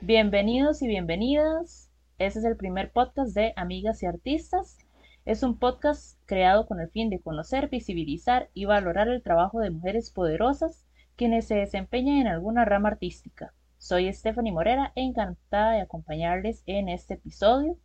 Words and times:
Bienvenidos 0.00 0.80
y 0.80 0.86
bienvenidas. 0.86 1.90
Este 2.18 2.38
es 2.38 2.44
el 2.44 2.56
primer 2.56 2.92
podcast 2.92 3.34
de 3.34 3.52
Amigas 3.56 4.00
y 4.04 4.06
Artistas. 4.06 4.78
Es 5.24 5.42
un 5.42 5.58
podcast 5.58 6.16
creado 6.24 6.68
con 6.68 6.78
el 6.78 6.88
fin 6.88 7.10
de 7.10 7.20
conocer, 7.20 7.68
visibilizar 7.68 8.48
y 8.54 8.64
valorar 8.64 9.08
el 9.08 9.24
trabajo 9.24 9.58
de 9.58 9.70
mujeres 9.70 10.12
poderosas 10.12 10.86
quienes 11.16 11.48
se 11.48 11.56
desempeñan 11.56 12.18
en 12.18 12.26
alguna 12.28 12.64
rama 12.64 12.90
artística. 12.90 13.52
Soy 13.76 14.10
Stephanie 14.12 14.52
Morera, 14.52 14.92
encantada 14.94 15.72
de 15.72 15.80
acompañarles 15.80 16.62
en 16.66 16.88
este 16.88 17.14
episodio. 17.14 17.76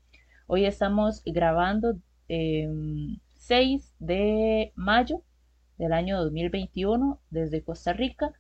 Hoy 0.46 0.66
estamos 0.66 1.24
grabando 1.26 1.96
6 2.28 2.30
em, 2.30 3.80
de 3.98 4.72
mayo 4.76 5.24
del 5.80 5.94
año 5.94 6.22
2021 6.22 7.20
desde 7.32 7.64
Costa 7.64 7.92
Rica. 7.92 8.34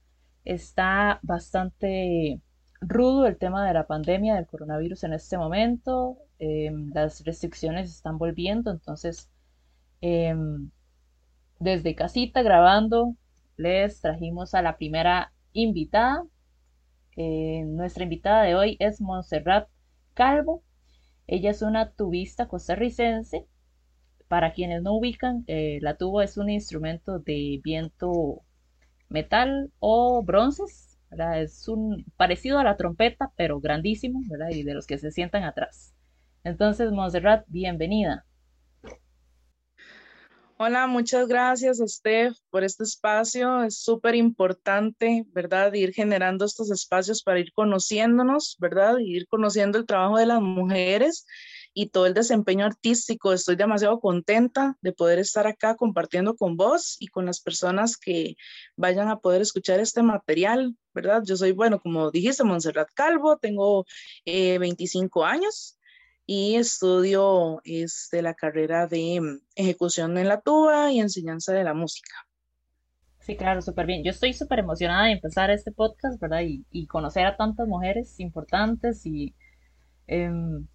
Está 0.45 1.19
bastante 1.23 2.39
rudo 2.87 3.25
el 3.27 3.37
tema 3.37 3.65
de 3.67 3.73
la 3.73 3.87
pandemia 3.87 4.35
del 4.35 4.47
coronavirus 4.47 5.03
en 5.05 5.13
este 5.13 5.37
momento. 5.37 6.17
Em, 6.39 6.91
las 6.93 7.23
restricciones 7.23 7.89
están 7.89 8.17
volviendo, 8.17 8.71
entonces 8.71 9.29
em, 10.01 10.69
desde 11.59 11.95
casita 11.95 12.41
grabando 12.41 13.15
les 13.57 14.01
trajimos 14.01 14.53
a 14.53 14.61
la 14.61 14.77
primera 14.77 15.33
invitada. 15.53 16.23
Eh, 17.15 17.63
nuestra 17.65 18.03
invitada 18.03 18.43
de 18.43 18.55
hoy 18.55 18.77
es 18.79 18.99
Montserrat 19.01 19.69
Calvo. 20.13 20.63
Ella 21.27 21.51
es 21.51 21.61
una 21.61 21.91
tubista 21.91 22.47
costarricense. 22.47 23.47
Para 24.27 24.53
quienes 24.53 24.81
no 24.81 24.95
ubican, 24.95 25.43
eh, 25.47 25.79
la 25.81 25.95
tuba 25.95 26.23
es 26.23 26.37
un 26.37 26.49
instrumento 26.49 27.19
de 27.19 27.61
viento 27.63 28.41
metal 29.09 29.71
o 29.79 30.23
bronces 30.23 30.92
es 31.37 31.67
un 31.67 32.05
parecido 32.17 32.59
a 32.59 32.63
la 32.63 32.77
trompeta, 32.77 33.31
pero 33.35 33.59
grandísimo, 33.59 34.21
¿verdad? 34.29 34.49
Y 34.51 34.63
de 34.63 34.73
los 34.73 34.87
que 34.87 34.97
se 34.97 35.11
sientan 35.11 35.43
atrás. 35.43 35.93
Entonces, 36.43 36.91
Montserrat, 36.91 37.45
bienvenida. 37.47 38.25
Hola, 40.57 40.87
muchas 40.87 41.27
gracias, 41.27 41.81
Steph, 41.85 42.37
por 42.49 42.63
este 42.63 42.83
espacio. 42.83 43.63
Es 43.63 43.79
súper 43.79 44.15
importante, 44.15 45.25
¿verdad? 45.33 45.73
Ir 45.73 45.93
generando 45.93 46.45
estos 46.45 46.71
espacios 46.71 47.23
para 47.23 47.39
ir 47.39 47.51
conociéndonos, 47.53 48.55
¿verdad? 48.59 48.97
ir 48.99 49.27
conociendo 49.27 49.77
el 49.77 49.85
trabajo 49.85 50.17
de 50.17 50.27
las 50.27 50.41
mujeres 50.41 51.25
y 51.73 51.87
todo 51.87 52.05
el 52.05 52.13
desempeño 52.13 52.65
artístico. 52.65 53.33
Estoy 53.33 53.55
demasiado 53.55 53.99
contenta 53.99 54.77
de 54.81 54.93
poder 54.93 55.19
estar 55.19 55.47
acá 55.47 55.75
compartiendo 55.75 56.35
con 56.35 56.55
vos 56.57 56.97
y 56.99 57.07
con 57.07 57.25
las 57.25 57.41
personas 57.41 57.97
que 57.97 58.35
vayan 58.75 59.09
a 59.09 59.19
poder 59.19 59.41
escuchar 59.41 59.79
este 59.79 60.03
material, 60.03 60.77
¿verdad? 60.93 61.23
Yo 61.25 61.35
soy, 61.35 61.51
bueno, 61.51 61.79
como 61.79 62.11
dijiste, 62.11 62.43
Montserrat 62.43 62.89
Calvo, 62.93 63.37
tengo 63.37 63.85
25 64.25 65.25
eh, 65.25 65.29
años 65.29 65.77
y 66.25 66.55
estudio 66.55 67.61
este, 67.65 68.21
la 68.21 68.33
carrera 68.33 68.87
de 68.87 69.19
mm, 69.19 69.39
ejecución 69.55 70.17
en 70.17 70.27
la 70.27 70.41
tuba 70.41 70.91
y 70.91 70.99
enseñanza 70.99 71.53
de 71.53 71.63
la 71.63 71.73
música. 71.73 72.13
Sí, 73.19 73.37
claro, 73.37 73.61
súper 73.61 73.85
bien. 73.85 74.03
Yo 74.03 74.11
estoy 74.11 74.33
súper 74.33 74.59
emocionada 74.59 75.05
de 75.05 75.13
empezar 75.13 75.49
este 75.49 75.71
podcast, 75.71 76.19
¿verdad? 76.19 76.41
Y, 76.45 76.87
conocer 76.87 77.25
a 77.25 77.37
tantas 77.37 77.67
mujeres 77.67 78.19
importantes 78.19 79.05
y 79.05 79.33
em, 80.07 80.67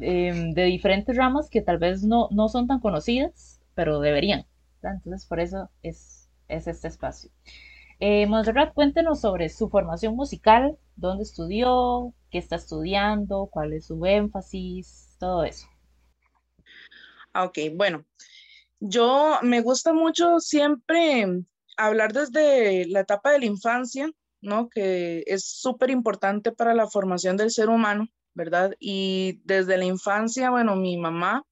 em, 0.00 0.52
de 0.52 0.64
diferentes 0.64 1.16
ramas 1.16 1.50
que 1.50 1.62
tal 1.62 1.78
vez 1.78 2.02
no, 2.02 2.28
no 2.30 2.48
son 2.48 2.66
tan 2.66 2.80
conocidas, 2.80 3.60
pero 3.74 4.00
deberían. 4.00 4.46
Entonces, 4.82 5.26
por 5.26 5.40
eso 5.40 5.70
es, 5.82 6.28
es 6.48 6.66
este 6.66 6.88
espacio. 6.88 7.30
Eh, 8.00 8.28
cuéntenos 8.74 9.20
sobre 9.20 9.48
su 9.48 9.68
formación 9.68 10.14
musical, 10.16 10.76
dónde 10.96 11.22
estudió, 11.22 12.12
qué 12.30 12.38
está 12.38 12.56
estudiando, 12.56 13.48
cuál 13.50 13.72
es 13.72 13.86
su 13.86 14.04
énfasis, 14.04 15.16
todo 15.18 15.44
eso. 15.44 15.66
Ah, 17.32 17.44
ok, 17.44 17.58
bueno, 17.74 18.04
yo 18.80 19.38
me 19.42 19.60
gusta 19.60 19.92
mucho 19.92 20.40
siempre 20.40 21.44
hablar 21.76 22.12
desde 22.12 22.86
la 22.86 23.00
etapa 23.00 23.32
de 23.32 23.40
la 23.40 23.46
infancia, 23.46 24.10
¿no? 24.40 24.68
Que 24.68 25.24
es 25.26 25.44
súper 25.44 25.90
importante 25.90 26.52
para 26.52 26.74
la 26.74 26.86
formación 26.86 27.36
del 27.36 27.50
ser 27.50 27.68
humano, 27.68 28.08
¿verdad? 28.34 28.74
Y 28.78 29.40
desde 29.44 29.78
la 29.78 29.84
infancia, 29.84 30.50
bueno, 30.50 30.76
mi 30.76 30.96
mamá 30.96 31.44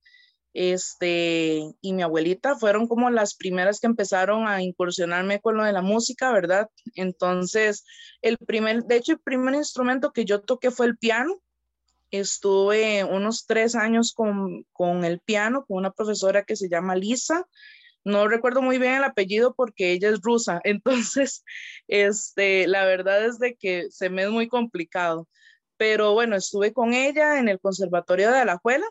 este, 0.54 1.62
y 1.80 1.92
mi 1.92 2.02
abuelita 2.02 2.56
fueron 2.56 2.86
como 2.86 3.10
las 3.10 3.34
primeras 3.34 3.80
que 3.80 3.86
empezaron 3.86 4.46
a 4.46 4.62
incursionarme 4.62 5.40
con 5.40 5.56
lo 5.56 5.64
de 5.64 5.72
la 5.72 5.82
música, 5.82 6.30
¿verdad? 6.32 6.68
Entonces, 6.94 7.84
el 8.20 8.36
primer, 8.38 8.84
de 8.84 8.96
hecho, 8.96 9.12
el 9.12 9.20
primer 9.20 9.54
instrumento 9.54 10.12
que 10.12 10.24
yo 10.24 10.42
toqué 10.42 10.70
fue 10.70 10.86
el 10.86 10.98
piano. 10.98 11.40
Estuve 12.10 13.04
unos 13.04 13.46
tres 13.46 13.74
años 13.74 14.12
con, 14.12 14.64
con 14.72 15.04
el 15.04 15.20
piano, 15.20 15.64
con 15.66 15.78
una 15.78 15.92
profesora 15.92 16.44
que 16.44 16.56
se 16.56 16.68
llama 16.68 16.96
Lisa. 16.96 17.46
No 18.04 18.28
recuerdo 18.28 18.60
muy 18.60 18.78
bien 18.78 18.94
el 18.94 19.04
apellido 19.04 19.54
porque 19.54 19.92
ella 19.92 20.10
es 20.10 20.20
rusa, 20.20 20.60
entonces, 20.64 21.44
este, 21.88 22.66
la 22.66 22.84
verdad 22.84 23.24
es 23.24 23.38
de 23.38 23.54
que 23.54 23.90
se 23.90 24.10
me 24.10 24.24
es 24.24 24.30
muy 24.30 24.48
complicado. 24.48 25.28
Pero 25.82 26.12
bueno, 26.12 26.36
estuve 26.36 26.72
con 26.72 26.94
ella 26.94 27.40
en 27.40 27.48
el 27.48 27.58
Conservatorio 27.58 28.30
de 28.30 28.38
Alajuela 28.38 28.86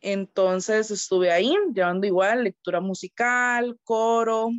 entonces 0.00 0.90
estuve 0.90 1.30
ahí 1.30 1.54
llevando 1.72 2.04
igual 2.04 2.42
lectura 2.42 2.80
musical, 2.80 3.78
coro. 3.84 4.50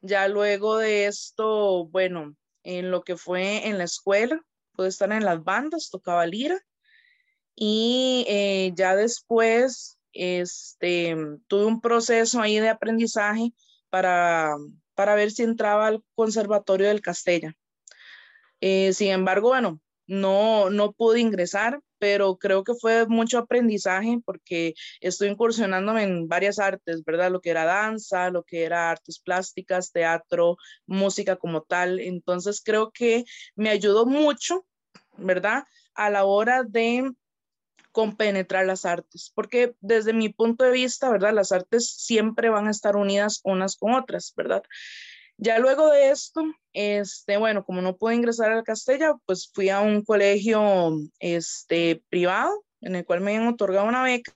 Ya 0.00 0.28
luego 0.28 0.78
de 0.78 1.04
esto, 1.04 1.84
bueno, 1.88 2.34
en 2.62 2.90
lo 2.90 3.02
que 3.02 3.18
fue 3.18 3.68
en 3.68 3.76
la 3.76 3.84
escuela, 3.84 4.40
pude 4.72 4.88
estar 4.88 5.12
en 5.12 5.26
las 5.26 5.44
bandas, 5.44 5.90
tocaba 5.90 6.24
lira. 6.24 6.58
Y 7.54 8.24
eh, 8.26 8.72
ya 8.74 8.96
después 8.96 9.98
este, 10.14 11.14
tuve 11.48 11.66
un 11.66 11.82
proceso 11.82 12.40
ahí 12.40 12.60
de 12.60 12.70
aprendizaje 12.70 13.52
para, 13.90 14.54
para 14.94 15.14
ver 15.16 15.32
si 15.32 15.42
entraba 15.42 15.88
al 15.88 16.02
Conservatorio 16.14 16.88
del 16.88 17.02
Castella. 17.02 17.54
Eh, 18.62 18.94
sin 18.94 19.10
embargo, 19.10 19.48
bueno, 19.48 19.82
no, 20.10 20.70
no 20.70 20.90
pude 20.90 21.20
ingresar, 21.20 21.80
pero 21.98 22.36
creo 22.36 22.64
que 22.64 22.74
fue 22.74 23.06
mucho 23.06 23.38
aprendizaje 23.38 24.18
porque 24.24 24.74
estoy 25.00 25.28
incursionándome 25.28 26.02
en 26.02 26.26
varias 26.26 26.58
artes, 26.58 27.04
¿verdad? 27.04 27.30
Lo 27.30 27.40
que 27.40 27.50
era 27.50 27.64
danza, 27.64 28.28
lo 28.30 28.42
que 28.42 28.64
era 28.64 28.90
artes 28.90 29.20
plásticas, 29.20 29.92
teatro, 29.92 30.56
música 30.84 31.36
como 31.36 31.62
tal. 31.62 32.00
Entonces 32.00 32.60
creo 32.60 32.90
que 32.90 33.24
me 33.54 33.70
ayudó 33.70 34.04
mucho, 34.04 34.66
¿verdad? 35.16 35.62
A 35.94 36.10
la 36.10 36.24
hora 36.24 36.64
de 36.64 37.12
compenetrar 37.92 38.66
las 38.66 38.84
artes, 38.84 39.30
porque 39.32 39.74
desde 39.80 40.12
mi 40.12 40.28
punto 40.28 40.64
de 40.64 40.72
vista, 40.72 41.08
¿verdad? 41.08 41.32
Las 41.32 41.52
artes 41.52 41.88
siempre 41.88 42.48
van 42.48 42.66
a 42.66 42.72
estar 42.72 42.96
unidas 42.96 43.40
unas 43.44 43.76
con 43.76 43.94
otras, 43.94 44.32
¿verdad? 44.36 44.62
Ya 45.42 45.58
luego 45.58 45.88
de 45.88 46.10
esto, 46.10 46.42
este, 46.74 47.38
bueno, 47.38 47.64
como 47.64 47.80
no 47.80 47.96
pude 47.96 48.14
ingresar 48.14 48.52
al 48.52 48.62
Castella, 48.62 49.14
pues 49.24 49.50
fui 49.54 49.70
a 49.70 49.80
un 49.80 50.04
colegio 50.04 50.98
este, 51.18 52.02
privado 52.10 52.62
en 52.82 52.96
el 52.96 53.06
cual 53.06 53.22
me 53.22 53.34
habían 53.34 53.48
otorgado 53.48 53.88
una 53.88 54.02
beca 54.02 54.34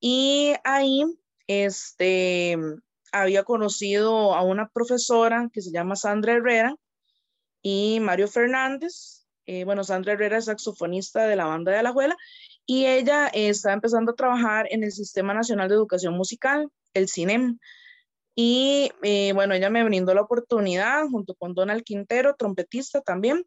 y 0.00 0.54
ahí 0.64 1.04
este, 1.46 2.58
había 3.12 3.44
conocido 3.44 4.34
a 4.34 4.42
una 4.42 4.68
profesora 4.68 5.48
que 5.52 5.62
se 5.62 5.70
llama 5.70 5.94
Sandra 5.94 6.32
Herrera 6.32 6.74
y 7.62 8.00
Mario 8.00 8.26
Fernández. 8.26 9.28
Eh, 9.46 9.62
bueno, 9.62 9.84
Sandra 9.84 10.14
Herrera 10.14 10.38
es 10.38 10.46
saxofonista 10.46 11.28
de 11.28 11.36
la 11.36 11.44
banda 11.44 11.70
de 11.70 11.78
Alajuela 11.78 12.16
y 12.66 12.86
ella 12.86 13.28
está 13.28 13.72
empezando 13.72 14.10
a 14.10 14.16
trabajar 14.16 14.66
en 14.70 14.82
el 14.82 14.90
Sistema 14.90 15.34
Nacional 15.34 15.68
de 15.68 15.76
Educación 15.76 16.14
Musical, 16.16 16.68
el 16.94 17.08
CINEM. 17.08 17.60
Y 18.38 18.92
eh, 19.02 19.32
bueno, 19.32 19.54
ella 19.54 19.70
me 19.70 19.82
brindó 19.82 20.12
la 20.12 20.20
oportunidad 20.20 21.08
junto 21.08 21.34
con 21.34 21.54
Donald 21.54 21.82
Quintero, 21.82 22.36
trompetista 22.36 23.00
también. 23.00 23.46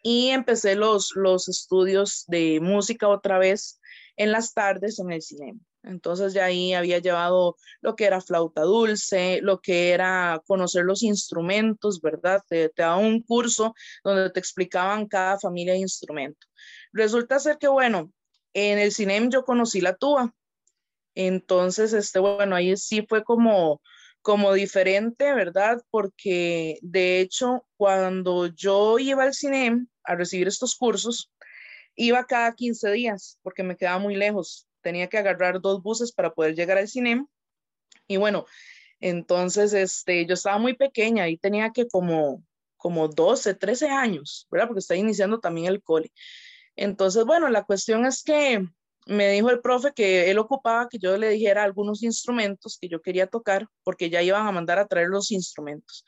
Y 0.00 0.28
empecé 0.28 0.76
los, 0.76 1.12
los 1.16 1.48
estudios 1.48 2.24
de 2.28 2.60
música 2.60 3.08
otra 3.08 3.38
vez 3.38 3.80
en 4.16 4.30
las 4.30 4.54
tardes 4.54 5.00
en 5.00 5.10
el 5.10 5.22
cine. 5.22 5.58
Entonces 5.82 6.32
ya 6.32 6.44
ahí 6.44 6.72
había 6.72 6.98
llevado 6.98 7.56
lo 7.80 7.96
que 7.96 8.04
era 8.04 8.20
flauta 8.20 8.62
dulce, 8.62 9.40
lo 9.42 9.60
que 9.60 9.90
era 9.90 10.40
conocer 10.46 10.84
los 10.84 11.02
instrumentos, 11.02 12.00
¿verdad? 12.00 12.42
Te, 12.48 12.68
te 12.68 12.86
un 12.86 13.22
curso 13.22 13.74
donde 14.04 14.30
te 14.30 14.38
explicaban 14.38 15.08
cada 15.08 15.38
familia 15.38 15.74
de 15.74 15.80
instrumento. 15.80 16.46
Resulta 16.92 17.40
ser 17.40 17.58
que, 17.58 17.68
bueno, 17.68 18.12
en 18.52 18.78
el 18.78 18.92
cine 18.92 19.28
yo 19.30 19.44
conocí 19.44 19.80
la 19.80 19.96
tuba, 19.96 20.32
entonces, 21.14 21.92
este, 21.92 22.18
bueno, 22.18 22.56
ahí 22.56 22.76
sí 22.76 23.04
fue 23.08 23.24
como, 23.24 23.80
como 24.22 24.52
diferente, 24.52 25.32
¿verdad? 25.34 25.82
Porque 25.90 26.78
de 26.82 27.20
hecho, 27.20 27.66
cuando 27.76 28.46
yo 28.46 28.98
iba 28.98 29.24
al 29.24 29.34
cine 29.34 29.86
a 30.04 30.16
recibir 30.16 30.48
estos 30.48 30.76
cursos, 30.76 31.30
iba 31.96 32.24
cada 32.24 32.52
15 32.54 32.90
días 32.92 33.38
porque 33.42 33.62
me 33.62 33.76
quedaba 33.76 33.98
muy 33.98 34.16
lejos. 34.16 34.66
Tenía 34.82 35.08
que 35.08 35.18
agarrar 35.18 35.60
dos 35.60 35.82
buses 35.82 36.12
para 36.12 36.34
poder 36.34 36.54
llegar 36.54 36.78
al 36.78 36.88
cine. 36.88 37.26
Y 38.08 38.16
bueno, 38.18 38.46
entonces, 39.00 39.72
este, 39.72 40.26
yo 40.26 40.34
estaba 40.34 40.58
muy 40.58 40.74
pequeña 40.74 41.28
y 41.28 41.36
tenía 41.38 41.70
que 41.70 41.88
como 41.88 42.42
como 42.84 43.08
12, 43.08 43.54
13 43.54 43.88
años, 43.88 44.46
¿verdad? 44.50 44.66
Porque 44.66 44.80
está 44.80 44.94
iniciando 44.94 45.40
también 45.40 45.68
el 45.68 45.82
cole. 45.82 46.12
Entonces, 46.76 47.24
bueno, 47.24 47.48
la 47.48 47.64
cuestión 47.64 48.04
es 48.04 48.22
que 48.22 48.62
me 49.06 49.30
dijo 49.30 49.50
el 49.50 49.60
profe 49.60 49.92
que 49.94 50.30
él 50.30 50.38
ocupaba 50.38 50.88
que 50.88 50.98
yo 50.98 51.16
le 51.16 51.30
dijera 51.30 51.62
algunos 51.62 52.02
instrumentos 52.02 52.78
que 52.80 52.88
yo 52.88 53.02
quería 53.02 53.26
tocar, 53.26 53.66
porque 53.82 54.10
ya 54.10 54.22
iban 54.22 54.46
a 54.46 54.52
mandar 54.52 54.78
a 54.78 54.86
traer 54.86 55.08
los 55.08 55.30
instrumentos. 55.30 56.04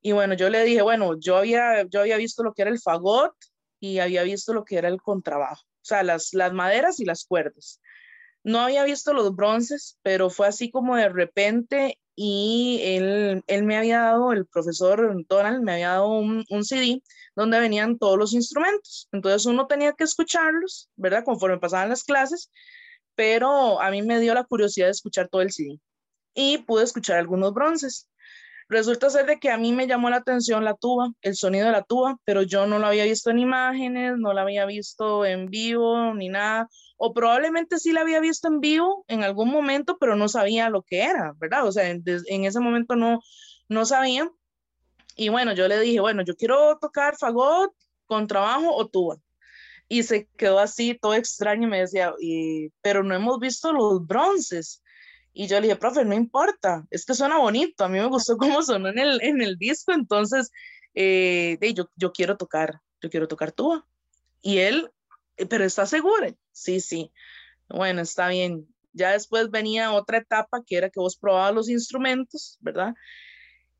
Y 0.00 0.12
bueno, 0.12 0.34
yo 0.34 0.50
le 0.50 0.64
dije, 0.64 0.82
bueno, 0.82 1.18
yo 1.18 1.36
había, 1.36 1.84
yo 1.88 2.00
había 2.00 2.16
visto 2.16 2.42
lo 2.42 2.52
que 2.52 2.62
era 2.62 2.70
el 2.70 2.80
fagot 2.80 3.34
y 3.80 3.98
había 3.98 4.22
visto 4.22 4.52
lo 4.52 4.64
que 4.64 4.76
era 4.76 4.88
el 4.88 5.00
contrabajo, 5.00 5.62
o 5.64 5.84
sea, 5.84 6.02
las, 6.02 6.34
las 6.34 6.52
maderas 6.52 7.00
y 7.00 7.04
las 7.04 7.24
cuerdas. 7.24 7.80
No 8.42 8.60
había 8.60 8.84
visto 8.84 9.14
los 9.14 9.34
bronces, 9.34 9.98
pero 10.02 10.28
fue 10.28 10.46
así 10.46 10.70
como 10.70 10.96
de 10.96 11.08
repente 11.08 11.98
y 12.16 12.80
él, 12.82 13.42
él 13.46 13.64
me 13.64 13.76
había 13.76 14.00
dado, 14.00 14.32
el 14.32 14.46
profesor 14.46 15.14
Donald 15.28 15.62
me 15.62 15.72
había 15.72 15.88
dado 15.90 16.08
un, 16.08 16.44
un, 16.48 16.64
CD 16.64 17.02
donde 17.34 17.58
venían 17.58 17.98
todos 17.98 18.18
los 18.18 18.32
instrumentos. 18.34 19.08
Entonces 19.12 19.46
uno 19.46 19.66
tenía 19.66 19.92
que 19.92 20.04
escucharlos, 20.04 20.88
¿verdad? 20.96 21.24
Conforme 21.24 21.58
pasaban 21.58 21.88
las 21.88 22.04
clases, 22.04 22.50
pero 23.14 23.80
a 23.80 23.90
mí 23.90 24.02
me 24.02 24.20
dio 24.20 24.34
la 24.34 24.44
curiosidad 24.44 24.86
de 24.86 24.92
escuchar 24.92 25.28
todo 25.28 25.42
el 25.42 25.52
CD 25.52 25.80
y 26.34 26.58
pude 26.58 26.84
escuchar 26.84 27.18
algunos 27.18 27.52
bronces. 27.54 28.08
Resulta 28.68 29.10
ser 29.10 29.26
de 29.26 29.38
que 29.38 29.50
a 29.50 29.58
mí 29.58 29.72
me 29.72 29.86
llamó 29.86 30.08
la 30.10 30.16
atención 30.16 30.64
la 30.64 30.74
tuba, 30.74 31.12
el 31.22 31.36
sonido 31.36 31.66
de 31.66 31.72
la 31.72 31.82
tuba, 31.82 32.16
pero 32.24 32.42
yo 32.42 32.66
no 32.66 32.78
lo 32.78 32.86
había 32.86 33.04
visto 33.04 33.30
en 33.30 33.38
imágenes, 33.38 34.14
no 34.16 34.32
la 34.32 34.42
había 34.42 34.64
visto 34.64 35.26
en 35.26 35.46
vivo 35.46 36.14
ni 36.14 36.28
nada, 36.28 36.68
o 36.96 37.12
probablemente 37.12 37.78
sí 37.78 37.92
la 37.92 38.00
había 38.00 38.20
visto 38.20 38.48
en 38.48 38.60
vivo 38.60 39.04
en 39.08 39.22
algún 39.22 39.50
momento, 39.50 39.98
pero 39.98 40.16
no 40.16 40.28
sabía 40.28 40.70
lo 40.70 40.82
que 40.82 41.02
era, 41.02 41.34
¿verdad? 41.36 41.66
O 41.66 41.72
sea, 41.72 41.90
en, 41.90 42.02
ese 42.06 42.60
momento 42.60 42.96
no, 42.96 43.20
no 43.68 43.84
sabía. 43.84 44.30
Y 45.16 45.28
bueno, 45.28 45.52
yo 45.52 45.68
le 45.68 45.78
dije, 45.80 46.00
bueno, 46.00 46.22
yo 46.24 46.34
quiero 46.34 46.78
tocar 46.78 47.16
fagot, 47.16 47.72
contrabajo 48.06 48.74
o 48.74 48.88
tuba. 48.88 49.16
Y 49.88 50.04
se 50.04 50.26
quedó 50.38 50.58
así, 50.58 50.98
todo 51.00 51.14
extraño, 51.14 51.66
y 51.66 51.70
me 51.70 51.80
decía, 51.80 52.14
pero 52.80 53.02
no 53.02 53.14
hemos 53.14 53.38
visto 53.38 53.72
los 53.72 54.06
bronces. 54.06 54.82
Y 55.36 55.48
yo 55.48 55.56
le 55.56 55.66
dije, 55.66 55.76
profe, 55.76 56.04
no 56.04 56.14
importa, 56.14 56.86
es 56.90 57.04
que 57.04 57.12
suena 57.12 57.38
bonito, 57.38 57.84
a 57.84 57.88
mí 57.88 57.98
me 57.98 58.06
gustó 58.06 58.36
cómo 58.38 58.62
sonó 58.62 58.88
en 58.88 58.98
el, 58.98 59.20
en 59.22 59.42
el 59.42 59.58
disco, 59.58 59.92
entonces, 59.92 60.50
eh, 60.94 61.58
yo, 61.74 61.90
yo 61.96 62.12
quiero 62.12 62.36
tocar, 62.36 62.80
yo 63.02 63.10
quiero 63.10 63.28
tocar 63.28 63.52
tuba. 63.52 63.84
Y 64.40 64.58
él, 64.58 64.90
eh, 65.36 65.46
pero 65.46 65.64
¿está 65.64 65.86
seguro? 65.86 66.28
Sí, 66.52 66.80
sí. 66.80 67.12
Bueno, 67.68 68.02
está 68.02 68.28
bien. 68.28 68.68
Ya 68.92 69.10
después 69.10 69.50
venía 69.50 69.92
otra 69.92 70.18
etapa 70.18 70.62
que 70.64 70.76
era 70.76 70.88
que 70.90 71.00
vos 71.00 71.16
probabas 71.16 71.54
los 71.54 71.68
instrumentos, 71.68 72.56
¿verdad? 72.60 72.94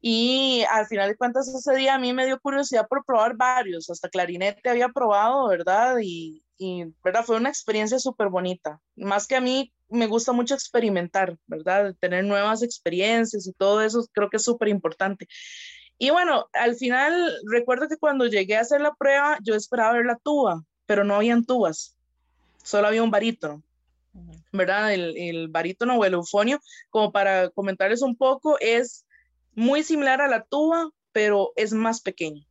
Y 0.01 0.65
al 0.71 0.87
final 0.87 1.09
de 1.09 1.17
cuentas 1.17 1.49
ese 1.49 1.77
día 1.77 1.95
a 1.95 1.99
mí 1.99 2.13
me 2.13 2.27
dio 2.27 2.39
curiosidad 2.41 2.87
por 2.89 3.05
probar 3.07 3.37
varios, 3.37 3.89
hasta 3.89 4.11
clarinete 4.11 4.69
había 4.69 4.89
probado, 4.89 5.49
¿verdad? 5.49 5.97
Y, 6.03 6.44
y 6.57 6.85
¿verdad? 7.03 7.25
Fue 7.25 7.37
una 7.37 7.49
experiencia 7.49 7.99
súper 7.99 8.29
bonita. 8.29 8.81
Más 8.97 9.27
que 9.27 9.37
a 9.37 9.41
mí 9.41 9.73
me 9.89 10.07
gusta 10.07 10.33
mucho 10.33 10.55
experimentar, 10.55 11.37
¿verdad? 11.47 11.95
Tener 12.01 12.25
nuevas 12.25 12.63
experiencias 12.63 13.47
y 13.47 13.53
todo 13.53 13.83
eso 13.83 14.07
creo 14.13 14.31
que 14.31 14.39
es 14.39 14.45
súper 14.45 14.69
importante. 14.69 15.29
Y 15.99 16.11
bueno, 16.11 16.49
al 16.53 16.75
final 16.75 17.33
recuerdo 17.51 17.89
que 17.89 17.97
cuando 17.97 18.27
llegué 18.27 18.57
a 18.57 18.61
hacer 18.61 18.81
la 18.81 18.95
prueba 18.95 19.39
yo 19.43 19.55
esperaba 19.55 19.95
ver 19.95 20.07
la 20.07 20.17
tuba, 20.17 20.65
pero 20.87 21.05
no 21.05 21.15
habían 21.15 21.45
tubas, 21.45 21.97
solo 22.63 22.89
había 22.89 23.03
un 23.03 23.11
barítono. 23.11 23.63
¿Verdad? 24.53 24.93
El, 24.95 25.17
el 25.17 25.49
barítono 25.49 25.97
o 25.97 26.05
el 26.05 26.15
eufonio, 26.15 26.61
como 26.91 27.11
para 27.11 27.51
comentarles 27.51 28.03
un 28.03 28.15
poco, 28.15 28.57
es 28.61 29.05
muy 29.55 29.83
similar 29.83 30.21
a 30.21 30.29
la 30.29 30.45
tuba, 30.45 30.91
pero 31.11 31.53
es 31.57 31.73
más 31.73 32.01
pequeño. 32.01 32.45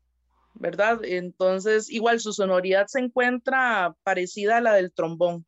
¿Verdad? 0.56 1.00
Entonces, 1.04 1.90
igual 1.90 2.20
su 2.20 2.34
sonoridad 2.34 2.88
se 2.88 3.00
encuentra 3.00 3.96
parecida 4.04 4.58
a 4.58 4.62
la 4.62 4.74
del 4.74 4.92
trombón. 4.92 5.46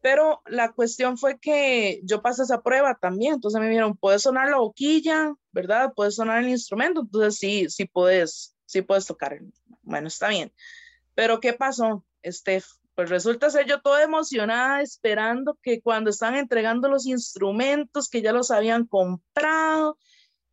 Pero 0.00 0.42
la 0.46 0.72
cuestión 0.72 1.16
fue 1.16 1.38
que 1.38 2.00
yo 2.02 2.22
pasé 2.22 2.42
esa 2.42 2.62
prueba 2.62 2.98
también, 3.00 3.34
entonces 3.34 3.60
me 3.60 3.68
dijeron, 3.68 3.96
puedes 3.96 4.22
sonar 4.22 4.48
la 4.48 4.58
boquilla, 4.58 5.32
¿verdad? 5.52 5.92
Puedes 5.94 6.16
sonar 6.16 6.42
el 6.42 6.48
instrumento, 6.48 7.02
entonces 7.02 7.36
sí, 7.36 7.70
sí 7.70 7.84
puedes, 7.84 8.56
sí 8.66 8.82
puedes 8.82 9.06
tocar. 9.06 9.38
Bueno, 9.82 10.08
está 10.08 10.28
bien. 10.28 10.52
Pero 11.14 11.38
¿qué 11.38 11.52
pasó, 11.52 12.04
Steph? 12.26 12.66
Pues 12.96 13.10
resulta 13.10 13.48
ser 13.48 13.66
yo 13.66 13.80
toda 13.80 14.02
emocionada 14.02 14.82
esperando 14.82 15.56
que 15.62 15.80
cuando 15.80 16.10
están 16.10 16.34
entregando 16.34 16.88
los 16.88 17.06
instrumentos 17.06 18.08
que 18.08 18.22
ya 18.22 18.32
los 18.32 18.50
habían 18.50 18.86
comprado, 18.86 19.98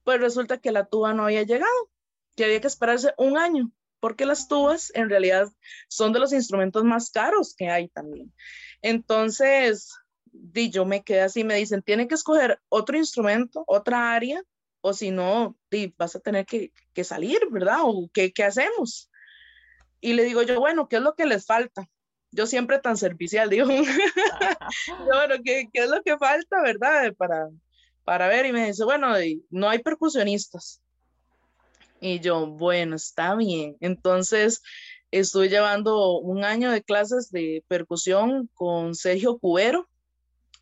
pues 0.04 0.22
resulta 0.22 0.60
que 0.60 0.72
la 0.72 0.86
tuba 0.86 1.14
no 1.14 1.24
había 1.24 1.44
llegado 1.44 1.90
que 2.40 2.46
había 2.46 2.62
que 2.62 2.68
esperarse 2.68 3.14
un 3.18 3.38
año, 3.38 3.70
porque 4.00 4.26
las 4.26 4.48
tubas 4.48 4.94
en 4.96 5.10
realidad 5.10 5.50
son 5.90 6.14
de 6.14 6.20
los 6.20 6.32
instrumentos 6.32 6.86
más 6.86 7.12
caros 7.12 7.54
que 7.54 7.68
hay 7.70 7.90
también. 7.90 8.34
Entonces, 8.82 9.94
di, 10.24 10.70
yo 10.70 10.86
me 10.86 11.04
quedé 11.04 11.20
así, 11.20 11.44
me 11.44 11.56
dicen, 11.56 11.82
tiene 11.82 12.08
que 12.08 12.16
escoger 12.16 12.62
otro 12.70 12.98
instrumento, 12.98 13.66
otra 13.68 14.14
área, 14.14 14.42
o 14.80 14.94
si 14.94 15.12
no, 15.12 15.58
di, 15.70 15.94
vas 15.98 16.16
a 16.16 16.22
tener 16.22 16.46
que, 16.46 16.72
que 16.94 17.04
salir, 17.04 17.42
¿verdad? 17.52 17.80
¿O 17.82 18.10
qué, 18.14 18.32
qué 18.32 18.46
hacemos? 18.46 19.12
Y 20.00 20.14
le 20.14 20.24
digo 20.24 20.42
yo, 20.44 20.62
bueno, 20.62 20.88
¿qué 20.88 20.96
es 20.96 21.02
lo 21.02 21.16
que 21.16 21.26
les 21.26 21.46
falta? 21.46 21.90
Yo 22.32 22.48
siempre 22.48 22.80
tan 22.80 22.96
servicial, 22.96 23.50
digo, 23.50 23.68
bueno, 23.68 25.36
¿qué, 25.44 25.68
¿qué, 25.74 25.84
es 25.84 25.90
lo 25.90 26.02
que 26.04 26.18
falta, 26.18 26.62
verdad? 26.62 27.14
Para, 27.18 27.50
para 28.06 28.30
ver, 28.30 28.46
y 28.46 28.54
me 28.54 28.68
dice, 28.68 28.86
bueno, 28.86 29.10
no 29.50 29.68
hay 29.68 29.80
percusionistas. 29.80 30.82
Y 32.00 32.20
yo, 32.20 32.48
bueno, 32.48 32.96
está 32.96 33.36
bien. 33.36 33.76
Entonces, 33.80 34.62
estuve 35.12 35.50
llevando 35.50 36.20
un 36.20 36.44
año 36.44 36.72
de 36.72 36.84
clases 36.84 37.32
de 37.32 37.64
percusión 37.68 38.50
con 38.54 38.96
Sergio 38.96 39.38
Cubero, 39.38 39.88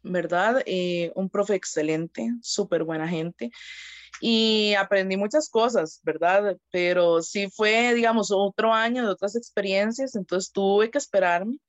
¿verdad? 0.03 0.63
Eh, 0.65 1.11
un 1.15 1.29
profe 1.29 1.55
excelente, 1.55 2.31
súper 2.41 2.83
buena 2.83 3.07
gente. 3.07 3.51
Y 4.19 4.73
aprendí 4.75 5.15
muchas 5.17 5.49
cosas, 5.49 5.99
¿verdad? 6.03 6.57
Pero 6.71 7.21
sí 7.21 7.49
fue, 7.49 7.93
digamos, 7.93 8.31
otro 8.31 8.73
año 8.73 9.03
de 9.03 9.09
otras 9.09 9.35
experiencias, 9.35 10.15
entonces 10.15 10.51
tuve 10.51 10.89
que 10.89 10.97
esperarme. 10.97 11.59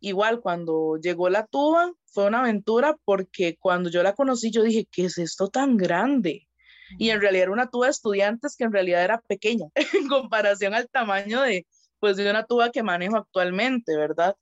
Igual 0.00 0.40
cuando 0.40 0.98
llegó 1.00 1.30
la 1.30 1.46
tuba, 1.46 1.90
fue 2.06 2.26
una 2.26 2.40
aventura 2.40 2.96
porque 3.04 3.56
cuando 3.58 3.88
yo 3.88 4.02
la 4.02 4.14
conocí, 4.14 4.50
yo 4.50 4.62
dije, 4.62 4.86
¿qué 4.90 5.06
es 5.06 5.16
esto 5.18 5.48
tan 5.48 5.76
grande? 5.78 6.46
Y 6.98 7.10
en 7.10 7.20
realidad 7.20 7.44
era 7.44 7.52
una 7.52 7.70
tuba 7.70 7.86
de 7.86 7.92
estudiantes 7.92 8.56
que 8.56 8.64
en 8.64 8.72
realidad 8.72 9.04
era 9.04 9.20
pequeña 9.20 9.66
en 9.94 10.08
comparación 10.08 10.74
al 10.74 10.88
tamaño 10.88 11.42
de, 11.42 11.66
pues, 12.00 12.16
de 12.16 12.30
una 12.30 12.44
tuba 12.44 12.70
que 12.70 12.82
manejo 12.82 13.16
actualmente, 13.16 13.96
¿verdad? 13.96 14.36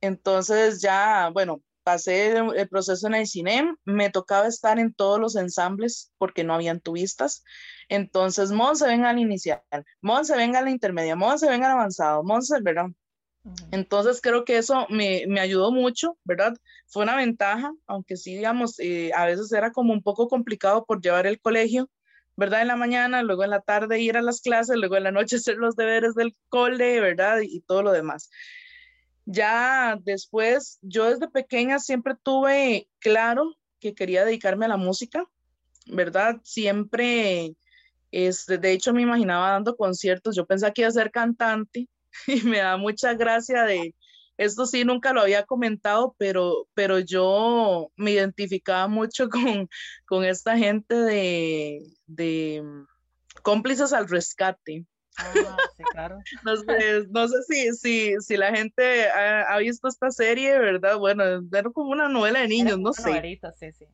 Entonces 0.00 0.80
ya, 0.80 1.30
bueno, 1.32 1.62
pasé 1.86 2.36
el, 2.36 2.68
proceso 2.68 3.06
en 3.06 3.14
el 3.14 3.28
cine, 3.28 3.72
me 3.84 4.10
tocaba 4.10 4.48
estar 4.48 4.80
en 4.80 4.92
todos 4.92 5.20
los 5.20 5.36
ensambles 5.36 6.12
porque 6.18 6.42
no 6.42 6.54
habían 6.54 6.80
tubistas. 6.80 7.44
Entonces, 7.88 8.50
Monse 8.50 8.88
venga 8.88 9.10
al 9.10 9.20
inicial, 9.20 9.62
Monse 10.00 10.36
venga 10.36 10.58
a 10.58 10.62
la 10.62 10.70
intermedia, 10.70 11.14
Monse 11.14 11.48
venga 11.48 11.66
al 11.66 11.78
avanzado, 11.78 12.24
Monse, 12.24 12.60
¿verdad? 12.60 12.86
Entonces 13.70 14.20
creo 14.20 14.44
que 14.44 14.58
eso 14.58 14.86
me, 14.90 15.24
me, 15.28 15.40
ayudó 15.40 15.70
mucho, 15.70 16.16
¿verdad? 16.24 16.56
Fue 16.86 17.02
una 17.04 17.16
ventaja, 17.16 17.72
aunque 17.86 18.16
sí, 18.16 18.36
digamos, 18.36 18.78
eh, 18.80 19.12
a 19.14 19.26
veces 19.26 19.52
era 19.52 19.72
como 19.72 19.92
un 19.92 20.02
poco 20.02 20.28
complicado 20.28 20.84
por 20.84 21.00
llevar 21.00 21.26
el 21.26 21.40
colegio, 21.40 21.88
¿verdad? 22.36 22.62
En 22.62 22.68
la 22.68 22.76
mañana, 22.76 23.22
luego 23.22 23.44
en 23.44 23.50
la 23.50 23.60
tarde 23.60 24.00
ir 24.00 24.16
a 24.16 24.22
las 24.22 24.40
clases, 24.40 24.76
luego 24.76 24.96
en 24.96 25.04
la 25.04 25.12
noche 25.12 25.36
hacer 25.36 25.56
los 25.56 25.76
deberes 25.76 26.14
del 26.14 26.36
cole, 26.48 27.00
¿verdad? 27.00 27.40
Y, 27.42 27.60
todo 27.60 27.82
lo 27.82 27.92
demás. 27.92 28.30
Ya 29.24 29.98
después, 30.04 30.78
yo 30.82 31.10
desde 31.10 31.28
pequeña 31.28 31.78
siempre 31.78 32.14
tuve 32.22 32.88
claro 33.00 33.54
que 33.80 33.94
quería 33.94 34.24
dedicarme 34.24 34.66
a 34.66 34.68
la 34.68 34.76
música, 34.76 35.24
¿verdad? 35.86 36.40
Siempre, 36.44 37.54
este, 38.10 38.58
de 38.58 38.72
hecho, 38.72 38.92
me 38.92 39.02
imaginaba 39.02 39.50
dando 39.50 39.76
conciertos, 39.76 40.36
yo 40.36 40.46
pensaba 40.46 40.72
que 40.72 40.82
iba 40.82 40.88
a 40.88 40.92
ser 40.92 41.10
cantante, 41.10 41.88
y 42.26 42.42
me 42.42 42.58
da 42.58 42.76
mucha 42.76 43.14
gracia 43.14 43.64
de, 43.64 43.94
esto 44.36 44.66
sí 44.66 44.84
nunca 44.84 45.12
lo 45.12 45.22
había 45.22 45.44
comentado, 45.44 46.14
pero, 46.18 46.68
pero 46.74 46.98
yo 46.98 47.90
me 47.96 48.12
identificaba 48.12 48.88
mucho 48.88 49.28
con, 49.30 49.68
con 50.06 50.24
esta 50.24 50.56
gente 50.56 50.94
de, 50.94 51.82
de 52.06 52.62
cómplices 53.42 53.92
al 53.92 54.08
rescate. 54.08 54.84
Ah, 55.18 55.32
sí, 55.76 55.82
claro. 55.92 56.18
no 56.44 56.56
sé, 56.56 57.06
no 57.08 57.28
sé 57.28 57.42
si, 57.48 57.72
si, 57.72 58.14
si, 58.20 58.36
la 58.36 58.54
gente 58.54 59.08
ha, 59.08 59.42
ha, 59.44 59.58
visto 59.58 59.88
esta 59.88 60.10
serie, 60.10 60.58
¿verdad? 60.58 60.98
Bueno, 60.98 61.24
era 61.24 61.70
como 61.70 61.90
una 61.90 62.08
novela 62.08 62.40
de 62.40 62.48
niños, 62.48 62.78
no 62.78 62.92
sé. 62.92 63.08
Novelita, 63.08 63.52
sí, 63.52 63.72
sí. 63.72 63.86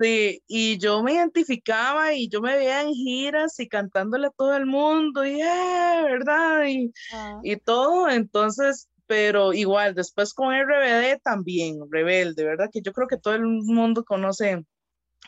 Sí, 0.00 0.42
y 0.46 0.78
yo 0.78 1.02
me 1.02 1.14
identificaba 1.14 2.14
y 2.14 2.28
yo 2.28 2.40
me 2.40 2.56
veía 2.56 2.82
en 2.82 2.94
giras 2.94 3.58
y 3.58 3.66
cantándole 3.66 4.28
a 4.28 4.30
todo 4.30 4.54
el 4.54 4.64
mundo, 4.64 5.24
y 5.26 5.40
eh, 5.40 6.02
¿verdad? 6.04 6.66
Y, 6.68 6.92
ah. 7.12 7.40
y 7.42 7.56
todo, 7.56 8.08
entonces, 8.08 8.88
pero 9.08 9.52
igual, 9.52 9.94
después 9.96 10.34
con 10.34 10.54
RBD 10.54 11.20
también, 11.20 11.80
Rebelde, 11.90 12.44
¿verdad? 12.44 12.70
Que 12.72 12.80
yo 12.80 12.92
creo 12.92 13.08
que 13.08 13.16
todo 13.16 13.34
el 13.34 13.42
mundo 13.44 14.04
conoce 14.04 14.64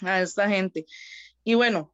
a 0.02 0.20
esta 0.20 0.48
gente. 0.48 0.86
Y 1.42 1.54
bueno, 1.54 1.92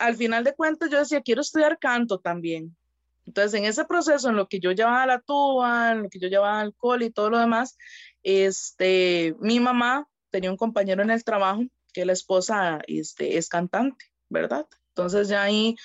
al 0.00 0.16
final 0.16 0.42
de 0.42 0.54
cuentas 0.54 0.90
yo 0.90 0.98
decía, 0.98 1.22
quiero 1.22 1.42
estudiar 1.42 1.78
canto 1.78 2.18
también. 2.18 2.76
Entonces, 3.24 3.54
en 3.54 3.66
ese 3.66 3.84
proceso, 3.84 4.30
en 4.30 4.36
lo 4.36 4.48
que 4.48 4.58
yo 4.58 4.72
llevaba 4.72 5.06
la 5.06 5.20
tuba, 5.20 5.92
en 5.92 6.02
lo 6.04 6.08
que 6.08 6.18
yo 6.18 6.28
llevaba 6.28 6.60
alcohol 6.60 7.02
y 7.02 7.10
todo 7.10 7.30
lo 7.30 7.38
demás, 7.38 7.76
este, 8.24 9.36
mi 9.40 9.60
mamá 9.60 10.08
tenía 10.30 10.50
un 10.50 10.56
compañero 10.56 11.02
en 11.02 11.10
el 11.10 11.22
trabajo 11.22 11.62
que 11.96 12.04
la 12.04 12.12
esposa 12.12 12.80
este, 12.88 13.38
es 13.38 13.48
cantante, 13.48 14.04
¿verdad? 14.28 14.66
Entonces 14.88 15.28
ya 15.28 15.44
ahí 15.44 15.76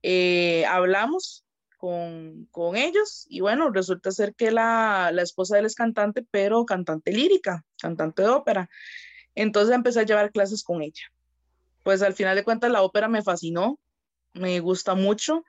eh, 0.00 0.64
hablamos 0.64 1.44
con, 1.76 2.46
con, 2.52 2.76
ellos 2.76 3.26
y 3.28 3.40
bueno, 3.40 3.70
resulta 3.70 4.12
ser 4.12 4.36
que 4.36 4.52
la, 4.52 5.10
la 5.12 5.22
esposa 5.22 5.56
de 5.56 5.66
es 5.66 5.74
cantante, 5.74 6.24
pero 6.30 6.64
cantante 6.66 7.10
lírica, 7.10 7.64
cantante 7.82 8.22
de 8.22 8.28
ópera. 8.28 8.70
Entonces 9.34 9.74
empecé 9.74 9.98
a 9.98 10.04
llevar 10.04 10.30
clases 10.30 10.62
con 10.62 10.82
ella. 10.82 11.02
Pues 11.82 12.00
al 12.02 12.14
final 12.14 12.36
de 12.36 12.44
cuentas 12.44 12.70
la 12.70 12.82
ópera 12.82 13.08
me 13.08 13.22
fascinó, 13.22 13.80
me 14.34 14.60
gusta 14.60 14.94
mucho. 14.94 15.44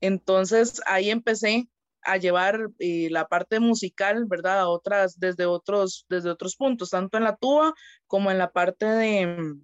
Entonces 0.00 0.82
ahí 0.84 1.10
empecé 1.10 1.68
a 2.04 2.16
llevar 2.16 2.70
eh, 2.78 3.08
la 3.10 3.26
parte 3.26 3.60
musical, 3.60 4.24
¿verdad? 4.26 4.60
A 4.60 4.68
otras, 4.68 5.18
desde 5.18 5.46
otros, 5.46 6.06
desde 6.08 6.30
otros 6.30 6.56
puntos, 6.56 6.90
tanto 6.90 7.18
en 7.18 7.24
la 7.24 7.36
tuba 7.36 7.74
como 8.06 8.30
en 8.30 8.38
la 8.38 8.52
parte 8.52 8.86
de, 8.86 9.56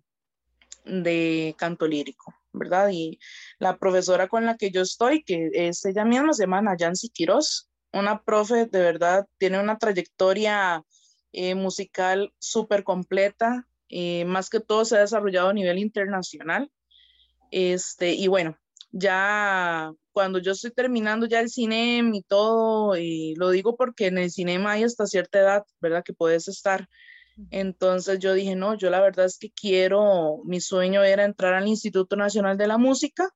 de 0.85 1.55
canto 1.59 1.87
lírico, 1.87 2.35
¿verdad? 2.53 2.91
Y 2.93 3.19
la 3.59 3.79
profesora 3.79 4.29
con 4.29 4.47
la 4.47 4.57
que 4.57 4.71
yo 4.71 4.83
estoy, 4.83 5.23
que 5.23 5.51
es 5.53 5.85
ella 5.85 6.05
misma, 6.05 6.33
se 6.33 6.45
llama 6.45 6.63
Nayansi 6.63 7.11
Quiroz, 7.11 7.71
una 7.93 8.23
profe 8.23 8.67
de 8.67 8.81
verdad, 8.81 9.27
tiene 9.39 9.61
una 9.61 9.79
trayectoria 9.79 10.83
eh, 11.33 11.55
musical 11.55 12.33
súper 12.39 12.85
completa, 12.85 13.67
eh, 13.89 14.25
más 14.25 14.51
que 14.51 14.61
todo 14.61 14.85
se 14.85 14.97
ha 14.97 15.01
desarrollado 15.01 15.49
a 15.49 15.55
nivel 15.55 15.79
internacional. 15.79 16.71
Este, 17.51 18.13
y 18.13 18.29
bueno, 18.29 18.57
ya 18.93 19.93
cuando 20.13 20.39
yo 20.39 20.53
estoy 20.53 20.73
terminando 20.73 21.27
ya 21.27 21.41
el 21.41 21.49
cine 21.49 22.03
y 22.13 22.23
todo, 22.23 22.97
y 22.97 23.35
lo 23.37 23.51
digo 23.51 23.77
porque 23.77 24.07
en 24.07 24.19
el 24.19 24.31
cinema 24.31 24.73
hay 24.73 24.85
hasta 24.85 25.07
cierta 25.07 25.41
edad, 25.41 25.65
¿verdad? 25.81 26.03
Que 26.05 26.13
puedes 26.13 26.49
estar. 26.49 26.89
Entonces 27.51 28.19
yo 28.19 28.35
dije, 28.35 28.55
no, 28.55 28.77
yo 28.77 28.91
la 28.91 29.01
verdad 29.01 29.27
es 29.27 29.39
que 29.39 29.51
quiero, 29.51 30.43
mi 30.45 30.61
sueño 30.61 31.03
era 31.03 31.25
entrar 31.25 31.55
al 31.55 31.69
Instituto 31.69 32.17
Nacional 32.17 32.59
de 32.59 32.67
la 32.67 32.77
Música, 32.77 33.31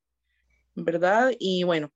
¿verdad? 0.75 1.33
Y 1.39 1.63
bueno, 1.65 1.91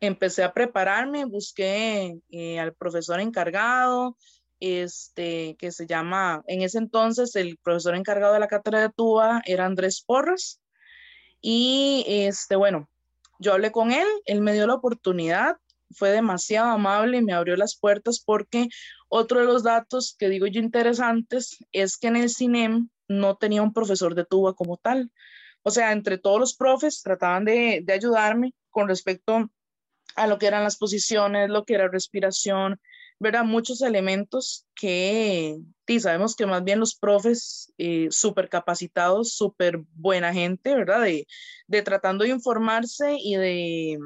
empecé 0.00 0.42
a 0.42 0.52
prepararme, 0.52 1.24
busqué 1.24 2.18
eh, 2.30 2.58
al 2.58 2.74
profesor 2.74 3.20
encargado, 3.20 4.16
este, 4.58 5.56
que 5.58 5.70
se 5.70 5.86
llama, 5.86 6.42
en 6.46 6.62
ese 6.62 6.78
entonces 6.78 7.36
el 7.36 7.58
profesor 7.58 7.94
encargado 7.94 8.32
de 8.32 8.40
la 8.40 8.48
cátedra 8.48 8.80
de 8.80 8.90
tuba 8.90 9.42
era 9.44 9.66
Andrés 9.66 10.02
Porras. 10.04 10.60
Y 11.40 12.04
este, 12.06 12.56
bueno, 12.56 12.88
yo 13.38 13.52
hablé 13.52 13.70
con 13.70 13.92
él, 13.92 14.06
él 14.24 14.40
me 14.40 14.52
dio 14.52 14.66
la 14.66 14.74
oportunidad, 14.74 15.56
fue 15.90 16.10
demasiado 16.10 16.70
amable 16.70 17.18
y 17.18 17.22
me 17.22 17.32
abrió 17.32 17.56
las 17.56 17.76
puertas 17.76 18.20
porque 18.24 18.68
otro 19.08 19.40
de 19.40 19.46
los 19.46 19.62
datos 19.62 20.16
que 20.18 20.28
digo 20.28 20.46
yo 20.46 20.60
interesantes 20.60 21.58
es 21.72 21.96
que 21.96 22.08
en 22.08 22.16
el 22.16 22.30
CINEM 22.30 22.88
no 23.08 23.36
tenía 23.36 23.62
un 23.62 23.72
profesor 23.72 24.14
de 24.14 24.24
tuba 24.24 24.54
como 24.54 24.76
tal. 24.78 25.12
O 25.62 25.70
sea, 25.70 25.92
entre 25.92 26.18
todos 26.18 26.40
los 26.40 26.54
profes 26.54 27.02
trataban 27.02 27.44
de, 27.44 27.82
de 27.84 27.92
ayudarme 27.92 28.52
con 28.70 28.88
respecto 28.88 29.50
a 30.16 30.26
lo 30.26 30.38
que 30.38 30.46
eran 30.46 30.64
las 30.64 30.76
posiciones, 30.76 31.50
lo 31.50 31.64
que 31.64 31.74
era 31.74 31.88
respiración, 31.88 32.80
¿verdad? 33.18 33.44
Muchos 33.44 33.82
elementos 33.82 34.66
que 34.74 35.58
sí, 35.86 36.00
sabemos 36.00 36.36
que 36.36 36.46
más 36.46 36.62
bien 36.64 36.80
los 36.80 36.94
profes 36.94 37.72
eh, 37.78 38.08
súper 38.10 38.48
capacitados, 38.48 39.32
súper 39.32 39.78
buena 39.94 40.32
gente, 40.32 40.74
¿verdad? 40.74 41.02
De, 41.02 41.26
de, 41.66 41.82
tratando 41.82 42.24
de 42.24 42.30
informarse 42.30 43.16
y 43.18 43.36
de, 43.36 43.98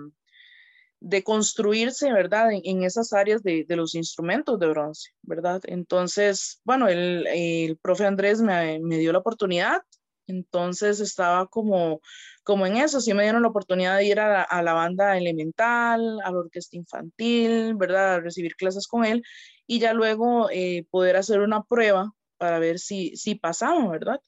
de 1.01 1.25
construirse, 1.25 2.13
¿verdad? 2.13 2.51
En, 2.53 2.85
esas 2.85 3.13
áreas 3.13 3.43
de, 3.43 3.65
de, 3.65 3.77
los 3.77 3.95
instrumentos 3.95 4.59
de 4.59 4.69
bronce, 4.69 5.11
¿verdad? 5.23 5.61
Entonces, 5.65 6.61
bueno, 6.65 6.89
el, 6.89 7.27
el 7.27 7.77
profe 7.79 8.07
Andrés 8.07 8.41
me, 8.41 8.79
me 8.81 8.99
dio 8.99 9.13
la 9.13 9.19
oportunidad, 9.19 9.83
entonces 10.27 11.01
estaba 11.01 11.47
como 11.47 12.01
como 12.43 12.67
en 12.67 12.77
eso, 12.77 13.01
sí 13.01 13.15
me 13.15 13.23
dieron 13.23 13.43
la 13.43 13.49
oportunidad 13.49 13.97
de 13.97 14.07
ir 14.07 14.21
a 14.21 14.63
la, 14.63 14.73
banda 14.73 15.17
elemental, 15.17 16.21
a 16.23 16.31
la 16.31 16.39
orquesta 16.39 16.77
infantil, 16.77 17.75
¿verdad? 17.75 18.15
A 18.15 18.21
recibir 18.21 18.57
clases 18.57 18.87
con 18.87 19.05
él 19.05 19.23
y 19.67 19.79
ya 19.79 19.93
luego 19.93 20.49
eh, 20.51 20.87
poder 20.91 21.17
hacer 21.17 21.41
una 21.41 21.63
prueba 21.63 22.13
para 22.39 22.59
ver 22.59 22.79
si, 22.79 23.17
si 23.17 23.35
pasamos, 23.35 23.91
¿verdad? 23.91 24.21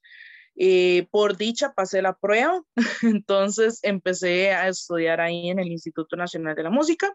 Eh, 0.55 1.09
por 1.11 1.39
dicha 1.39 1.73
pasé 1.73 2.03
la 2.03 2.15
prueba, 2.15 2.63
entonces 3.03 3.81
empecé 3.83 4.53
a 4.53 4.69
estudiar 4.69 5.21
ahí 5.21 5.49
en 5.49 5.59
el 5.59 5.69
Instituto 5.69 6.17
Nacional 6.17 6.55
de 6.55 6.63
la 6.63 6.71
Música. 6.71 7.15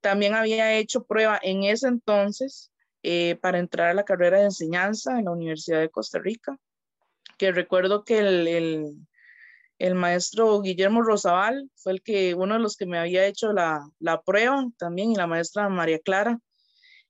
También 0.00 0.34
había 0.34 0.74
hecho 0.74 1.04
prueba 1.04 1.38
en 1.42 1.62
ese 1.62 1.88
entonces 1.88 2.72
eh, 3.02 3.38
para 3.40 3.60
entrar 3.60 3.90
a 3.90 3.94
la 3.94 4.04
carrera 4.04 4.38
de 4.38 4.44
enseñanza 4.46 5.18
en 5.18 5.26
la 5.26 5.30
Universidad 5.30 5.80
de 5.80 5.90
Costa 5.90 6.18
Rica, 6.18 6.58
que 7.38 7.52
recuerdo 7.52 8.04
que 8.04 8.18
el 8.18 9.06
maestro 9.94 10.60
Guillermo 10.62 11.02
Rosabal 11.02 11.70
fue 11.74 11.92
el 11.92 12.02
que, 12.02 12.34
uno 12.34 12.54
de 12.54 12.60
los 12.60 12.76
que 12.76 12.86
me 12.86 12.98
había 12.98 13.26
hecho 13.26 13.52
la, 13.52 13.88
la 13.98 14.20
prueba 14.22 14.66
también, 14.78 15.12
y 15.12 15.16
la 15.16 15.26
maestra 15.26 15.68
María 15.68 15.98
Clara. 15.98 16.38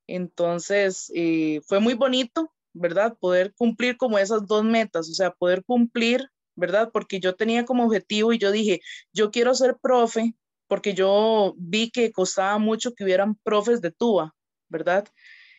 Entonces, 0.07 1.11
eh, 1.15 1.61
fue 1.67 1.81
muy 1.81 1.95
bonito, 1.95 2.53
¿verdad? 2.73 3.17
Poder 3.19 3.55
cumplir 3.55 3.97
como 3.97 4.19
esas 4.19 4.47
dos 4.47 4.65
metas, 4.65 5.09
o 5.09 5.15
sea, 5.15 5.31
poder 5.31 5.65
cumplir, 5.65 6.29
¿verdad? 6.55 6.91
Porque 6.93 7.21
yo 7.21 7.35
tenía 7.35 7.65
como 7.65 7.85
objetivo 7.85 8.33
y 8.33 8.39
yo 8.39 8.51
dije, 8.51 8.81
yo 9.13 9.31
quiero 9.31 9.55
ser 9.55 9.77
profe, 9.81 10.35
porque 10.69 10.95
yo 10.95 11.55
vi 11.57 11.91
que 11.91 12.13
costaba 12.13 12.59
mucho 12.59 12.95
que 12.95 13.05
hubieran 13.05 13.37
profes 13.37 13.81
de 13.81 13.93
tuba, 13.93 14.35
¿verdad? 14.69 15.07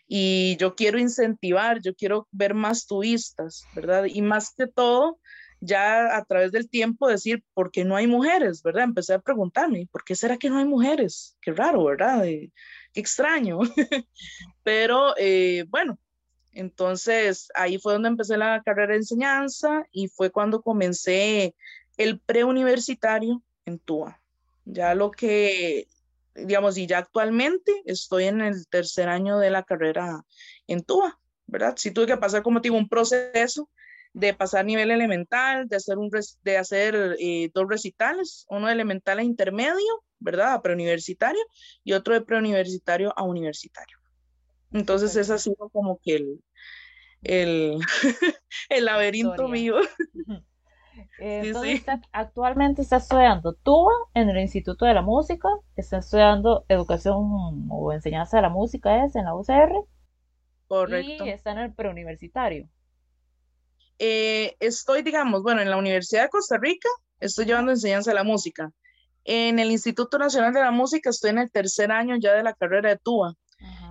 Y 0.08 0.56
yo 0.58 0.76
quiero 0.76 1.00
incentivar, 1.00 1.82
yo 1.82 1.94
quiero 1.96 2.28
ver 2.32 2.54
más 2.54 2.86
tuistas, 2.88 3.66
¿verdad? 3.76 4.06
Y 4.06 4.22
más 4.22 4.54
que 4.56 4.68
todo, 4.68 5.20
ya 5.60 6.16
a 6.16 6.24
través 6.26 6.52
del 6.52 6.70
tiempo 6.70 7.08
decir, 7.08 7.44
¿por 7.54 7.72
qué 7.72 7.84
no 7.84 7.96
hay 7.96 8.08
mujeres? 8.08 8.62
¿Verdad? 8.62 8.84
Empecé 8.84 9.14
a 9.14 9.20
preguntarme, 9.20 9.88
¿por 9.92 10.04
qué 10.04 10.16
será 10.16 10.38
que 10.38 10.50
no 10.50 10.58
hay 10.58 10.66
mujeres? 10.66 11.36
Qué 11.42 11.52
raro, 11.52 11.84
¿verdad? 11.86 12.24
qué 12.24 12.52
extraño. 12.94 13.60
Pero 14.64 15.16
eh, 15.18 15.66
bueno, 15.70 15.98
entonces 16.52 17.50
ahí 17.56 17.78
fue 17.78 17.94
donde 17.94 18.10
empecé 18.10 18.38
la 18.38 18.62
carrera 18.64 18.94
de 18.94 19.00
enseñanza 19.00 19.86
y 19.92 20.08
fue 20.08 20.32
cuando 20.32 20.62
comencé 20.62 21.56
el 21.98 22.20
preuniversitario 22.20 23.42
en 23.66 23.80
TUA. 23.80 24.20
Ya 24.66 24.94
lo 24.96 25.12
que, 25.12 25.88
digamos, 26.36 26.78
y 26.78 26.88
ya 26.88 27.00
actualmente 27.00 27.72
estoy 27.86 28.26
en 28.26 28.42
el 28.42 28.68
tercer 28.68 29.10
año 29.10 29.40
de 29.40 29.50
la 29.50 29.64
carrera 29.64 30.24
en 30.68 30.84
TUA, 30.84 31.20
¿verdad? 31.48 31.74
Sí 31.78 31.92
tuve 31.92 32.08
que 32.08 32.18
pasar 32.18 32.44
como 32.44 32.60
digo 32.60 32.76
un 32.76 32.90
proceso 32.90 33.70
de 34.18 34.34
pasar 34.34 34.66
nivel 34.66 34.90
elemental, 34.90 35.68
de 35.68 35.76
hacer, 35.76 36.00
un, 36.00 36.10
de 36.42 36.58
hacer 36.58 37.16
eh, 37.20 37.52
dos 37.54 37.68
recitales, 37.70 38.48
uno 38.50 38.66
de 38.66 38.74
elemental 38.74 39.20
a 39.20 39.24
intermedio, 39.24 40.04
¿verdad? 40.18 40.54
A 40.54 40.62
preuniversitario 40.64 41.42
y 41.84 41.94
otro 41.94 42.16
de 42.16 42.22
preuniversitario 42.22 43.14
a 43.16 43.22
universitario. 43.22 43.96
Entonces 44.72 45.16
ese 45.16 45.34
ha 45.34 45.38
sido 45.38 45.70
como 45.70 46.00
que 46.04 46.16
el, 46.16 46.44
el, 47.22 47.78
el 48.70 48.86
laberinto 48.86 49.48
mío. 49.48 49.76
Eh, 51.20 51.42
entonces, 51.46 51.86
actualmente 52.12 52.82
está 52.82 52.98
estudiando 52.98 53.54
tuba 53.54 53.94
en 54.16 54.30
el 54.30 54.40
Instituto 54.40 54.86
de 54.86 54.96
la 54.96 55.04
Música, 55.04 55.48
está 55.76 56.00
estudiando 56.00 56.66
educación 56.70 57.68
o 57.70 57.94
enseñanza 57.94 58.38
de 58.38 58.42
la 58.42 58.50
música 58.50 59.06
es 59.06 59.16
en 59.16 59.26
la 59.26 59.36
UCR. 59.36 59.74
Correcto. 60.68 61.24
Y 61.24 61.30
está 61.30 61.52
en 61.52 61.60
el 61.60 61.74
preuniversitario. 61.76 62.68
Eh, 64.00 64.56
estoy, 64.60 65.02
digamos, 65.02 65.44
bueno, 65.44 65.62
en 65.62 65.70
la 65.70 65.78
Universidad 65.78 66.24
de 66.24 66.30
Costa 66.30 66.58
Rica 66.58 66.90
estoy 67.20 67.46
llevando 67.46 67.72
enseñanza 67.72 68.12
de 68.12 68.16
la 68.16 68.24
música. 68.24 68.72
En 69.24 69.60
el 69.60 69.72
Instituto 69.72 70.18
Nacional 70.18 70.54
de 70.54 70.62
la 70.62 70.72
Música 70.72 71.10
estoy 71.10 71.32
en 71.32 71.40
el 71.40 71.52
tercer 71.52 71.92
año 71.92 72.16
ya 72.18 72.34
de 72.34 72.44
la 72.44 72.54
carrera 72.54 72.90
de 72.90 72.98
tuba. 72.98 73.34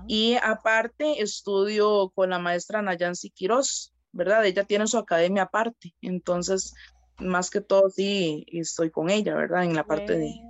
Y 0.08 0.36
aparte 0.42 1.20
estudio 1.20 2.10
con 2.14 2.30
la 2.30 2.38
maestra 2.38 2.80
Nayansi 2.80 3.30
Quiroz, 3.30 3.92
¿verdad? 4.12 4.46
Ella 4.46 4.64
tiene 4.64 4.86
su 4.86 4.98
academia 4.98 5.42
aparte. 5.42 5.94
Entonces, 6.00 6.72
más 7.18 7.50
que 7.50 7.60
todo, 7.60 7.90
sí, 7.90 8.46
estoy 8.52 8.90
con 8.90 9.10
ella, 9.10 9.34
¿verdad? 9.34 9.64
En 9.64 9.74
la 9.74 9.84
parte 9.84 10.16
de... 10.16 10.40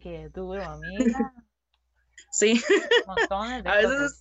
Qué 0.00 0.30
duro, 0.30 0.64
amiga. 0.64 1.34
sí. 2.30 2.60
a 3.64 3.76
veces, 3.76 4.20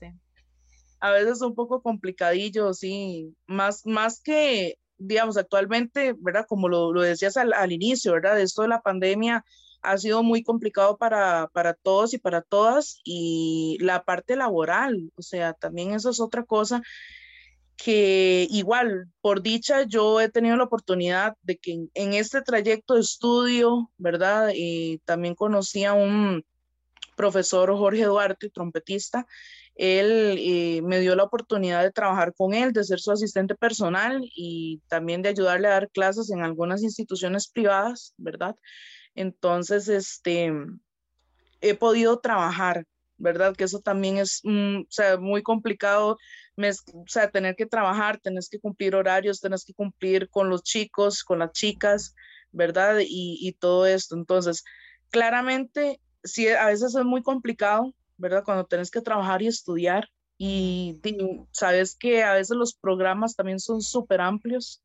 a 0.99 1.11
veces 1.11 1.41
un 1.41 1.55
poco 1.55 1.81
complicadillo, 1.81 2.73
sí. 2.73 3.33
Más, 3.47 3.85
más 3.85 4.21
que 4.21 4.77
digamos, 5.01 5.37
actualmente, 5.37 6.15
¿verdad? 6.19 6.45
Como 6.47 6.69
lo, 6.69 6.93
lo 6.93 7.01
decías 7.01 7.37
al, 7.37 7.53
al, 7.53 7.71
inicio, 7.71 8.13
¿verdad? 8.13 8.39
Esto 8.39 8.61
de 8.61 8.67
la 8.69 8.81
pandemia 8.81 9.43
ha 9.81 9.97
sido 9.97 10.23
muy 10.23 10.43
complicado 10.43 10.97
para, 10.97 11.49
para 11.53 11.73
todos 11.73 12.13
y 12.13 12.17
para 12.19 12.41
todas 12.41 12.99
y 13.03 13.77
la 13.81 14.03
parte 14.03 14.35
laboral, 14.35 15.11
o 15.15 15.21
sea, 15.21 15.53
también 15.53 15.91
eso 15.91 16.11
es 16.11 16.19
otra 16.19 16.43
cosa 16.43 16.81
que 17.83 18.47
igual, 18.51 19.07
por 19.21 19.41
dicha, 19.41 19.83
yo 19.83 20.21
he 20.21 20.29
tenido 20.29 20.55
la 20.55 20.65
oportunidad 20.65 21.35
de 21.41 21.57
que 21.57 21.87
en, 21.95 22.13
este 22.13 22.41
trayecto 22.43 22.93
de 22.93 23.01
estudio, 23.01 23.89
¿verdad? 23.97 24.51
Y 24.53 24.99
también 24.99 25.33
conocí 25.33 25.83
a 25.83 25.93
un 25.93 26.45
profesor 27.15 27.75
Jorge 27.75 28.05
Duarte, 28.05 28.51
trompetista, 28.51 29.25
él 29.75 30.35
eh, 30.39 30.81
me 30.83 30.99
dio 30.99 31.15
la 31.15 31.23
oportunidad 31.23 31.83
de 31.83 31.91
trabajar 31.91 32.33
con 32.35 32.53
él, 32.53 32.73
de 32.73 32.83
ser 32.83 32.99
su 32.99 33.11
asistente 33.11 33.55
personal 33.55 34.21
y 34.35 34.81
también 34.87 35.21
de 35.21 35.29
ayudarle 35.29 35.67
a 35.67 35.71
dar 35.71 35.89
clases 35.89 36.29
en 36.29 36.41
algunas 36.41 36.83
instituciones 36.83 37.47
privadas, 37.47 38.13
¿verdad? 38.17 38.55
Entonces, 39.15 39.87
este, 39.87 40.51
he 41.61 41.75
podido 41.75 42.19
trabajar, 42.19 42.85
¿verdad? 43.17 43.55
Que 43.55 43.63
eso 43.63 43.79
también 43.79 44.17
es 44.17 44.41
mm, 44.43 44.81
o 44.81 44.85
sea, 44.89 45.17
muy 45.17 45.41
complicado, 45.41 46.17
o 46.57 47.03
sea, 47.07 47.31
tener 47.31 47.55
que 47.55 47.65
trabajar, 47.65 48.19
tenés 48.19 48.49
que 48.49 48.59
cumplir 48.59 48.95
horarios, 48.95 49.39
tenés 49.39 49.65
que 49.65 49.73
cumplir 49.73 50.29
con 50.29 50.49
los 50.49 50.63
chicos, 50.63 51.23
con 51.23 51.39
las 51.39 51.51
chicas, 51.53 52.13
¿verdad? 52.51 52.99
Y, 52.99 53.37
y 53.39 53.53
todo 53.53 53.85
esto. 53.85 54.15
Entonces, 54.15 54.63
claramente, 55.09 56.01
sí, 56.23 56.49
a 56.49 56.67
veces 56.67 56.95
es 56.95 57.05
muy 57.05 57.23
complicado, 57.23 57.93
¿verdad? 58.21 58.43
Cuando 58.45 58.65
tenés 58.65 58.89
que 58.91 59.01
trabajar 59.01 59.41
y 59.41 59.47
estudiar 59.47 60.07
y, 60.37 60.99
sabes 61.51 61.95
que 61.95 62.23
a 62.23 62.33
veces 62.33 62.57
los 62.57 62.73
programas 62.73 63.35
también 63.35 63.59
son 63.59 63.81
súper 63.81 64.21
amplios 64.21 64.81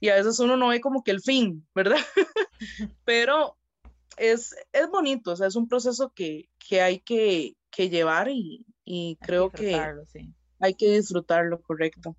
y 0.00 0.10
a 0.10 0.16
veces 0.16 0.38
uno 0.38 0.56
no 0.56 0.68
ve 0.68 0.80
como 0.80 1.02
que 1.02 1.12
el 1.12 1.22
fin, 1.22 1.66
¿verdad? 1.74 1.96
Pero 3.04 3.56
es, 4.16 4.54
es 4.72 4.90
bonito, 4.90 5.32
o 5.32 5.36
sea, 5.36 5.46
es 5.46 5.56
un 5.56 5.68
proceso 5.68 6.12
que, 6.14 6.48
que 6.58 6.82
hay 6.82 7.00
que, 7.00 7.54
que, 7.70 7.88
llevar 7.88 8.28
y, 8.28 8.66
y 8.84 9.16
creo 9.22 9.50
que, 9.50 9.80
sí. 10.12 10.34
hay 10.60 10.74
que 10.74 10.90
disfrutarlo, 10.90 11.62
correcto. 11.62 12.16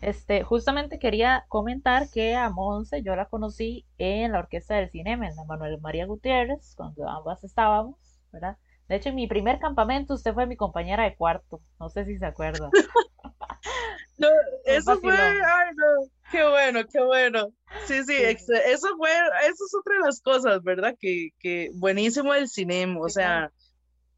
Este, 0.00 0.42
justamente 0.42 0.98
quería 0.98 1.44
comentar 1.48 2.10
que 2.10 2.34
a 2.34 2.48
Monse 2.48 3.02
yo 3.02 3.14
la 3.14 3.28
conocí 3.28 3.86
en 3.98 4.32
la 4.32 4.40
Orquesta 4.40 4.76
del 4.76 4.90
Cine, 4.90 5.12
en 5.12 5.20
la 5.36 5.44
Manuel 5.44 5.80
María 5.80 6.06
Gutiérrez, 6.06 6.74
cuando 6.74 7.08
ambas 7.08 7.44
estábamos, 7.44 7.96
¿verdad? 8.32 8.56
De 8.92 8.98
hecho, 8.98 9.08
en 9.08 9.14
mi 9.14 9.26
primer 9.26 9.58
campamento 9.58 10.12
usted 10.12 10.34
fue 10.34 10.46
mi 10.46 10.54
compañera 10.54 11.04
de 11.04 11.16
cuarto. 11.16 11.62
No 11.80 11.88
sé 11.88 12.04
si 12.04 12.18
se 12.18 12.26
acuerda. 12.26 12.68
no, 14.18 14.28
eso 14.66 15.00
fue, 15.00 15.14
ay 15.18 15.74
no, 15.74 16.10
qué 16.30 16.46
bueno, 16.46 16.80
qué 16.92 17.02
bueno. 17.02 17.48
Sí, 17.86 18.04
sí, 18.04 18.14
eso 18.16 18.88
fue, 18.98 19.10
eso 19.44 19.64
es 19.64 19.74
otra 19.80 19.94
de 19.94 20.00
las 20.04 20.20
cosas, 20.20 20.62
¿verdad? 20.62 20.94
Que, 21.00 21.30
que 21.38 21.70
buenísimo 21.72 22.34
el 22.34 22.50
cinema, 22.50 23.00
o 23.00 23.08
sea, 23.08 23.50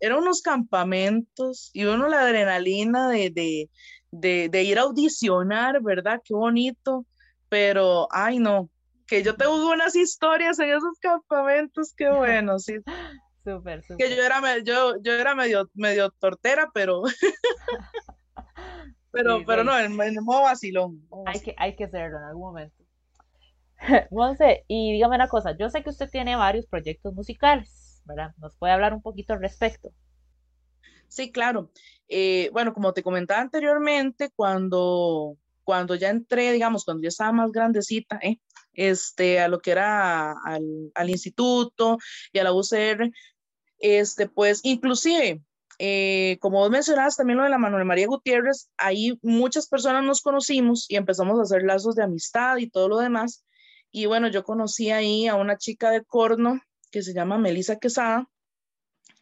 eran 0.00 0.18
unos 0.18 0.42
campamentos 0.42 1.70
y 1.72 1.84
uno 1.84 2.08
la 2.08 2.22
adrenalina 2.22 3.08
de, 3.08 3.30
de, 3.30 3.70
de, 4.10 4.48
de 4.48 4.62
ir 4.64 4.80
a 4.80 4.82
audicionar, 4.82 5.80
¿verdad? 5.82 6.20
Qué 6.24 6.34
bonito, 6.34 7.06
pero, 7.48 8.08
ay 8.10 8.40
no, 8.40 8.68
que 9.06 9.22
yo 9.22 9.36
te 9.36 9.46
hubo 9.46 9.70
unas 9.70 9.94
historias 9.94 10.58
en 10.58 10.70
esos 10.70 10.98
campamentos, 10.98 11.94
qué 11.96 12.10
bueno, 12.16 12.58
sí. 12.58 12.74
Súper, 13.44 13.82
súper. 13.82 13.96
Que 13.98 14.16
yo 14.16 14.22
era, 14.22 14.40
yo, 14.64 14.94
yo 15.02 15.12
era 15.12 15.34
medio, 15.34 15.70
medio 15.74 16.10
tortera, 16.10 16.70
pero. 16.72 17.02
pero, 19.12 19.44
pero 19.46 19.64
no, 19.64 19.78
en, 19.78 19.94
modo 20.24 20.42
vacilón. 20.42 21.06
Hay 21.26 21.40
que, 21.40 21.54
hay 21.58 21.76
que 21.76 21.84
hacerlo 21.84 22.18
en 22.18 22.24
algún 22.24 22.42
momento. 22.42 22.84
Monse, 24.10 24.64
y 24.66 24.92
dígame 24.92 25.16
una 25.16 25.28
cosa, 25.28 25.56
yo 25.58 25.68
sé 25.68 25.82
que 25.82 25.90
usted 25.90 26.08
tiene 26.08 26.36
varios 26.36 26.66
proyectos 26.66 27.12
musicales, 27.12 28.00
¿verdad? 28.06 28.32
¿Nos 28.38 28.56
puede 28.56 28.72
hablar 28.72 28.94
un 28.94 29.02
poquito 29.02 29.34
al 29.34 29.40
respecto? 29.40 29.90
Sí, 31.08 31.30
claro. 31.30 31.70
Eh, 32.08 32.48
bueno, 32.52 32.72
como 32.72 32.94
te 32.94 33.02
comentaba 33.02 33.42
anteriormente, 33.42 34.30
cuando, 34.34 35.36
cuando 35.64 35.94
ya 35.96 36.08
entré, 36.08 36.52
digamos, 36.52 36.84
cuando 36.84 37.02
ya 37.02 37.08
estaba 37.08 37.32
más 37.32 37.52
grandecita, 37.52 38.18
¿eh? 38.22 38.40
este, 38.74 39.40
a 39.40 39.48
lo 39.48 39.60
que 39.60 39.70
era 39.70 40.32
al, 40.44 40.90
al 40.94 41.10
instituto 41.10 41.98
y 42.32 42.38
a 42.38 42.44
la 42.44 42.52
UCR, 42.52 43.10
este, 43.84 44.26
pues, 44.30 44.60
inclusive, 44.62 45.42
eh, 45.78 46.38
como 46.40 46.60
vos 46.60 46.70
mencionabas 46.70 47.16
también 47.16 47.36
lo 47.36 47.44
de 47.44 47.50
la 47.50 47.58
Manuel 47.58 47.84
María 47.84 48.06
Gutiérrez, 48.06 48.70
ahí 48.78 49.18
muchas 49.20 49.68
personas 49.68 50.02
nos 50.04 50.22
conocimos 50.22 50.86
y 50.88 50.96
empezamos 50.96 51.38
a 51.38 51.42
hacer 51.42 51.64
lazos 51.64 51.94
de 51.94 52.02
amistad 52.02 52.56
y 52.56 52.70
todo 52.70 52.88
lo 52.88 52.96
demás. 52.96 53.44
Y 53.90 54.06
bueno, 54.06 54.28
yo 54.28 54.42
conocí 54.42 54.90
ahí 54.90 55.28
a 55.28 55.34
una 55.34 55.58
chica 55.58 55.90
de 55.90 56.02
Corno 56.02 56.62
que 56.90 57.02
se 57.02 57.12
llama 57.12 57.36
Melissa 57.36 57.78
Quesada. 57.78 58.26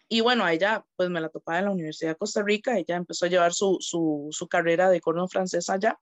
Y 0.09 0.20
bueno, 0.20 0.44
a 0.44 0.53
ella 0.53 0.85
pues 0.94 1.11
me 1.11 1.20
la 1.20 1.29
topaba 1.29 1.59
en 1.59 1.64
la 1.64 1.72
Universidad 1.72 2.11
de 2.12 2.16
Costa 2.16 2.44
Rica, 2.44 2.79
ella 2.79 2.94
empezó 2.94 3.27
a 3.27 3.31
llevar 3.31 3.53
su, 3.55 3.79
su, 3.81 4.29
su 4.31 4.46
carrera 4.46 4.90
de 4.90 5.01
corno 5.01 5.27
francés 5.27 5.68
allá. 5.70 5.98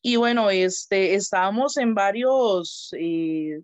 Y 0.00 0.16
bueno, 0.16 0.48
este, 0.48 1.14
estábamos 1.14 1.76
en 1.76 1.94
varios 1.94 2.94
eh, 2.98 3.60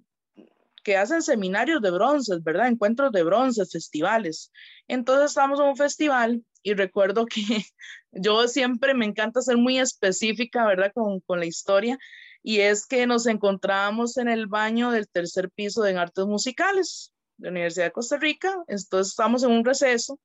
que 0.82 0.96
hacen 0.96 1.22
seminarios 1.22 1.80
de 1.82 1.90
bronces, 1.90 2.42
¿verdad? 2.42 2.68
Encuentros 2.68 3.12
de 3.12 3.22
bronces, 3.22 3.70
festivales. 3.72 4.52
Entonces 4.88 5.30
estábamos 5.30 5.60
en 5.60 5.66
un 5.66 5.76
festival 5.76 6.44
y 6.62 6.74
recuerdo 6.74 7.26
que 7.26 7.42
yo 8.12 8.48
siempre 8.48 8.94
me 8.94 9.06
encanta 9.06 9.42
ser 9.42 9.56
muy 9.56 9.78
específica, 9.78 10.66
¿verdad? 10.66 10.92
Con, 10.94 11.20
con 11.20 11.40
la 11.40 11.46
historia. 11.46 11.98
Y 12.42 12.60
es 12.60 12.86
que 12.86 13.06
nos 13.06 13.26
encontrábamos 13.26 14.16
en 14.16 14.28
el 14.28 14.46
baño 14.46 14.90
del 14.90 15.08
tercer 15.08 15.50
piso 15.50 15.82
de 15.82 15.96
Artes 15.96 16.26
Musicales 16.26 17.12
de 17.36 17.46
la 17.46 17.52
Universidad 17.52 17.86
de 17.86 17.92
Costa 17.92 18.16
Rica. 18.16 18.56
Entonces 18.66 19.12
estábamos 19.12 19.44
en 19.44 19.52
un 19.52 19.64
receso 19.64 20.18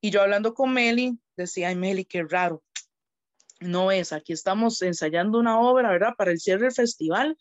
y 0.00 0.10
yo 0.10 0.22
hablando 0.22 0.54
con 0.54 0.72
Meli, 0.72 1.18
decía, 1.36 1.68
ay 1.68 1.76
Meli, 1.76 2.04
qué 2.04 2.22
raro. 2.22 2.62
No 3.60 3.90
es, 3.90 4.12
aquí 4.12 4.32
estamos 4.32 4.80
ensayando 4.82 5.38
una 5.38 5.60
obra, 5.60 5.90
¿verdad? 5.90 6.14
Para 6.16 6.30
el 6.30 6.38
cierre 6.38 6.66
del 6.66 6.72
festival 6.72 7.36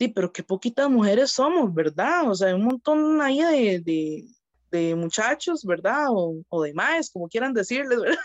sí, 0.00 0.08
pero 0.08 0.32
qué 0.32 0.42
poquitas 0.42 0.88
mujeres 0.88 1.30
somos, 1.30 1.72
¿verdad? 1.74 2.30
O 2.30 2.34
sea, 2.34 2.48
hay 2.48 2.54
un 2.54 2.64
montón 2.64 3.20
ahí 3.20 3.40
de, 3.82 4.24
de, 4.70 4.94
muchachos, 4.94 5.62
¿verdad? 5.64 6.06
O, 6.10 6.42
o, 6.48 6.62
de 6.62 6.72
más, 6.72 7.10
como 7.10 7.28
quieran 7.28 7.52
decirles, 7.52 7.98
¿verdad? 8.00 8.18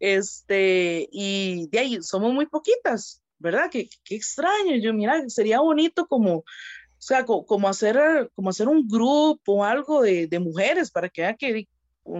Este, 0.00 1.08
y 1.12 1.68
de 1.68 1.78
ahí 1.78 1.98
somos 2.02 2.32
muy 2.32 2.46
poquitas, 2.46 3.22
¿verdad? 3.38 3.68
Qué, 3.70 3.88
qué 4.04 4.16
extraño, 4.16 4.76
yo, 4.76 4.94
mira, 4.94 5.28
sería 5.28 5.60
bonito 5.60 6.06
como, 6.06 6.36
o 6.38 6.44
sea, 6.98 7.24
como, 7.26 7.68
hacer, 7.68 8.30
como 8.34 8.50
hacer 8.50 8.68
un 8.68 8.88
grupo 8.88 9.56
o 9.56 9.64
algo 9.64 10.02
de, 10.02 10.26
de 10.26 10.38
mujeres 10.38 10.90
para 10.90 11.10
que 11.10 11.22
vean 11.22 11.36
que 11.36 11.68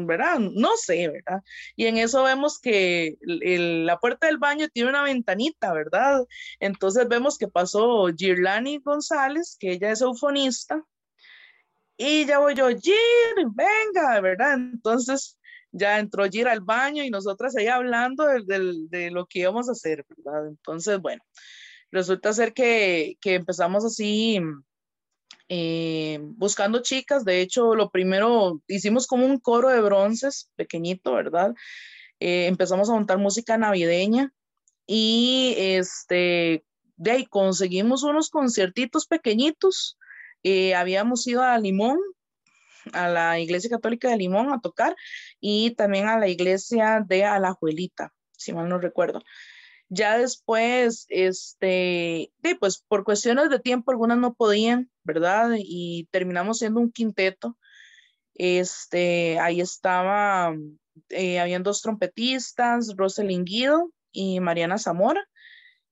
¿verdad? 0.07 0.39
No 0.39 0.77
sé, 0.77 1.09
¿verdad? 1.09 1.43
Y 1.77 1.87
en 1.87 1.99
eso 1.99 2.23
vemos 2.23 2.61
que 2.61 3.17
la 3.21 3.99
puerta 3.99 4.27
del 4.27 4.39
baño 4.39 4.69
tiene 4.69 4.91
una 4.91 5.03
ventanita, 5.03 5.73
¿verdad? 5.73 6.25
Entonces 6.61 7.09
vemos 7.09 7.39
que 7.39 7.49
pasó 7.49 8.07
Girlani 8.17 8.79
González, 8.79 9.57
que 9.59 9.73
ella 9.73 9.91
es 9.91 10.01
eufonista, 10.01 10.83
y 11.97 12.27
ya 12.27 12.39
voy 12.39 12.55
yo, 12.55 12.69
Gir, 12.69 12.95
venga, 13.55 14.21
¿verdad? 14.21 14.55
Entonces 14.55 15.37
ya 15.73 15.99
entró 15.99 16.25
Gir 16.31 16.47
al 16.49 16.61
baño 16.61 17.03
y 17.03 17.11
nosotras 17.11 17.57
ahí 17.57 17.67
hablando 17.67 18.25
de, 18.25 18.87
de 18.89 19.11
lo 19.11 19.27
que 19.27 19.41
íbamos 19.41 19.69
a 19.69 19.73
hacer, 19.73 20.07
¿verdad? 20.09 20.47
Entonces, 20.49 21.01
bueno, 21.01 21.23
resulta 21.91 22.33
ser 22.33 22.53
que, 22.53 23.17
que 23.21 23.35
empezamos 23.35 23.85
así 23.85 24.41
eh, 25.49 26.19
buscando 26.21 26.83
chicas. 26.83 27.25
De 27.25 27.41
hecho, 27.41 27.75
lo 27.75 27.91
primero, 27.91 28.63
hicimos 28.69 29.07
como 29.07 29.27
un 29.27 29.39
coro 29.39 29.69
de 29.71 29.81
bronces 29.81 30.51
pequeñito, 30.57 31.13
¿verdad? 31.13 31.55
Eh, 32.21 32.47
empezamos 32.47 32.91
a 32.91 32.95
montar 32.95 33.19
música 33.19 33.57
navideña 33.57 34.33
y 34.87 35.55
este, 35.57 36.65
de 36.97 37.11
ahí 37.11 37.27
conseguimos 37.27 38.03
unos 38.03 38.31
conciertitos 38.31 39.07
pequeñitos. 39.07 39.99
Eh, 40.43 40.75
habíamos 40.75 41.27
ido 41.27 41.43
a 41.43 41.59
Limón, 41.59 41.99
a 42.93 43.09
la 43.09 43.39
Iglesia 43.39 43.71
Católica 43.71 44.09
de 44.09 44.17
Limón 44.17 44.53
a 44.53 44.61
tocar 44.61 44.97
y 45.41 45.73
también 45.73 46.09
a 46.09 46.19
la 46.19 46.29
iglesia 46.29 47.05
de 47.07 47.25
Alajuelita, 47.25 48.13
si 48.33 48.53
mal 48.53 48.69
no 48.69 48.79
recuerdo. 48.79 49.23
Ya 49.91 50.19
después, 50.19 51.07
este, 51.09 52.31
pues 52.61 52.85
por 52.87 53.05
cuestiones 53.05 53.49
de 53.49 53.59
tiempo, 53.59 53.91
algunas 53.91 54.19
no 54.19 54.35
podían, 54.35 54.91
¿verdad? 55.09 55.53
Y 55.59 56.07
terminamos 56.13 56.59
siendo 56.59 56.81
un 56.81 56.93
quinteto. 56.93 57.57
Este, 58.35 59.39
ahí 59.41 59.61
estaba, 59.61 60.55
eh, 61.09 61.41
habían 61.41 61.63
dos 61.63 61.83
trompetistas, 61.83 62.95
Rosalind 62.97 63.47
Guido 63.47 63.91
y 64.13 64.41
Mariana 64.41 64.79
Zamora. 64.79 65.25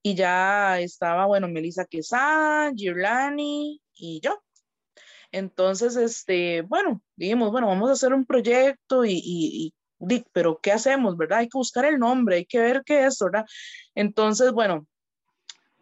Y 0.02 0.14
ya 0.14 0.78
estaba, 0.80 1.26
bueno, 1.26 1.48
Melissa 1.48 1.86
Quesada, 1.86 2.70
Girlani 2.76 3.80
y 3.94 4.20
yo. 4.20 4.38
Entonces, 5.32 5.96
este, 5.96 6.62
bueno, 6.62 7.02
dijimos, 7.16 7.50
bueno, 7.50 7.68
vamos 7.68 7.88
a 7.90 7.94
hacer 7.94 8.12
un 8.12 8.26
proyecto 8.26 9.04
y, 9.04 9.20
y, 9.24 9.74
pero 10.32 10.60
¿qué 10.62 10.72
hacemos, 10.72 11.16
verdad? 11.16 11.38
Hay 11.38 11.48
que 11.48 11.58
buscar 11.58 11.86
el 11.86 11.98
nombre, 11.98 12.36
hay 12.36 12.46
que 12.46 12.60
ver 12.60 12.82
qué 12.84 13.06
es, 13.06 13.18
¿verdad? 13.18 13.46
Entonces, 13.94 14.52
bueno, 14.52 14.86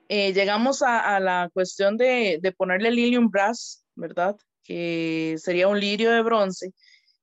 eh, 0.09 0.33
llegamos 0.33 0.83
a, 0.83 1.19
la 1.21 1.51
cuestión 1.53 1.97
de, 1.97 2.39
de 2.43 2.53
ponerle 2.53 2.91
Lilium 2.91 3.31
Brass, 3.31 3.85
¿verdad? 3.95 4.37
Que 4.63 5.37
sería 5.39 5.69
un 5.69 5.81
lirio 5.81 6.11
de 6.11 6.23
bronce. 6.23 6.73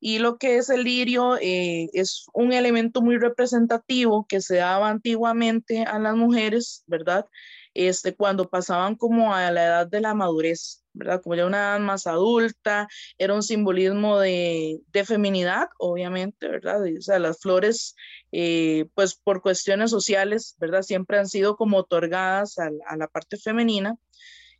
Y 0.04 0.18
lo 0.18 0.38
que 0.38 0.58
es 0.58 0.70
el 0.72 0.84
lirio 0.84 1.38
eh, 1.38 1.88
es 1.94 2.26
un 2.34 2.54
elemento 2.54 3.04
muy 3.04 3.18
representativo 3.18 4.26
que 4.28 4.42
se 4.42 4.56
daba 4.56 4.90
antiguamente 4.90 5.84
a 5.84 6.00
las 6.00 6.16
mujeres, 6.16 6.84
¿verdad? 6.88 7.28
Este, 7.76 8.16
cuando 8.16 8.50
pasaban 8.50 8.96
como 8.96 9.36
a 9.36 9.52
la 9.52 9.64
edad 9.64 9.88
de 9.88 10.02
la 10.02 10.16
madurez, 10.16 10.81
¿verdad? 10.94 11.22
Como 11.22 11.36
ya 11.36 11.46
una 11.46 11.78
más 11.80 12.08
adulta, 12.08 12.88
era 13.18 13.34
un 13.34 13.44
simbolismo 13.44 14.20
de, 14.20 14.82
de 14.92 15.06
feminidad, 15.06 15.68
obviamente, 15.78 16.48
¿verdad? 16.48 16.82
o 16.84 17.02
sea, 17.02 17.20
las 17.20 17.40
flores, 17.40 17.96
eh, 18.32 18.88
pues 18.96 19.16
por 19.16 19.42
cuestiones 19.42 19.92
sociales, 19.92 20.56
¿verdad? 20.60 20.82
Siempre 20.82 21.18
han 21.18 21.28
sido 21.28 21.56
como 21.56 21.78
otorgadas 21.78 22.58
a 22.58 22.98
la 22.98 23.08
parte 23.08 23.38
femenina 23.38 23.98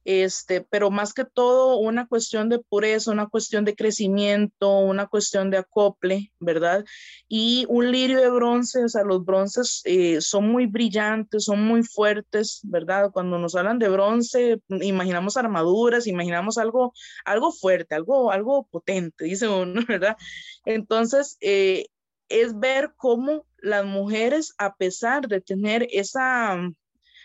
este, 0.04 0.62
pero 0.62 0.90
más 0.90 1.14
que 1.14 1.26
todo 1.26 1.78
una 1.78 2.08
cuestión 2.08 2.50
de 2.50 2.60
pureza, 2.60 3.12
una 3.12 3.28
cuestión 3.28 3.66
de 3.66 3.76
crecimiento, 3.76 4.80
una 4.80 5.08
cuestión 5.08 5.50
de 5.52 5.58
acople, 5.58 6.32
¿verdad? 6.40 6.86
Y 7.28 7.66
un 7.70 7.92
lirio 7.92 8.20
de 8.20 8.30
bronce, 8.30 8.84
o 8.84 8.90
sea, 8.90 9.04
los 9.04 9.24
bronces 9.24 9.82
eh, 9.86 10.22
son 10.22 10.52
muy 10.52 10.66
brillantes, 10.66 11.46
son 11.46 11.64
muy 11.64 11.84
fuertes, 11.84 12.62
¿verdad? 12.64 13.12
Cuando 13.12 13.38
nos 13.38 13.56
hablan 13.56 13.80
de 13.80 13.90
bronce, 13.90 14.62
imaginamos 14.70 15.38
armaduras, 15.38 16.08
imaginamos 16.08 16.58
algo, 16.58 16.94
algo 17.26 17.52
fuerte, 17.52 17.96
algo, 17.96 18.32
algo 18.32 18.68
potente, 18.72 19.26
dice 19.26 19.48
uno, 19.48 19.82
¿verdad? 19.88 20.18
Entonces, 20.66 21.38
eh, 21.42 21.88
es 22.30 22.58
ver 22.58 22.94
cómo 22.96 23.46
las 23.62 23.86
mujeres, 23.86 24.54
a 24.58 24.76
pesar 24.76 25.28
de 25.28 25.42
tener 25.42 25.88
esa 25.92 26.58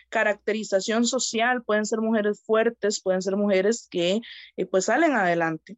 caracterización 0.09 1.05
social, 1.05 1.63
pueden 1.63 1.85
ser 1.85 1.99
mujeres 1.99 2.41
fuertes, 2.45 3.01
pueden 3.01 3.21
ser 3.21 3.35
mujeres 3.35 3.87
que 3.89 4.21
eh, 4.55 4.65
pues 4.65 4.85
salen 4.85 5.13
adelante. 5.13 5.77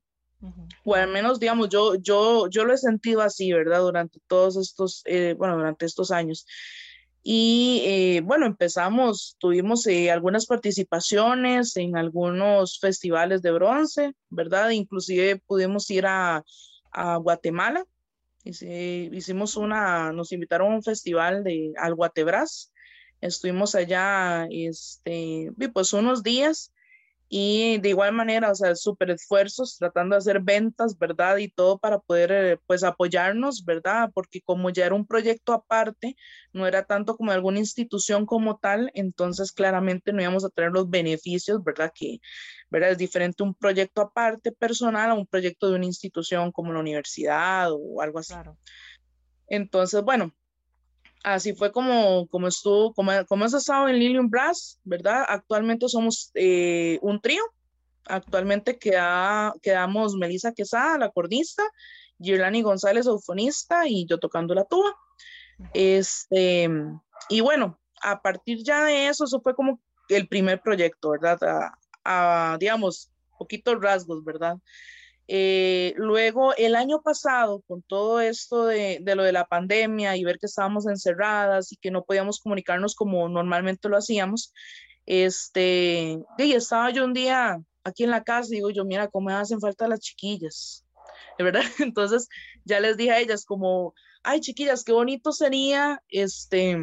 O 0.85 0.95
al 0.95 1.09
menos, 1.09 1.37
digamos, 1.39 1.67
yo, 1.67 1.95
yo, 1.95 2.47
yo 2.49 2.63
lo 2.63 2.73
he 2.73 2.77
sentido 2.77 3.21
así, 3.21 3.51
¿verdad? 3.51 3.81
Durante 3.81 4.21
todos 4.27 4.55
estos, 4.55 5.01
eh, 5.05 5.35
bueno, 5.37 5.57
durante 5.57 5.85
estos 5.85 6.11
años. 6.11 6.45
Y 7.21 7.81
eh, 7.83 8.21
bueno, 8.23 8.45
empezamos, 8.45 9.35
tuvimos 9.39 9.85
algunas 10.09 10.45
participaciones 10.45 11.75
en 11.75 11.97
algunos 11.97 12.79
festivales 12.79 13.41
de 13.41 13.51
bronce, 13.51 14.13
¿verdad? 14.29 14.69
Inclusive 14.69 15.41
pudimos 15.45 15.89
ir 15.89 16.05
a, 16.05 16.41
a 16.91 17.17
Guatemala. 17.17 17.85
Hicimos 18.45 19.57
una, 19.57 20.13
nos 20.13 20.31
invitaron 20.31 20.71
a 20.71 20.75
un 20.75 20.83
festival 20.83 21.43
de 21.43 21.73
al 21.77 21.95
Guatebras 21.95 22.71
Estuvimos 23.21 23.75
allá, 23.75 24.47
este, 24.49 25.51
pues 25.73 25.93
unos 25.93 26.23
días 26.23 26.71
y 27.31 27.77
de 27.77 27.89
igual 27.89 28.11
manera, 28.11 28.49
o 28.49 28.55
sea, 28.55 28.75
súper 28.75 29.11
esfuerzos 29.11 29.77
tratando 29.77 30.15
de 30.15 30.17
hacer 30.17 30.39
ventas, 30.41 30.97
¿verdad? 30.97 31.37
Y 31.37 31.47
todo 31.47 31.77
para 31.77 31.99
poder, 31.99 32.31
eh, 32.31 32.59
pues, 32.65 32.83
apoyarnos, 32.83 33.63
¿verdad? 33.63 34.09
Porque 34.15 34.41
como 34.41 34.71
ya 34.71 34.87
era 34.87 34.95
un 34.95 35.05
proyecto 35.05 35.53
aparte, 35.53 36.15
no 36.53 36.65
era 36.65 36.85
tanto 36.85 37.15
como 37.15 37.31
alguna 37.31 37.59
institución 37.59 38.25
como 38.25 38.57
tal, 38.57 38.89
entonces 38.95 39.51
claramente 39.51 40.11
no 40.11 40.23
íbamos 40.23 40.43
a 40.43 40.49
tener 40.49 40.71
los 40.71 40.89
beneficios, 40.89 41.63
¿verdad? 41.63 41.91
Que, 41.93 42.19
¿verdad? 42.71 42.91
Es 42.91 42.97
diferente 42.97 43.43
un 43.43 43.53
proyecto 43.53 44.01
aparte 44.01 44.51
personal 44.51 45.11
a 45.11 45.13
un 45.13 45.27
proyecto 45.27 45.69
de 45.69 45.75
una 45.75 45.85
institución 45.85 46.51
como 46.51 46.73
la 46.73 46.79
universidad 46.79 47.69
o 47.71 48.01
algo 48.01 48.17
así. 48.17 48.33
Entonces, 49.47 50.01
bueno, 50.01 50.33
así 51.23 51.53
fue 51.53 51.71
como, 51.71 52.27
como 52.27 52.47
estuvo, 52.47 52.93
como, 52.93 53.11
como 53.27 53.45
has 53.45 53.53
estado 53.53 53.87
en 53.87 53.99
Lilium 53.99 54.29
Brass, 54.29 54.79
¿verdad? 54.83 55.25
Actualmente 55.27 55.87
somos 55.89 56.31
eh, 56.35 56.99
un 57.01 57.21
trío. 57.21 57.41
Actualmente 58.05 58.79
queda, 58.79 59.53
quedamos 59.61 60.15
Melissa 60.15 60.53
Quesada, 60.53 60.97
la 60.97 61.09
cordista, 61.09 61.63
Girlani 62.19 62.61
González, 62.63 63.05
eufonista, 63.05 63.87
y 63.87 64.05
yo 64.07 64.17
tocando 64.17 64.55
la 64.55 64.65
tuba. 64.65 64.95
Este, 65.73 66.69
y 67.29 67.41
bueno, 67.41 67.77
a 68.01 68.21
partir 68.21 68.63
ya 68.63 68.85
de 68.85 69.07
eso, 69.07 69.25
eso 69.25 69.41
fue 69.41 69.53
como 69.53 69.79
el 70.07 70.27
primer 70.27 70.61
proyecto, 70.61 71.11
¿verdad? 71.11 71.37
A, 71.43 72.53
a 72.53 72.57
digamos, 72.57 73.11
poquitos 73.37 73.79
rasgos, 73.79 74.23
¿verdad? 74.23 74.57
Eh, 75.31 75.93
luego, 75.95 76.55
el 76.55 76.75
año 76.75 77.03
pasado, 77.03 77.61
con 77.67 77.83
todo 77.83 78.19
esto 78.19 78.65
de, 78.65 78.97
de, 79.01 79.15
lo 79.15 79.21
de 79.21 79.31
la 79.31 79.45
pandemia 79.45 80.17
y 80.17 80.23
ver 80.23 80.39
que 80.39 80.47
estábamos 80.47 80.87
encerradas 80.87 81.71
y 81.71 81.77
que 81.77 81.91
no 81.91 82.03
podíamos 82.03 82.39
comunicarnos 82.39 82.95
como 82.95 83.29
normalmente 83.29 83.89
lo 83.89 83.97
hacíamos, 83.97 84.51
este, 85.05 86.19
y 86.37 86.53
estaba 86.53 86.89
yo 86.89 87.05
un 87.05 87.13
día 87.13 87.59
aquí 87.83 88.05
en 88.05 88.09
la 88.09 88.23
casa 88.23 88.49
y 88.51 88.55
digo 88.55 88.71
yo, 88.71 88.85
mira, 88.85 89.07
cómo 89.07 89.27
me 89.27 89.33
hacen 89.33 89.59
falta 89.59 89.87
las 89.87 89.99
chiquillas, 89.99 90.83
de 91.37 91.43
verdad. 91.43 91.61
Entonces, 91.79 92.27
ya 92.65 92.79
les 92.79 92.97
dije 92.97 93.11
a 93.11 93.19
ellas 93.19 93.45
como, 93.45 93.93
ay, 94.23 94.39
chiquillas, 94.39 94.83
qué 94.83 94.93
bonito 94.93 95.31
sería, 95.31 96.01
este, 96.09 96.77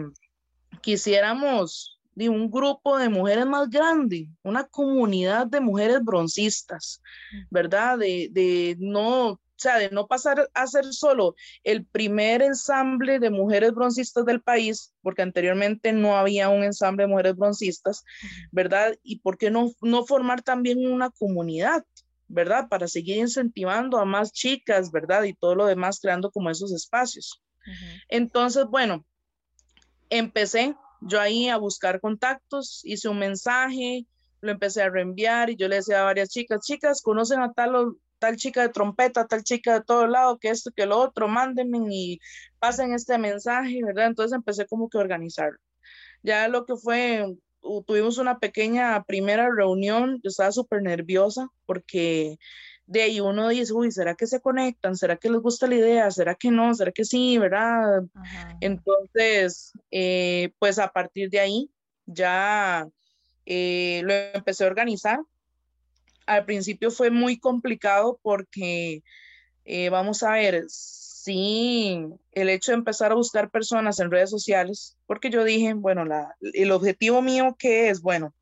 quisiéramos 0.82 1.95
de 2.16 2.30
un 2.30 2.50
grupo 2.50 2.96
de 2.98 3.10
mujeres 3.10 3.46
más 3.46 3.68
grande, 3.68 4.26
una 4.42 4.64
comunidad 4.64 5.46
de 5.46 5.60
mujeres 5.60 6.02
broncistas, 6.02 7.02
¿verdad? 7.50 7.98
De, 7.98 8.30
de 8.32 8.74
no, 8.80 9.32
o 9.32 9.40
sea, 9.54 9.78
de 9.78 9.90
no 9.90 10.06
pasar 10.06 10.48
a 10.54 10.66
ser 10.66 10.86
solo 10.94 11.36
el 11.62 11.84
primer 11.84 12.40
ensamble 12.40 13.18
de 13.18 13.28
mujeres 13.28 13.72
broncistas 13.72 14.24
del 14.24 14.40
país, 14.40 14.94
porque 15.02 15.20
anteriormente 15.20 15.92
no 15.92 16.16
había 16.16 16.48
un 16.48 16.64
ensamble 16.64 17.04
de 17.04 17.08
mujeres 17.08 17.36
broncistas, 17.36 18.02
¿verdad? 18.50 18.96
Y 19.02 19.18
por 19.18 19.36
qué 19.36 19.50
no, 19.50 19.70
no 19.82 20.06
formar 20.06 20.40
también 20.40 20.90
una 20.90 21.10
comunidad, 21.10 21.84
¿verdad? 22.28 22.68
Para 22.70 22.88
seguir 22.88 23.18
incentivando 23.18 23.98
a 23.98 24.06
más 24.06 24.32
chicas, 24.32 24.90
¿verdad? 24.90 25.24
Y 25.24 25.34
todo 25.34 25.54
lo 25.54 25.66
demás, 25.66 26.00
creando 26.00 26.30
como 26.30 26.48
esos 26.48 26.72
espacios. 26.72 27.42
Entonces, 28.08 28.64
bueno, 28.70 29.04
empecé 30.08 30.76
yo 31.00 31.20
ahí 31.20 31.48
a 31.48 31.56
buscar 31.56 32.00
contactos, 32.00 32.80
hice 32.84 33.08
un 33.08 33.18
mensaje, 33.18 34.06
lo 34.40 34.52
empecé 34.52 34.82
a 34.82 34.90
reenviar 34.90 35.50
y 35.50 35.56
yo 35.56 35.68
le 35.68 35.76
decía 35.76 36.00
a 36.00 36.04
varias 36.04 36.28
chicas, 36.28 36.60
chicas, 36.60 37.02
conocen 37.02 37.40
a 37.40 37.52
tal, 37.52 37.96
tal 38.18 38.36
chica 38.36 38.62
de 38.62 38.68
trompeta, 38.70 39.26
tal 39.26 39.42
chica 39.42 39.74
de 39.74 39.84
todo 39.84 40.06
lado, 40.06 40.38
que 40.38 40.48
esto, 40.48 40.70
que 40.74 40.86
lo 40.86 40.98
otro, 40.98 41.28
mándenme 41.28 41.78
y 41.90 42.20
pasen 42.58 42.92
este 42.92 43.18
mensaje, 43.18 43.80
¿verdad? 43.84 44.06
Entonces 44.06 44.34
empecé 44.34 44.66
como 44.66 44.88
que 44.88 44.98
a 44.98 45.02
organizarlo. 45.02 45.58
Ya 46.22 46.48
lo 46.48 46.64
que 46.66 46.76
fue, 46.76 47.24
tuvimos 47.86 48.18
una 48.18 48.38
pequeña 48.38 49.02
primera 49.04 49.48
reunión, 49.54 50.20
yo 50.22 50.28
estaba 50.28 50.52
súper 50.52 50.82
nerviosa 50.82 51.48
porque 51.66 52.38
de 52.86 53.02
ahí 53.02 53.20
uno 53.20 53.48
dice, 53.48 53.72
uy, 53.72 53.90
¿será 53.90 54.14
que 54.14 54.26
se 54.26 54.40
conectan? 54.40 54.96
¿Será 54.96 55.16
que 55.16 55.28
les 55.28 55.40
gusta 55.40 55.66
la 55.66 55.74
idea? 55.74 56.10
¿Será 56.10 56.34
que 56.36 56.50
no? 56.50 56.74
¿Será 56.74 56.92
que 56.92 57.04
sí? 57.04 57.36
¿Verdad? 57.38 58.04
Entonces, 58.60 59.72
eh, 59.90 60.52
pues 60.58 60.78
a 60.78 60.88
partir 60.88 61.28
de 61.30 61.40
ahí 61.40 61.70
ya 62.06 62.88
eh, 63.44 64.02
lo 64.04 64.14
empecé 64.14 64.64
a 64.64 64.68
organizar. 64.68 65.20
Al 66.26 66.44
principio 66.44 66.90
fue 66.90 67.10
muy 67.10 67.38
complicado 67.38 68.20
porque, 68.22 69.02
eh, 69.64 69.88
vamos 69.90 70.22
a 70.22 70.32
ver, 70.32 70.64
sí, 70.68 72.04
el 72.32 72.48
hecho 72.48 72.70
de 72.70 72.78
empezar 72.78 73.10
a 73.10 73.16
buscar 73.16 73.50
personas 73.50 73.98
en 73.98 74.12
redes 74.12 74.30
sociales, 74.30 74.96
porque 75.06 75.30
yo 75.30 75.42
dije, 75.42 75.74
bueno, 75.74 76.04
la, 76.04 76.36
el 76.40 76.70
objetivo 76.70 77.20
mío 77.20 77.56
que 77.58 77.88
es, 77.90 78.00
bueno, 78.00 78.32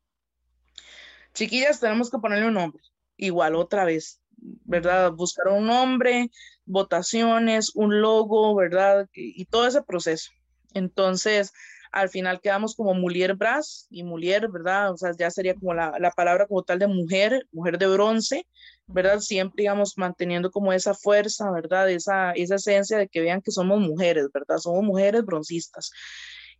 chiquillas, 1.33 1.79
tenemos 1.79 2.11
que 2.11 2.19
ponerle 2.19 2.47
un 2.47 2.53
nombre, 2.53 2.81
igual 3.17 3.55
otra 3.55 3.85
vez, 3.85 4.19
¿verdad? 4.65 5.11
Buscar 5.11 5.47
un 5.49 5.67
nombre, 5.67 6.31
votaciones, 6.65 7.71
un 7.75 8.01
logo, 8.01 8.55
¿verdad? 8.55 9.07
Y, 9.13 9.45
todo 9.45 9.67
ese 9.67 9.81
proceso. 9.83 10.31
Entonces, 10.73 11.53
al 11.91 12.09
final 12.09 12.41
quedamos 12.41 12.75
como 12.75 12.93
Mulier 12.93 13.35
Brass 13.35 13.87
y 13.89 14.03
Mulier, 14.03 14.49
¿verdad? 14.49 14.91
O 14.91 14.97
sea, 14.97 15.11
ya 15.17 15.31
sería 15.31 15.55
como 15.55 15.73
la, 15.73 15.97
la, 15.99 16.11
palabra 16.11 16.47
como 16.47 16.63
tal 16.63 16.79
de 16.79 16.87
mujer, 16.87 17.47
mujer 17.51 17.77
de 17.77 17.87
bronce, 17.87 18.45
¿verdad? 18.87 19.19
Siempre, 19.19 19.63
digamos, 19.63 19.97
manteniendo 19.97 20.51
como 20.51 20.73
esa 20.73 20.93
fuerza, 20.93 21.49
¿verdad? 21.51 21.89
Esa, 21.89 22.31
esa 22.33 22.55
esencia 22.55 22.97
de 22.97 23.07
que 23.07 23.21
vean 23.21 23.41
que 23.41 23.51
somos 23.51 23.79
mujeres, 23.79 24.27
¿verdad? 24.33 24.57
Somos 24.57 24.83
mujeres 24.83 25.23
broncistas. 25.25 25.91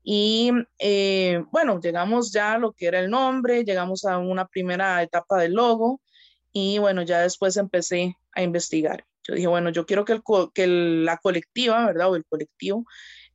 Y 0.04 0.52
eh, 0.80 1.44
bueno, 1.52 1.80
llegamos 1.82 2.32
ya 2.32 2.54
a 2.54 2.60
lo 2.60 2.74
que 2.74 2.86
era 2.86 3.00
el 3.00 3.10
nombre, 3.10 3.64
llegamos 3.64 4.06
a 4.06 4.20
una 4.20 4.48
primera 4.48 5.02
etapa 5.02 5.40
del 5.42 5.54
logo, 5.54 6.00
y 6.58 6.78
bueno, 6.78 7.02
ya 7.02 7.20
después 7.20 7.58
empecé 7.58 8.16
a 8.32 8.42
investigar. 8.42 9.06
Yo 9.28 9.36
dije, 9.36 9.48
bueno, 9.48 9.72
yo 9.72 9.86
quiero 9.86 10.06
que, 10.06 10.14
el, 10.14 10.24
que 10.54 10.68
la 10.68 11.18
colectiva, 11.18 11.86
¿verdad? 11.86 12.10
O 12.10 12.16
el 12.16 12.24
colectivo, 12.24 12.86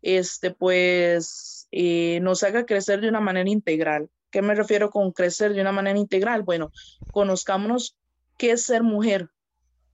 este, 0.01 0.53
pues 0.53 1.69
eh, 1.71 2.21
nos 2.23 2.43
haga 2.45 2.65
crecer 2.65 3.03
de 3.03 3.11
una 3.11 3.21
manera 3.21 3.51
integral. 3.51 4.09
¿Qué 4.31 4.41
me 4.41 4.55
refiero 4.55 4.89
con 4.89 5.13
crecer 5.13 5.53
de 5.53 5.61
una 5.61 5.71
manera 5.71 5.99
integral? 5.99 6.45
Bueno, 6.45 6.73
conozcámonos 7.13 7.95
qué 8.39 8.53
es 8.53 8.63
ser 8.65 8.83
mujer, 8.83 9.29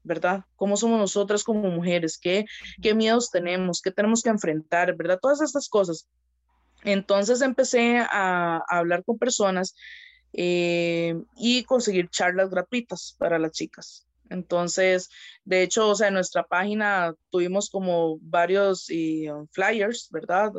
¿verdad? 0.05 0.45
¿Cómo 0.55 0.77
somos 0.77 1.01
nosotras 1.01 1.43
como 1.43 1.69
mujeres? 1.69 2.19
¿Qué, 2.19 2.45
qué 2.81 2.95
miedos 2.95 3.33
tenemos? 3.33 3.83
¿Qué 3.83 3.91
tenemos 3.91 4.23
que 4.23 4.31
enfrentar? 4.31 4.95
¿Verdad? 4.95 5.19
Todas 5.21 5.41
estas 5.41 5.69
cosas. 5.69 6.07
Entonces 6.85 7.43
empecé 7.43 7.99
a, 7.99 8.59
a 8.59 8.79
hablar 8.79 9.03
con 9.03 9.19
personas 9.19 9.75
eh, 10.33 11.15
y 11.37 11.65
conseguir 11.65 12.09
charlas 12.11 12.51
gratuitas 12.51 13.15
para 13.19 13.39
las 13.39 13.53
chicas, 13.53 14.07
Entonces, 14.29 15.09
de 15.45 15.63
hecho, 15.63 15.89
o 15.89 15.95
sea, 15.95 16.09
en 16.09 16.15
nuestra 16.15 16.43
página 16.45 17.15
tuvimos 17.31 17.71
como 17.71 18.19
varios 18.21 18.87
flyers, 19.53 20.09
¿verdad? 20.11 20.53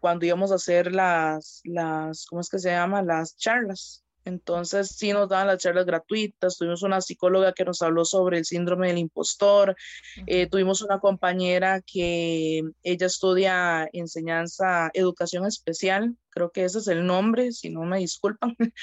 cuando 0.00 0.26
íbamos 0.26 0.52
a 0.52 0.56
hacer 0.56 0.92
las, 0.92 1.60
las, 1.64 2.26
¿cómo 2.26 2.40
es 2.40 2.48
que 2.48 2.58
se 2.58 2.70
llama? 2.70 3.02
Las 3.02 3.36
charlas. 3.36 4.03
Entonces, 4.24 4.88
sí 4.96 5.12
nos 5.12 5.28
daban 5.28 5.48
las 5.48 5.58
charlas 5.58 5.86
gratuitas, 5.86 6.56
tuvimos 6.56 6.82
una 6.82 7.00
psicóloga 7.00 7.52
que 7.52 7.64
nos 7.64 7.82
habló 7.82 8.04
sobre 8.04 8.38
el 8.38 8.44
síndrome 8.44 8.88
del 8.88 8.98
impostor, 8.98 9.76
eh, 10.26 10.46
tuvimos 10.48 10.82
una 10.82 10.98
compañera 10.98 11.80
que 11.82 12.62
ella 12.82 13.06
estudia 13.06 13.88
enseñanza, 13.92 14.90
educación 14.94 15.46
especial, 15.46 16.16
creo 16.34 16.50
que 16.50 16.64
ese 16.64 16.78
es 16.78 16.88
el 16.88 17.06
nombre, 17.06 17.52
si 17.52 17.70
no 17.70 17.82
me 17.84 17.98
disculpan, 17.98 18.56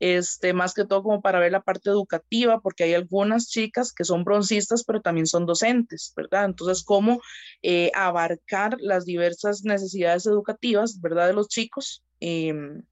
este, 0.00 0.52
más 0.52 0.72
que 0.74 0.84
todo 0.84 1.02
como 1.02 1.20
para 1.20 1.40
ver 1.40 1.52
la 1.52 1.62
parte 1.62 1.90
educativa, 1.90 2.60
porque 2.60 2.84
hay 2.84 2.94
algunas 2.94 3.48
chicas 3.48 3.92
que 3.92 4.04
son 4.04 4.24
broncistas, 4.24 4.84
pero 4.84 5.00
también 5.00 5.26
son 5.26 5.44
docentes, 5.44 6.12
¿verdad? 6.16 6.44
Entonces, 6.44 6.84
cómo 6.84 7.20
eh, 7.62 7.90
abarcar 7.94 8.76
las 8.78 9.04
diversas 9.04 9.64
necesidades 9.64 10.26
educativas, 10.26 11.00
¿verdad? 11.00 11.26
De 11.26 11.34
los 11.34 11.48
chicos. 11.48 12.04
Em, 12.20 12.82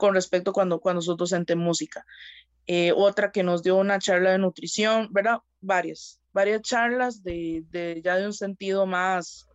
con 0.00 0.14
respecto 0.14 0.54
cuando, 0.54 0.80
cuando 0.80 1.02
docente 1.14 1.52
en 1.52 1.58
música. 1.58 2.06
Eh, 2.66 2.90
otra 2.96 3.30
que 3.30 3.42
nos 3.42 3.62
dio 3.62 3.76
una 3.76 3.98
charla 3.98 4.30
de 4.30 4.38
nutrición, 4.38 5.08
¿verdad? 5.12 5.40
Varias, 5.60 6.18
varias 6.32 6.62
charlas 6.62 7.22
de, 7.22 7.64
de, 7.68 8.00
ya 8.02 8.16
de 8.16 8.24
un 8.24 8.32
sentido 8.32 8.86
más 8.86 9.46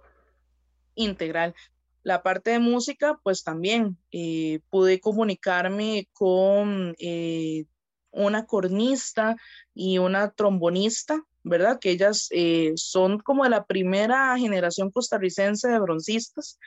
integral. 0.93 1.55
La 2.03 2.21
parte 2.21 2.51
de 2.51 2.59
música, 2.59 3.19
pues 3.23 3.43
también 3.43 3.97
eh, 4.11 4.59
pude 4.69 4.99
comunicarme 4.99 6.07
con 6.13 6.95
eh, 6.99 7.65
una 8.11 8.45
cornista 8.45 9.35
y 9.73 9.97
una 9.97 10.29
trombonista, 10.29 11.23
¿verdad? 11.41 11.79
Que 11.79 11.89
ellas 11.89 12.29
son 12.75 13.17
como 13.17 13.45
de 13.45 13.49
la 13.49 13.65
primera 13.65 14.37
generación 14.37 14.91
costarricense 14.91 15.69
de 15.69 15.79
broncistas 15.79 16.59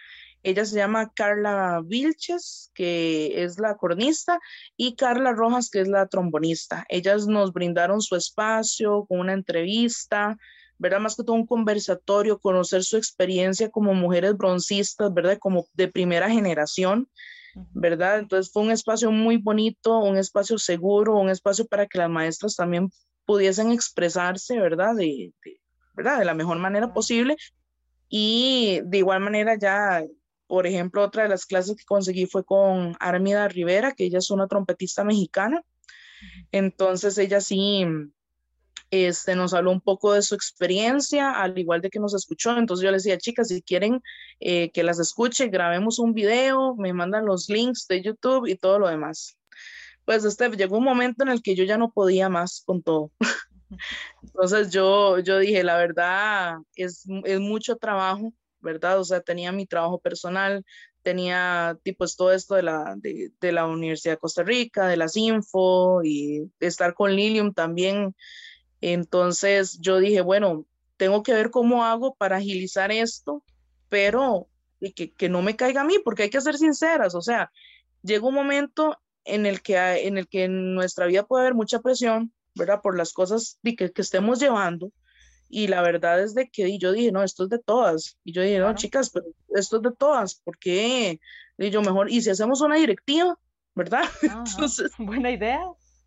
ella 0.43 0.65
se 0.65 0.77
llama 0.77 1.13
Carla 1.15 1.83
Vilches, 1.85 2.71
que 2.75 3.43
es 3.43 3.59
la 3.59 3.77
cornista, 3.77 4.39
y 4.77 4.95
Carla 4.95 5.33
Rojas, 5.33 5.71
que 5.71 5.81
es 5.81 5.89
la 5.89 6.07
trombonista. 6.07 6.85
Ellas 6.89 7.27
nos 7.27 7.53
brindaron 7.53 8.01
su 8.01 8.17
espacio 8.17 9.05
con 9.09 9.21
una 9.21 9.33
entrevista, 9.33 10.37
¿verdad? 10.79 11.01
Más 11.01 11.17
que 11.17 11.25
todo 11.25 11.35
un 11.35 11.47
conversatorio, 11.47 12.39
conocer 12.39 12.85
su 12.85 12.97
experiencia 12.97 13.71
como 13.71 13.95
mujeres 13.95 14.37
broncistas, 14.37 15.13
¿verdad? 15.13 15.39
Como 15.39 15.67
de 15.75 15.89
primera 15.89 16.31
generación, 16.31 17.09
¿verdad? 17.73 18.21
Entonces 18.21 18.53
fue 18.53 18.63
un 18.63 18.71
espacio 18.71 19.11
muy 19.11 19.39
bonito, 19.39 19.99
un 19.99 20.17
espacio 20.17 20.59
seguro, 20.59 21.17
un 21.17 21.31
espacio 21.31 21.67
para 21.67 21.87
que 21.87 21.99
las 21.99 22.11
maestras 22.11 22.55
también 22.55 22.91
pudiesen 23.27 23.73
expresarse, 23.73 24.59
¿verdad? 24.59 24.95
De, 24.95 25.33
¿verdad? 25.95 26.21
de 26.21 26.25
la 26.25 26.35
mejor 26.35 26.59
manera 26.59 26.93
posible. 26.93 27.37
Y 28.09 28.81
de 28.85 28.99
igual 28.99 29.21
manera 29.21 29.57
ya 29.59 30.03
por 30.49 30.67
ejemplo, 30.67 31.05
otra 31.05 31.25
de 31.25 31.29
las 31.29 31.47
clases 31.47 31.77
que 31.77 31.85
conseguí 31.85 32.27
fue 32.27 32.45
con 32.45 32.97
Armida 32.99 33.47
Rivera, 33.49 33.93
que 33.93 34.05
ella 34.05 34.19
es 34.19 34.31
una 34.31 34.49
trompetista 34.49 35.05
mexicana. 35.05 35.63
Entonces 36.51 37.19
ella 37.19 37.41
sí 37.41 37.85
este, 38.91 39.37
nos 39.37 39.53
habló 39.53 39.71
un 39.71 39.83
poco 39.83 40.15
de 40.15 40.23
su 40.23 40.35
experiencia, 40.35 41.33
al 41.33 41.59
igual 41.59 41.83
de 41.83 41.91
que 41.91 42.01
nos 42.01 42.15
escuchó. 42.15 42.57
Entonces 42.57 42.83
yo 42.83 42.91
le 42.91 42.97
decía, 42.97 43.19
chicas, 43.19 43.49
si 43.49 43.61
quieren 43.63 44.03
eh, 44.41 44.71
que 44.73 44.83
las 44.83 44.99
escuche, 44.99 45.49
grabemos 45.49 45.99
un 45.99 46.15
video, 46.15 46.75
me 46.77 46.95
mandan 46.95 47.27
los 47.27 47.51
links 47.51 47.87
de 47.87 48.03
YouTube 48.03 48.47
y 48.47 48.57
todo 48.57 48.79
lo 48.79 48.89
demás. 48.89 49.37
Pues 50.07 50.25
este, 50.25 50.49
llegó 50.57 50.79
un 50.79 50.85
momento 50.85 51.25
en 51.25 51.29
el 51.29 51.43
que 51.43 51.55
yo 51.55 51.65
ya 51.65 51.77
no 51.77 51.91
podía 51.91 52.31
más 52.31 52.63
con 52.65 52.83
todo. 52.83 53.13
Entonces 54.23 54.71
yo, 54.71 55.19
yo 55.19 55.39
dije, 55.39 55.63
la 55.63 55.77
verdad, 55.77 56.57
es, 56.75 57.05
es 57.25 57.39
mucho 57.39 57.77
trabajo 57.77 58.33
¿verdad? 58.61 58.99
O 58.99 59.05
sea, 59.05 59.21
tenía 59.21 59.53
mi 59.53 59.67
trabajo 59.67 59.99
personal, 59.99 60.65
tenía 61.03 61.79
pues 61.97 62.17
todo 62.17 62.33
esto 62.33 62.55
de 62.55 62.63
la, 62.63 62.95
de, 62.97 63.31
de 63.41 63.53
la 63.53 63.67
Universidad 63.67 64.15
de 64.15 64.19
Costa 64.19 64.43
Rica, 64.43 64.87
de 64.87 64.97
las 64.97 65.17
Info 65.17 66.03
y 66.05 66.51
estar 66.61 66.95
con 66.95 67.15
Lilium 67.15 67.55
también. 67.55 68.15
Entonces 68.81 69.79
yo 69.81 69.99
dije, 69.99 70.21
bueno, 70.21 70.67
tengo 70.97 71.23
que 71.23 71.33
ver 71.33 71.51
cómo 71.51 71.85
hago 71.85 72.15
para 72.15 72.37
agilizar 72.37 72.93
esto, 72.93 73.43
pero 73.89 74.49
y 74.81 74.93
que, 74.93 75.13
que, 75.13 75.29
no 75.29 75.43
me 75.43 75.57
caiga 75.57 75.81
a 75.81 75.85
mí, 75.85 75.97
porque 76.05 76.25
hay 76.25 76.31
que 76.31 76.41
ser 76.41 76.57
sinceras, 76.57 77.15
o 77.15 77.23
sea, 77.23 77.51
llega 78.03 78.27
un 78.27 78.35
momento 78.35 78.97
en 79.25 79.47
el 79.47 79.61
que, 79.61 79.77
en 80.07 80.19
el 80.19 80.29
que 80.29 80.45
en 80.45 80.75
nuestra 80.75 81.07
vida 81.07 81.27
puede 81.27 81.43
haber 81.45 81.55
mucha 81.55 81.81
presión, 81.81 82.33
¿verdad? 82.55 82.81
Por 82.83 82.97
las 82.97 83.13
cosas 83.13 83.59
que, 83.63 83.91
que 83.93 84.03
estemos 84.03 84.41
llevando, 84.41 84.93
y 85.49 85.69
la 85.69 85.83
verdad 85.83 86.23
es 86.23 86.35
de 86.35 86.49
que 86.49 86.79
yo 86.79 86.93
dije, 86.93 87.11
no, 87.11 87.23
esto 87.23 87.45
es 87.45 87.51
de 87.51 87.59
todas. 87.59 88.19
Y 88.25 88.33
yo 88.33 88.43
dije, 88.43 88.59
no, 88.59 88.75
chicas, 88.75 89.11
pero 89.11 89.27
esto 89.55 89.77
es 89.77 89.83
de 89.83 89.93
todas, 89.93 90.41
porque 90.45 91.21
y 91.59 91.71
yo 91.71 91.83
mejor, 91.83 92.11
y 92.11 92.21
si 92.21 92.31
hacemos 92.31 92.61
una 92.61 92.77
directiva, 92.77 93.37
¿verdad? 93.75 94.03
Entonces, 94.23 94.93
buena 94.99 95.31
idea. 95.31 95.61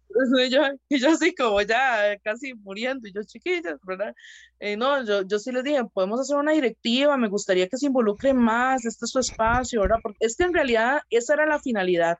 Entonces 0.09 0.49
yo, 0.49 0.61
y 0.89 0.99
yo 0.99 1.09
así 1.09 1.33
como 1.33 1.61
ya 1.61 2.17
casi 2.23 2.53
muriendo, 2.53 3.07
y 3.07 3.13
yo 3.13 3.23
chiquillas, 3.23 3.79
¿verdad? 3.83 4.13
Eh, 4.59 4.75
no, 4.75 5.05
yo, 5.05 5.21
yo 5.21 5.39
sí 5.39 5.51
les 5.51 5.63
dije, 5.63 5.83
podemos 5.93 6.19
hacer 6.19 6.35
una 6.35 6.51
directiva, 6.51 7.15
me 7.15 7.29
gustaría 7.29 7.69
que 7.69 7.77
se 7.77 7.85
involucre 7.85 8.33
más, 8.33 8.85
este 8.85 9.05
es 9.05 9.11
su 9.11 9.19
espacio, 9.19 9.81
¿verdad? 9.81 9.99
Porque 10.03 10.17
es 10.19 10.35
que 10.35 10.43
en 10.43 10.53
realidad 10.53 11.01
esa 11.09 11.35
era 11.35 11.45
la 11.45 11.59
finalidad, 11.59 12.17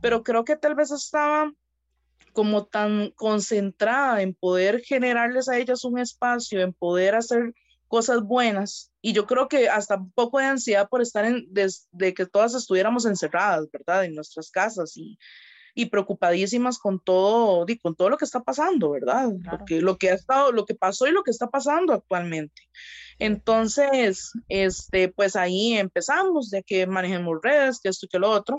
pero 0.00 0.22
creo 0.22 0.44
que 0.44 0.56
tal 0.56 0.76
vez 0.76 0.92
estaba 0.92 1.52
como 2.36 2.66
tan 2.66 3.12
concentrada 3.12 4.20
en 4.20 4.34
poder 4.34 4.82
generarles 4.82 5.48
a 5.48 5.56
ellas 5.56 5.84
un 5.84 5.98
espacio, 5.98 6.60
en 6.60 6.74
poder 6.74 7.14
hacer 7.14 7.54
cosas 7.88 8.22
buenas. 8.22 8.92
Y 9.00 9.14
yo 9.14 9.26
creo 9.26 9.48
que 9.48 9.70
hasta 9.70 9.96
un 9.96 10.12
poco 10.12 10.38
de 10.38 10.44
ansiedad 10.44 10.86
por 10.86 11.00
estar 11.00 11.24
en, 11.24 11.46
desde 11.48 12.12
que 12.12 12.26
todas 12.26 12.54
estuviéramos 12.54 13.06
encerradas, 13.06 13.70
¿verdad? 13.72 14.04
En 14.04 14.14
nuestras 14.14 14.50
casas 14.50 14.98
y, 14.98 15.18
y 15.74 15.86
preocupadísimas 15.86 16.78
con 16.78 17.00
todo, 17.00 17.64
con 17.80 17.96
todo 17.96 18.10
lo 18.10 18.18
que 18.18 18.26
está 18.26 18.42
pasando, 18.42 18.90
¿verdad? 18.90 19.30
Porque 19.50 19.80
lo 19.80 19.96
que 19.96 20.10
ha 20.10 20.14
estado, 20.14 20.52
lo 20.52 20.66
que 20.66 20.74
pasó 20.74 21.06
y 21.06 21.12
lo 21.12 21.22
que 21.22 21.30
está 21.30 21.48
pasando 21.48 21.94
actualmente. 21.94 22.60
Entonces, 23.18 24.30
este, 24.50 25.08
pues 25.08 25.36
ahí 25.36 25.72
empezamos 25.72 26.50
de 26.50 26.62
que 26.62 26.86
manejemos 26.86 27.38
redes, 27.42 27.80
que 27.80 27.88
esto 27.88 28.04
y 28.04 28.08
que 28.10 28.18
lo 28.18 28.28
otro. 28.28 28.58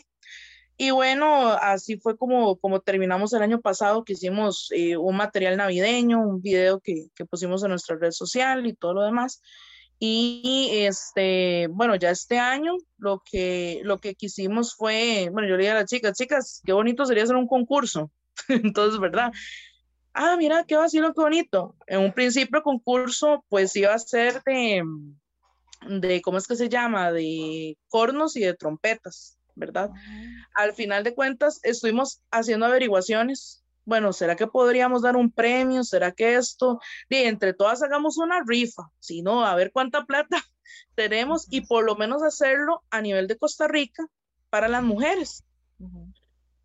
Y 0.77 0.91
bueno, 0.91 1.49
así 1.53 1.97
fue 1.97 2.15
como, 2.17 2.57
como 2.57 2.81
terminamos 2.81 3.33
el 3.33 3.41
año 3.41 3.61
pasado, 3.61 4.03
que 4.03 4.13
hicimos 4.13 4.69
eh, 4.75 4.95
un 4.95 5.17
material 5.17 5.57
navideño, 5.57 6.21
un 6.21 6.41
video 6.41 6.79
que, 6.79 7.07
que, 7.15 7.25
pusimos 7.25 7.63
en 7.63 7.71
nuestra 7.71 7.97
red 7.97 8.11
social 8.11 8.67
y 8.67 8.73
todo 8.73 8.93
lo 8.93 9.01
demás. 9.01 9.41
Y 9.99 10.69
este, 10.71 11.67
bueno, 11.71 11.95
ya 11.95 12.11
este 12.11 12.37
año 12.37 12.75
lo 12.97 13.23
que, 13.25 13.81
lo 13.83 13.97
que 13.99 14.13
quisimos 14.13 14.75
fue, 14.75 15.29
bueno, 15.31 15.47
yo 15.47 15.55
le 15.55 15.63
dije 15.63 15.71
a 15.71 15.75
las 15.75 15.89
chicas, 15.89 16.15
chicas, 16.15 16.61
qué 16.63 16.73
bonito 16.73 17.05
sería 17.05 17.23
hacer 17.23 17.35
un 17.35 17.47
concurso. 17.47 18.11
Entonces, 18.47 18.99
¿verdad? 18.99 19.31
Ah, 20.13 20.35
mira, 20.37 20.63
qué 20.65 20.75
vacilo, 20.75 21.13
qué 21.13 21.21
bonito. 21.21 21.75
En 21.87 22.01
un 22.01 22.13
principio 22.13 22.57
el 22.57 22.63
concurso 22.63 23.43
pues 23.49 23.75
iba 23.75 23.93
a 23.93 23.99
ser 23.99 24.43
de, 24.45 24.83
de, 25.87 26.21
¿cómo 26.21 26.37
es 26.37 26.47
que 26.47 26.55
se 26.55 26.69
llama? 26.69 27.11
De 27.11 27.77
cornos 27.87 28.35
y 28.35 28.41
de 28.41 28.53
trompetas. 28.53 29.37
¿Verdad? 29.58 29.91
Al 30.54 30.74
final 30.74 31.04
de 31.04 31.13
cuentas, 31.13 31.60
estuvimos 31.63 32.22
haciendo 32.32 32.65
averiguaciones. 32.65 33.63
Bueno, 33.86 34.13
¿será 34.13 34.36
que 34.36 34.48
podríamos 34.48 35.02
dar 35.02 35.15
un 35.15 35.32
premio? 35.32 35.84
¿Será 35.84 36.12
que 36.12 36.36
esto? 36.36 36.80
Y 37.10 37.17
entre 37.17 37.54
todas 37.54 37.82
hagamos 37.84 38.17
una 38.17 38.43
rifa, 38.46 38.91
si 39.00 39.22
no, 39.22 39.46
a 39.46 39.56
ver 39.56 39.72
cuánta 39.72 40.06
plata 40.06 40.43
tenemos 40.96 41.48
y 41.50 41.62
por 41.62 41.84
lo 41.86 41.96
menos 41.96 42.24
hacerlo 42.24 42.84
a 42.89 43.02
nivel 43.02 43.28
de 43.28 43.38
Costa 43.38 43.67
Rica 43.67 44.06
para 44.50 44.67
las 44.67 44.84
mujeres. 44.84 45.43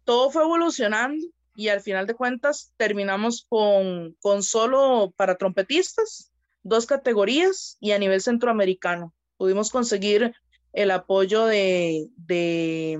Todo 0.04 0.30
fue 0.30 0.42
evolucionando 0.42 1.24
y 1.54 1.68
al 1.68 1.80
final 1.80 2.06
de 2.06 2.14
cuentas 2.14 2.72
terminamos 2.76 3.46
con, 3.48 4.16
con 4.20 4.42
solo 4.42 5.12
para 5.16 5.36
trompetistas, 5.36 6.32
dos 6.62 6.86
categorías 6.86 7.76
y 7.80 7.92
a 7.92 7.98
nivel 7.98 8.20
centroamericano. 8.20 9.14
Pudimos 9.36 9.70
conseguir 9.70 10.34
el 10.72 10.90
apoyo 10.90 11.46
de, 11.46 12.08
de 12.16 12.98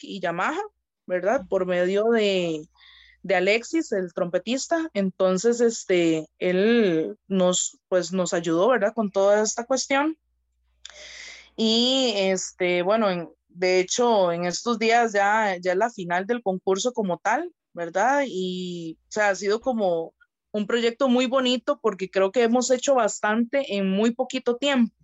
y 0.00 0.20
Yamaha, 0.20 0.60
¿verdad? 1.06 1.42
Por 1.48 1.66
medio 1.66 2.04
de, 2.10 2.66
de, 3.22 3.34
Alexis, 3.34 3.92
el 3.92 4.12
trompetista. 4.14 4.90
Entonces, 4.94 5.60
este, 5.60 6.28
él 6.38 7.16
nos, 7.28 7.78
pues, 7.88 8.12
nos 8.12 8.32
ayudó, 8.32 8.68
¿verdad? 8.68 8.94
Con 8.94 9.10
toda 9.10 9.42
esta 9.42 9.64
cuestión. 9.64 10.16
Y, 11.56 12.12
este, 12.16 12.82
bueno, 12.82 13.32
de 13.48 13.80
hecho, 13.80 14.32
en 14.32 14.44
estos 14.44 14.78
días 14.78 15.12
ya, 15.12 15.56
ya 15.60 15.72
es 15.72 15.78
la 15.78 15.90
final 15.90 16.26
del 16.26 16.42
concurso 16.42 16.92
como 16.92 17.18
tal, 17.18 17.52
¿verdad? 17.72 18.24
Y, 18.26 18.98
o 19.08 19.12
sea, 19.12 19.30
ha 19.30 19.34
sido 19.34 19.60
como 19.60 20.14
un 20.52 20.66
proyecto 20.66 21.08
muy 21.08 21.26
bonito 21.26 21.78
porque 21.82 22.10
creo 22.10 22.32
que 22.32 22.42
hemos 22.42 22.70
hecho 22.70 22.94
bastante 22.94 23.76
en 23.76 23.90
muy 23.90 24.12
poquito 24.12 24.56
tiempo. 24.56 24.94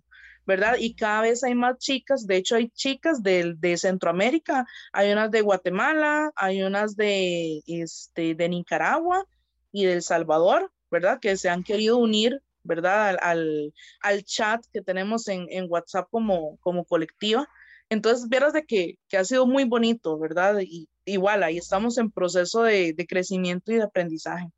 ¿Verdad? 0.45 0.75
Y 0.79 0.95
cada 0.95 1.21
vez 1.21 1.43
hay 1.43 1.55
más 1.55 1.77
chicas, 1.77 2.27
de 2.27 2.37
hecho 2.37 2.55
hay 2.55 2.69
chicas 2.69 3.23
de, 3.23 3.55
de 3.57 3.77
Centroamérica, 3.77 4.65
hay 4.91 5.11
unas 5.11 5.31
de 5.31 5.41
Guatemala, 5.41 6.31
hay 6.35 6.63
unas 6.63 6.95
de, 6.95 7.61
este, 7.67 8.35
de 8.35 8.49
Nicaragua 8.49 9.25
y 9.71 9.85
de 9.85 9.93
El 9.93 10.01
Salvador, 10.01 10.71
¿verdad? 10.91 11.19
Que 11.19 11.37
se 11.37 11.49
han 11.49 11.63
querido 11.63 11.97
unir, 11.97 12.41
¿verdad? 12.63 13.17
Al, 13.21 13.73
al, 14.01 14.23
chat 14.23 14.63
que 14.71 14.81
tenemos 14.81 15.27
en, 15.27 15.47
en, 15.49 15.65
WhatsApp 15.69 16.07
como, 16.11 16.57
como 16.57 16.85
colectiva. 16.85 17.47
Entonces, 17.89 18.29
vieras 18.29 18.53
de 18.53 18.65
que, 18.65 18.97
que 19.07 19.17
ha 19.17 19.25
sido 19.25 19.45
muy 19.45 19.65
bonito, 19.65 20.17
¿verdad? 20.19 20.59
Y 20.61 20.89
igual, 21.05 21.43
ahí 21.43 21.57
estamos 21.57 21.97
en 21.97 22.11
proceso 22.11 22.63
de, 22.63 22.93
de 22.93 23.07
crecimiento 23.07 23.71
y 23.71 23.75
de 23.75 23.83
aprendizaje. 23.83 24.49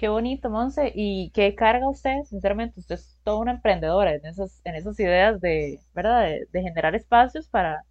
Qué 0.00 0.08
bonito, 0.08 0.48
Monse. 0.48 0.92
¿Y 0.94 1.30
qué 1.34 1.54
carga 1.54 1.86
usted? 1.86 2.22
Sinceramente, 2.24 2.80
usted 2.80 2.94
es 2.94 3.18
toda 3.22 3.38
una 3.40 3.52
emprendedora 3.52 4.14
en 4.14 4.24
esas, 4.24 4.62
en 4.64 4.74
esas 4.74 4.98
ideas 4.98 5.42
de, 5.42 5.78
¿verdad? 5.94 6.26
De, 6.50 6.62
generar 6.62 6.94
espacios 6.94 7.48
para, 7.48 7.84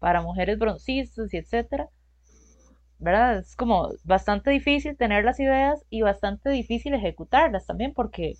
para 0.00 0.22
mujeres 0.22 0.58
broncistas 0.58 1.32
y 1.32 1.36
etcétera. 1.36 1.88
¿Verdad? 2.98 3.38
Es 3.38 3.54
como 3.54 3.90
bastante 4.02 4.50
difícil 4.50 4.96
tener 4.96 5.24
las 5.24 5.38
ideas 5.38 5.84
y 5.88 6.02
bastante 6.02 6.50
difícil 6.50 6.94
ejecutarlas 6.94 7.64
también 7.64 7.92
porque 7.94 8.34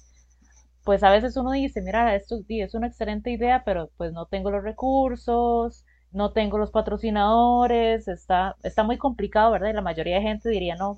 pues 0.85 1.04
a 1.04 1.11
veces 1.11 1.37
uno 1.37 1.52
dice, 1.52 1.80
mira, 1.80 2.16
esto 2.16 2.40
es 2.48 2.74
una 2.74 2.88
excelente 2.88 3.30
idea, 3.30 3.62
pero 3.64 3.90
pues 3.98 4.12
no 4.12 4.26
tengo 4.26 4.50
los 4.50 4.64
recursos, 4.64 5.85
no 6.11 6.32
tengo 6.32 6.58
los 6.58 6.72
patrocinadores, 6.72 8.08
está, 8.08 8.56
está 8.64 8.82
muy 8.82 8.98
complicado, 8.98 9.52
¿verdad? 9.52 9.70
Y 9.70 9.74
la 9.74 9.82
mayoría 9.82 10.16
de 10.16 10.22
gente 10.22 10.48
diría, 10.48 10.74
no, 10.74 10.96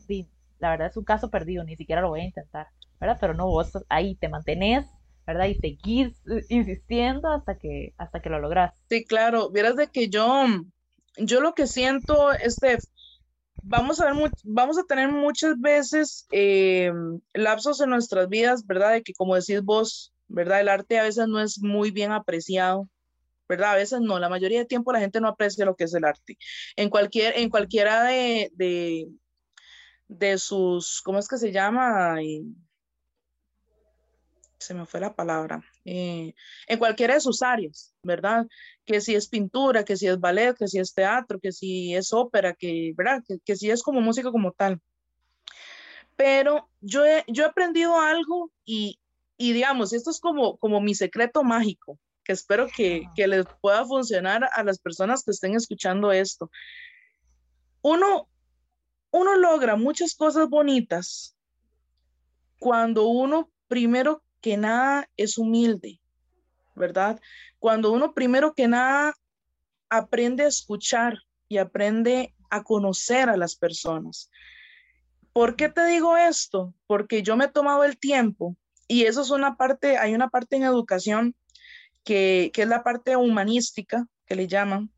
la 0.65 0.71
verdad 0.71 0.89
es 0.89 0.97
un 0.97 1.05
caso 1.05 1.29
perdido, 1.29 1.63
ni 1.63 1.77
siquiera 1.77 2.01
lo 2.01 2.09
voy 2.09 2.23
a 2.23 2.25
intentar, 2.25 2.69
¿verdad? 2.99 3.19
Pero 3.21 3.35
no, 3.35 3.47
vos 3.47 3.71
ahí 3.91 4.15
te 4.15 4.31
mantenés, 4.31 4.87
¿verdad? 5.27 5.45
Y 5.45 5.57
seguís 5.57 6.23
eh, 6.27 6.43
insistiendo 6.49 7.29
hasta 7.29 7.59
que, 7.59 7.93
hasta 7.99 8.23
que 8.23 8.31
lo 8.31 8.39
logras. 8.39 8.73
Sí, 8.89 9.05
claro, 9.05 9.51
vieras 9.51 9.77
de 9.77 9.89
que 9.89 10.09
yo, 10.09 10.47
yo 11.19 11.43
lo 11.43 11.53
que 11.53 11.67
siento, 11.67 12.33
este, 12.33 12.79
vamos 13.63 14.01
a 14.01 14.07
ver, 14.11 14.33
vamos 14.43 14.79
a 14.79 14.85
tener 14.85 15.13
muchas 15.13 15.61
veces 15.61 16.27
eh, 16.33 16.91
lapsos 17.35 17.83
en 17.83 17.91
nuestras 17.91 18.31
vidas, 18.31 18.67
¿verdad? 18.67 18.93
De 18.93 19.03
que 19.03 19.13
como 19.13 19.35
decís 19.35 19.61
vos, 19.61 20.15
¿verdad? 20.29 20.63
El 20.63 20.71
arte 20.71 20.99
a 20.99 21.03
veces 21.03 21.29
no 21.29 21.43
es 21.43 21.61
muy 21.61 21.91
bien 21.91 22.11
apreciado. 22.11 22.89
¿verdad? 23.47 23.73
A 23.73 23.77
veces 23.77 24.01
no, 24.01 24.19
la 24.19 24.31
mayoría 24.31 24.61
de 24.61 24.65
tiempo 24.65 24.91
la 24.91 25.01
gente 25.01 25.21
no 25.21 25.29
aprecia 25.29 25.67
lo 25.67 25.77
que 25.77 25.85
es 25.85 25.93
el 25.93 26.07
arte. 26.07 26.39
En, 26.77 26.89
cualquier, 26.89 27.37
en 27.37 27.51
cualquiera 27.51 28.03
de, 28.05 28.51
de 28.55 29.07
sus, 30.39 31.01
¿cómo 31.03 31.19
es 31.19 31.29
que 31.29 31.39
se 31.39 31.53
llama? 31.53 32.19
se 34.65 34.75
me 34.75 34.87
fue 34.87 35.01
la 35.01 35.15
palabra, 35.15 35.63
eh, 35.85 36.35
en 36.67 36.79
cualquiera 36.79 37.15
de 37.15 37.21
sus 37.21 37.43
áreas, 37.43 37.95
¿verdad? 38.03 38.47
Que 38.85 39.01
si 39.01 39.15
es 39.15 39.29
pintura, 39.29 39.85
que 39.85 39.97
si 39.97 40.07
es 40.07 40.19
ballet, 40.19 40.57
que 40.57 40.69
si 40.69 40.79
es 40.79 40.95
teatro, 40.95 41.39
que 41.39 41.53
si 41.53 41.95
es 41.95 42.13
ópera, 42.13 42.55
que, 42.55 42.93
¿verdad? 42.97 43.23
Que, 43.45 43.57
si 43.57 43.71
es 43.71 43.83
como 43.83 44.01
música 44.01 44.31
como 44.31 44.53
tal. 44.53 44.81
Pero 46.17 46.69
yo 46.81 47.05
he, 47.05 47.25
yo 47.29 47.45
he 47.45 47.47
aprendido 47.47 48.01
algo 48.01 48.51
y, 48.65 48.99
y, 49.37 49.53
digamos, 49.53 49.93
esto 49.93 50.11
es 50.11 50.21
como, 50.21 50.57
como 50.57 50.81
mi 50.81 50.95
secreto 50.95 51.43
mágico, 51.45 51.99
que 52.25 52.33
espero 52.33 52.67
que, 52.75 53.05
que 53.15 53.27
les 53.27 53.45
pueda 53.61 53.85
funcionar 53.85 54.49
a 54.53 54.65
las 54.65 54.79
personas 54.79 55.23
que 55.25 55.33
estén 55.33 55.55
escuchando 55.55 56.13
esto. 56.13 56.51
Uno, 57.83 58.29
uno 59.15 59.37
logra 59.37 59.77
muchas 59.77 60.13
cosas 60.17 60.49
bonitas 60.49 61.37
cuando 62.59 63.07
uno 63.07 63.49
primero 63.69 64.25
que 64.41 64.57
nada 64.57 65.09
es 65.17 65.39
humilde, 65.39 66.01
¿verdad? 66.75 67.21
Cuando 67.61 67.93
uno 67.93 68.13
primero 68.13 68.55
que 68.55 68.67
nada 68.67 69.15
aprende 69.89 70.43
a 70.43 70.49
escuchar 70.49 71.21
y 71.49 71.59
aprende 71.59 72.35
a 72.51 72.65
conocer 72.65 73.29
a 73.29 73.37
las 73.37 73.55
personas. 73.55 74.33
¿Por 75.33 75.55
qué 75.55 75.69
te 75.69 75.85
digo 75.87 76.17
esto? 76.17 76.75
Porque 76.89 77.23
yo 77.23 77.37
me 77.37 77.45
he 77.45 77.49
tomado 77.49 77.85
el 77.85 77.97
tiempo 77.97 78.57
y 78.89 79.05
eso 79.05 79.23
es 79.23 79.31
una 79.31 79.57
parte, 79.57 79.97
hay 79.97 80.13
una 80.13 80.29
parte 80.29 80.57
en 80.57 80.65
educación 80.65 81.37
que, 82.03 82.51
que 82.53 82.63
es 82.63 82.69
la 82.69 82.83
parte 82.83 83.15
humanística 83.15 84.09
que 84.27 84.35
le 84.35 84.49
llaman, 84.49 84.91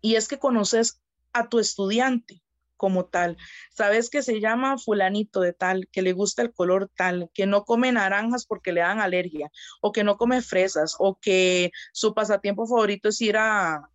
y 0.00 0.16
es 0.16 0.26
que 0.26 0.40
conoces 0.40 1.00
a 1.32 1.48
tu 1.48 1.60
estudiante 1.60 2.42
como 2.78 3.04
tal. 3.04 3.36
Sabes 3.70 4.08
que 4.08 4.22
se 4.22 4.40
llama 4.40 4.78
fulanito 4.78 5.42
de 5.42 5.52
tal, 5.52 5.86
que 5.92 6.00
le 6.00 6.14
gusta 6.14 6.40
el 6.40 6.54
color 6.54 6.90
tal, 6.96 7.28
que 7.34 7.44
no 7.46 7.64
come 7.64 7.92
naranjas 7.92 8.46
porque 8.46 8.72
le 8.72 8.80
dan 8.80 9.00
alergia, 9.00 9.50
o 9.82 9.92
que 9.92 10.04
no 10.04 10.16
come 10.16 10.40
fresas, 10.40 10.96
o 10.98 11.18
que 11.20 11.70
su 11.92 12.14
pasatiempo 12.14 12.66
favorito 12.66 13.10
es 13.10 13.20
ir 13.20 13.36
a, 13.36 13.90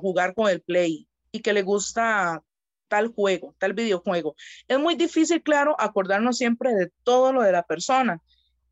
jugar 0.00 0.34
con 0.34 0.48
el 0.48 0.60
play 0.60 1.08
y 1.32 1.40
que 1.40 1.52
le 1.52 1.62
gusta 1.62 2.44
tal 2.86 3.08
juego, 3.08 3.56
tal 3.58 3.72
videojuego. 3.72 4.36
Es 4.68 4.78
muy 4.78 4.94
difícil, 4.94 5.42
claro, 5.42 5.74
acordarnos 5.80 6.38
siempre 6.38 6.72
de 6.74 6.92
todo 7.02 7.32
lo 7.32 7.42
de 7.42 7.50
la 7.50 7.64
persona, 7.64 8.22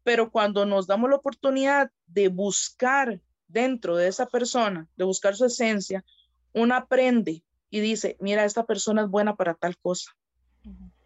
pero 0.04 0.30
cuando 0.30 0.64
nos 0.64 0.86
damos 0.86 1.10
la 1.10 1.16
oportunidad 1.16 1.90
de 2.06 2.28
buscar 2.28 3.20
dentro 3.48 3.96
de 3.96 4.06
esa 4.06 4.26
persona, 4.26 4.86
de 4.96 5.04
buscar 5.04 5.34
su 5.34 5.46
esencia, 5.46 6.04
uno 6.52 6.76
aprende 6.76 7.42
y 7.76 7.80
dice, 7.80 8.16
mira, 8.20 8.46
esta 8.46 8.64
persona 8.64 9.02
es 9.02 9.08
buena 9.10 9.36
para 9.36 9.52
tal 9.52 9.76
cosa. 9.76 10.16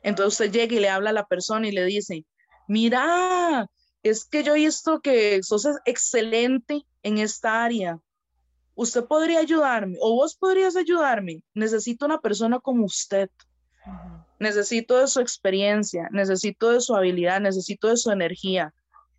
Entonces 0.04 0.34
usted 0.34 0.52
llega 0.52 0.76
y 0.76 0.78
le 0.78 0.88
habla 0.88 1.10
a 1.10 1.12
la 1.12 1.26
persona 1.26 1.66
y 1.66 1.72
le 1.72 1.84
dice, 1.84 2.24
mira, 2.68 3.68
es 4.04 4.24
que 4.24 4.44
yo 4.44 4.54
he 4.54 4.60
visto 4.60 5.00
que 5.00 5.42
sos 5.42 5.66
excelente 5.84 6.86
en 7.02 7.18
esta 7.18 7.64
área. 7.64 7.98
Usted 8.76 9.04
podría 9.04 9.40
ayudarme 9.40 9.96
o 10.00 10.14
vos 10.14 10.36
podrías 10.36 10.76
ayudarme. 10.76 11.42
Necesito 11.54 12.06
una 12.06 12.20
persona 12.20 12.60
como 12.60 12.84
usted. 12.84 13.28
Necesito 14.38 14.96
de 14.96 15.08
su 15.08 15.18
experiencia, 15.18 16.08
necesito 16.12 16.70
de 16.70 16.80
su 16.80 16.94
habilidad, 16.94 17.40
necesito 17.40 17.88
de 17.88 17.96
su 17.96 18.12
energía. 18.12 18.72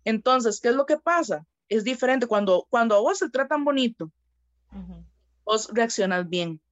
Entonces, 0.04 0.58
¿qué 0.58 0.70
es 0.70 0.74
lo 0.74 0.86
que 0.86 0.96
pasa? 0.96 1.44
Es 1.68 1.84
diferente 1.84 2.26
cuando, 2.26 2.66
cuando 2.70 2.96
a 2.96 3.00
vos 3.00 3.18
se 3.18 3.28
tratan 3.28 3.62
bonito, 3.62 4.10
vos 5.44 5.68
reaccionas 5.70 6.26
bien 6.30 6.62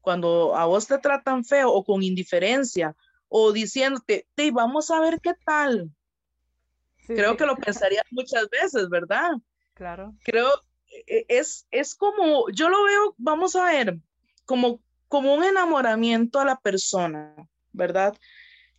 cuando 0.00 0.54
a 0.56 0.66
vos 0.66 0.86
te 0.86 0.98
tratan 0.98 1.44
feo 1.44 1.70
o 1.70 1.84
con 1.84 2.02
indiferencia 2.02 2.94
o 3.28 3.52
diciéndote, 3.52 4.26
te 4.34 4.50
vamos 4.50 4.90
a 4.90 5.00
ver 5.00 5.20
qué 5.20 5.34
tal. 5.44 5.90
Creo 7.06 7.36
que 7.36 7.46
lo 7.46 7.56
pensarías 7.56 8.04
muchas 8.10 8.48
veces, 8.50 8.88
¿verdad? 8.88 9.30
Claro. 9.74 10.14
Creo, 10.22 10.50
e, 11.06 11.24
es, 11.28 11.66
es 11.70 11.94
como, 11.94 12.48
yo 12.50 12.68
lo 12.68 12.84
veo, 12.84 13.14
vamos 13.18 13.56
a 13.56 13.64
ver, 13.64 13.98
como, 14.44 14.80
como 15.08 15.34
un 15.34 15.44
enamoramiento 15.44 16.40
a 16.40 16.44
la 16.44 16.56
persona, 16.56 17.34
¿verdad? 17.72 18.16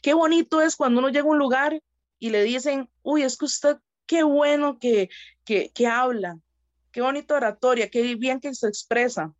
Qué 0.01 0.13
bonito 0.13 0.61
es 0.61 0.75
cuando 0.75 0.99
uno 0.99 1.09
llega 1.09 1.25
a 1.25 1.31
un 1.31 1.37
lugar 1.37 1.81
y 2.19 2.29
le 2.29 2.43
dicen, 2.43 2.89
uy, 3.03 3.23
es 3.23 3.37
que 3.37 3.45
usted, 3.45 3.77
qué 4.05 4.23
bueno 4.23 4.79
que, 4.79 5.09
que, 5.43 5.71
que 5.71 5.87
habla, 5.87 6.37
qué 6.91 7.01
bonita 7.01 7.35
oratoria, 7.35 7.89
qué 7.89 8.15
bien 8.15 8.39
que 8.39 8.53
se 8.53 8.67
expresa. 8.67 9.33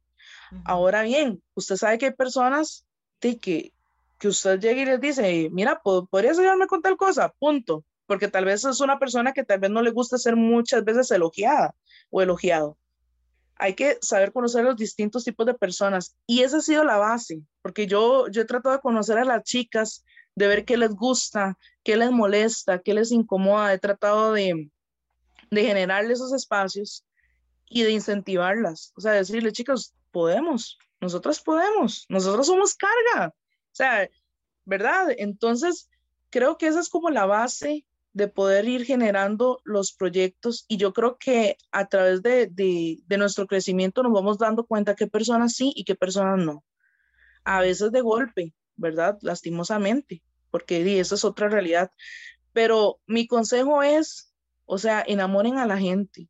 Ahora 0.65 1.03
bien, 1.03 1.41
usted 1.55 1.75
sabe 1.75 1.97
que 1.97 2.07
hay 2.07 2.13
personas 2.13 2.85
de 3.21 3.37
que, 3.37 3.73
que 4.19 4.27
usted 4.27 4.59
llega 4.59 4.81
y 4.81 4.85
les 4.85 5.01
dice, 5.01 5.49
mira, 5.51 5.81
¿podrías 5.81 6.37
ayudarme 6.37 6.67
con 6.67 6.81
tal 6.81 6.97
cosa? 6.97 7.33
Punto. 7.39 7.83
Porque 8.05 8.27
tal 8.27 8.45
vez 8.45 8.65
es 8.65 8.81
una 8.81 8.99
persona 8.99 9.31
que 9.31 9.43
tal 9.43 9.59
vez 9.59 9.71
no 9.71 9.81
le 9.81 9.91
gusta 9.91 10.17
ser 10.17 10.35
muchas 10.35 10.83
veces 10.83 11.09
elogiada 11.11 11.73
o 12.09 12.21
elogiado. 12.21 12.77
Hay 13.55 13.73
que 13.73 13.97
saber 14.01 14.33
conocer 14.33 14.63
los 14.65 14.75
distintos 14.75 15.23
tipos 15.23 15.45
de 15.45 15.53
personas 15.53 16.15
y 16.25 16.41
esa 16.41 16.57
ha 16.57 16.61
sido 16.61 16.83
la 16.83 16.97
base, 16.97 17.41
porque 17.61 17.87
yo, 17.87 18.27
yo 18.27 18.41
he 18.41 18.45
tratado 18.45 18.75
de 18.75 18.81
conocer 18.81 19.17
a 19.17 19.23
las 19.23 19.43
chicas, 19.43 20.03
de 20.35 20.47
ver 20.47 20.65
qué 20.65 20.77
les 20.77 20.91
gusta, 20.91 21.57
qué 21.83 21.95
les 21.95 22.11
molesta, 22.11 22.79
qué 22.79 22.93
les 22.93 23.11
incomoda. 23.11 23.73
He 23.73 23.79
tratado 23.79 24.33
de, 24.33 24.69
de 25.51 25.63
generarles 25.63 26.19
esos 26.19 26.33
espacios 26.33 27.05
y 27.69 27.83
de 27.83 27.91
incentivarlas. 27.91 28.93
O 28.97 29.01
sea, 29.01 29.13
decirle, 29.13 29.51
chicos, 29.51 29.93
podemos, 30.12 30.78
nosotros 31.00 31.41
podemos, 31.41 32.06
nosotros 32.10 32.47
somos 32.47 32.76
carga. 32.76 33.34
O 33.34 33.76
sea, 33.76 34.10
¿verdad? 34.65 35.08
Entonces, 35.17 35.89
creo 36.30 36.58
que 36.58 36.67
esa 36.67 36.80
es 36.80 36.89
como 36.89 37.10
la 37.10 37.26
base 37.26 37.86
de 38.13 38.28
poder 38.28 38.67
ir 38.67 38.86
generando 38.86 39.62
los 39.63 39.93
proyectos 39.93 40.65
y 40.67 40.78
yo 40.78 40.91
creo 40.91 41.17
que 41.17 41.58
a 41.71 41.88
través 41.88 42.21
de, 42.21 42.47
de, 42.47 43.17
nuestro 43.17 43.47
crecimiento 43.47 44.04
nos 44.04 44.12
vamos 44.12 44.38
dando 44.38 44.65
cuenta 44.65 44.95
qué 44.95 45.08
personas 45.08 45.54
sí 45.56 45.71
y 45.76 45.86
qué 45.86 45.95
personas 45.95 46.38
no. 46.38 46.63
A 47.44 47.62
veces 47.62 47.92
de 47.92 48.02
golpe, 48.02 48.54
¿verdad? 48.75 49.17
Lastimosamente, 49.21 50.21
porque 50.52 51.00
esa 51.00 51.15
es 51.15 51.23
otra 51.23 51.48
realidad. 51.48 51.92
Pero 52.54 53.00
mi 53.08 53.27
consejo 53.27 53.81
es, 53.81 54.33
o 54.65 54.77
sea, 54.77 55.04
enamoren 55.08 55.58
a 55.58 55.65
la 55.65 55.77
gente, 55.77 56.27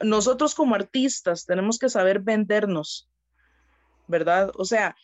nosotros 0.00 0.54
como 0.54 0.74
artistas 0.74 1.44
tenemos 1.44 1.78
que 1.78 1.88
saber 1.88 2.20
vendernos, 2.20 3.09
¿verdad? 4.10 4.50
O 4.56 4.64
sea, 4.64 4.96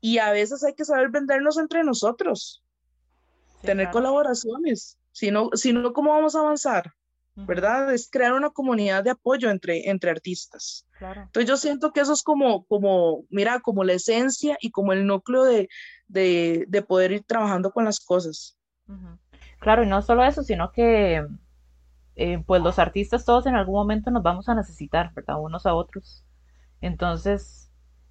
y 0.00 0.18
a 0.18 0.30
veces 0.30 0.62
hay 0.62 0.74
que 0.74 0.84
saber 0.84 1.10
vendernos 1.10 1.58
entre 1.58 1.82
nosotros, 1.82 2.62
tener 3.62 3.90
colaboraciones, 3.90 4.98
si 5.12 5.30
no, 5.30 5.50
si 5.54 5.72
no, 5.72 5.92
¿cómo 5.92 6.10
vamos 6.10 6.34
a 6.36 6.40
avanzar? 6.40 6.92
¿verdad? 7.34 7.92
Es 7.94 8.10
crear 8.10 8.34
una 8.34 8.50
comunidad 8.50 9.04
de 9.04 9.10
apoyo 9.10 9.50
entre, 9.50 9.88
entre 9.88 10.10
artistas. 10.10 10.86
Entonces 11.00 11.48
yo 11.48 11.56
siento 11.56 11.92
que 11.92 12.00
eso 12.00 12.12
es 12.12 12.22
como, 12.22 12.64
como, 12.66 13.24
mira, 13.30 13.60
como 13.60 13.84
la 13.84 13.94
esencia 13.94 14.56
y 14.60 14.70
como 14.70 14.92
el 14.92 15.06
núcleo 15.06 15.44
de, 15.44 15.68
de, 16.08 16.82
poder 16.86 17.12
ir 17.12 17.24
trabajando 17.24 17.70
con 17.72 17.84
las 17.84 18.00
cosas. 18.00 18.56
Claro, 19.58 19.82
y 19.82 19.86
no 19.86 20.02
solo 20.02 20.24
eso, 20.24 20.42
sino 20.42 20.72
que 20.72 21.26
eh, 22.16 22.42
pues 22.46 22.62
los 22.62 22.78
artistas 22.78 23.24
todos 23.24 23.46
en 23.46 23.54
algún 23.54 23.76
momento 23.76 24.10
nos 24.10 24.22
vamos 24.22 24.48
a 24.48 24.54
necesitar, 24.54 25.12
¿verdad? 25.14 25.40
Unos 25.40 25.66
a 25.66 25.74
otros. 25.74 26.24
Entonces, 26.80 27.61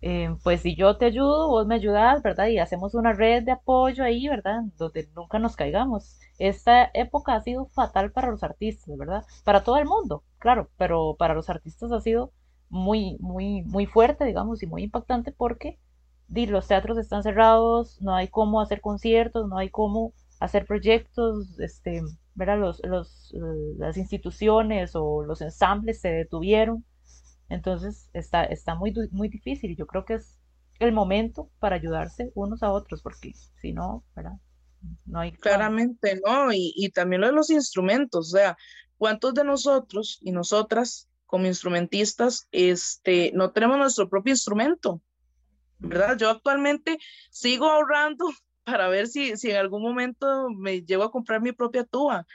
eh, 0.02 0.36
pues 0.44 0.62
si 0.62 0.76
yo 0.76 0.98
te 0.98 1.06
ayudo, 1.06 1.48
vos 1.50 1.68
me 1.68 1.76
ayudas, 1.76 2.22
¿verdad? 2.24 2.48
Y 2.48 2.60
hacemos 2.60 2.96
una 2.96 3.14
red 3.14 3.44
de 3.44 3.52
apoyo 3.52 4.04
ahí, 4.04 4.28
¿verdad? 4.28 4.62
Donde 4.78 5.08
nunca 5.16 5.40
nos 5.40 5.56
caigamos. 5.56 6.20
Esta 6.40 6.90
época 6.94 7.36
ha 7.36 7.42
sido 7.42 7.68
fatal 7.68 8.12
para 8.12 8.32
los 8.32 8.44
artistas, 8.44 8.98
¿verdad? 8.98 9.24
Para 9.44 9.64
todo 9.64 9.78
el 9.78 9.86
mundo, 9.86 10.24
claro, 10.40 10.70
pero 10.78 11.16
para 11.18 11.34
los 11.36 11.50
artistas 11.50 11.92
ha 11.92 12.02
sido 12.02 12.34
muy, 12.70 13.18
muy, 13.20 13.62
muy 13.64 13.86
fuerte, 13.86 14.26
digamos, 14.26 14.64
y 14.64 14.68
muy 14.68 14.84
impactante 14.84 15.32
porque 15.32 15.80
los 16.30 16.68
teatros 16.68 16.98
están 16.98 17.24
cerrados, 17.24 18.02
no 18.02 18.16
hay 18.16 18.28
cómo 18.30 18.62
hacer 18.62 18.82
conciertos, 18.82 19.48
no 19.50 19.58
hay 19.58 19.70
cómo 19.70 20.14
hacer 20.40 20.66
proyectos, 20.66 21.60
este, 21.60 22.02
¿verdad? 22.36 22.60
Los, 22.60 22.82
los, 22.86 23.34
las 23.78 23.98
instituciones 23.98 24.92
o 24.96 25.24
los 25.24 25.42
ensambles 25.42 26.00
se 26.02 26.10
detuvieron. 26.10 26.86
Entonces 27.52 28.10
está, 28.14 28.46
está 28.46 28.76
muy, 28.76 28.94
muy 29.12 29.28
difícil. 29.28 29.76
Yo 29.76 29.86
creo 29.86 30.06
que 30.06 30.16
es 30.16 30.40
el 30.80 30.94
momento 30.94 31.52
para 31.60 31.76
ayudarse 31.76 32.32
unos 32.34 32.64
a 32.64 32.72
otros, 32.72 33.02
porque 33.02 33.34
si 33.62 33.74
no, 33.74 34.06
¿verdad? 34.16 34.38
No 35.06 35.20
hay... 35.20 35.34
Claramente, 35.34 36.20
¿no? 36.26 36.52
Y, 36.54 36.74
y 36.76 36.90
también 36.90 37.22
lo 37.22 37.28
de 37.28 37.34
los 37.34 37.50
instrumentos, 37.50 38.34
o 38.34 38.38
sea, 38.38 38.58
¿cuántos 38.98 39.34
de 39.34 39.44
nosotros 39.44 40.18
y 40.22 40.32
nosotras 40.32 41.10
como 41.26 41.46
instrumentistas 41.46 42.48
este, 42.52 43.32
no 43.34 43.52
tenemos 43.52 43.78
nuestro 43.78 44.10
propio 44.10 44.32
instrumento? 44.32 45.02
¿Verdad? 45.78 46.18
Yo 46.18 46.30
actualmente 46.30 47.00
sigo 47.30 47.70
ahorrando 47.70 48.30
para 48.64 48.88
ver 48.88 49.08
si, 49.08 49.36
si 49.36 49.52
en 49.52 49.58
algún 49.58 49.82
momento 49.82 50.50
me 50.50 50.82
llego 50.84 51.04
a 51.04 51.12
comprar 51.12 51.42
mi 51.42 51.52
propia 51.52 51.84
tuba. 51.84 52.26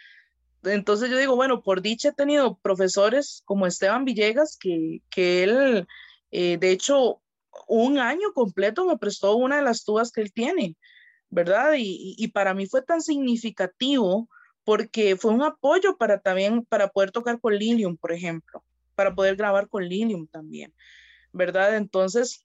Entonces 0.66 1.10
yo 1.10 1.18
digo, 1.18 1.36
bueno, 1.36 1.62
por 1.62 1.82
dicha 1.82 2.10
he 2.10 2.12
tenido 2.12 2.58
profesores 2.58 3.42
como 3.44 3.66
Esteban 3.66 4.04
Villegas, 4.04 4.56
que, 4.56 5.02
que 5.10 5.44
él, 5.44 5.86
eh, 6.30 6.58
de 6.58 6.70
hecho, 6.70 7.20
un 7.68 7.98
año 7.98 8.32
completo 8.34 8.84
me 8.84 8.98
prestó 8.98 9.36
una 9.36 9.56
de 9.56 9.62
las 9.62 9.84
tubas 9.84 10.12
que 10.12 10.20
él 10.20 10.32
tiene, 10.32 10.76
¿verdad? 11.30 11.74
Y, 11.78 12.14
y 12.18 12.28
para 12.28 12.54
mí 12.54 12.66
fue 12.66 12.82
tan 12.82 13.00
significativo 13.00 14.28
porque 14.64 15.16
fue 15.16 15.32
un 15.32 15.42
apoyo 15.42 15.96
para 15.96 16.18
también, 16.18 16.64
para 16.64 16.88
poder 16.88 17.12
tocar 17.12 17.40
con 17.40 17.54
Lilium, 17.56 17.96
por 17.96 18.12
ejemplo, 18.12 18.64
para 18.94 19.14
poder 19.14 19.36
grabar 19.36 19.68
con 19.68 19.88
Lilium 19.88 20.26
también, 20.26 20.74
¿verdad? 21.32 21.76
Entonces, 21.76 22.44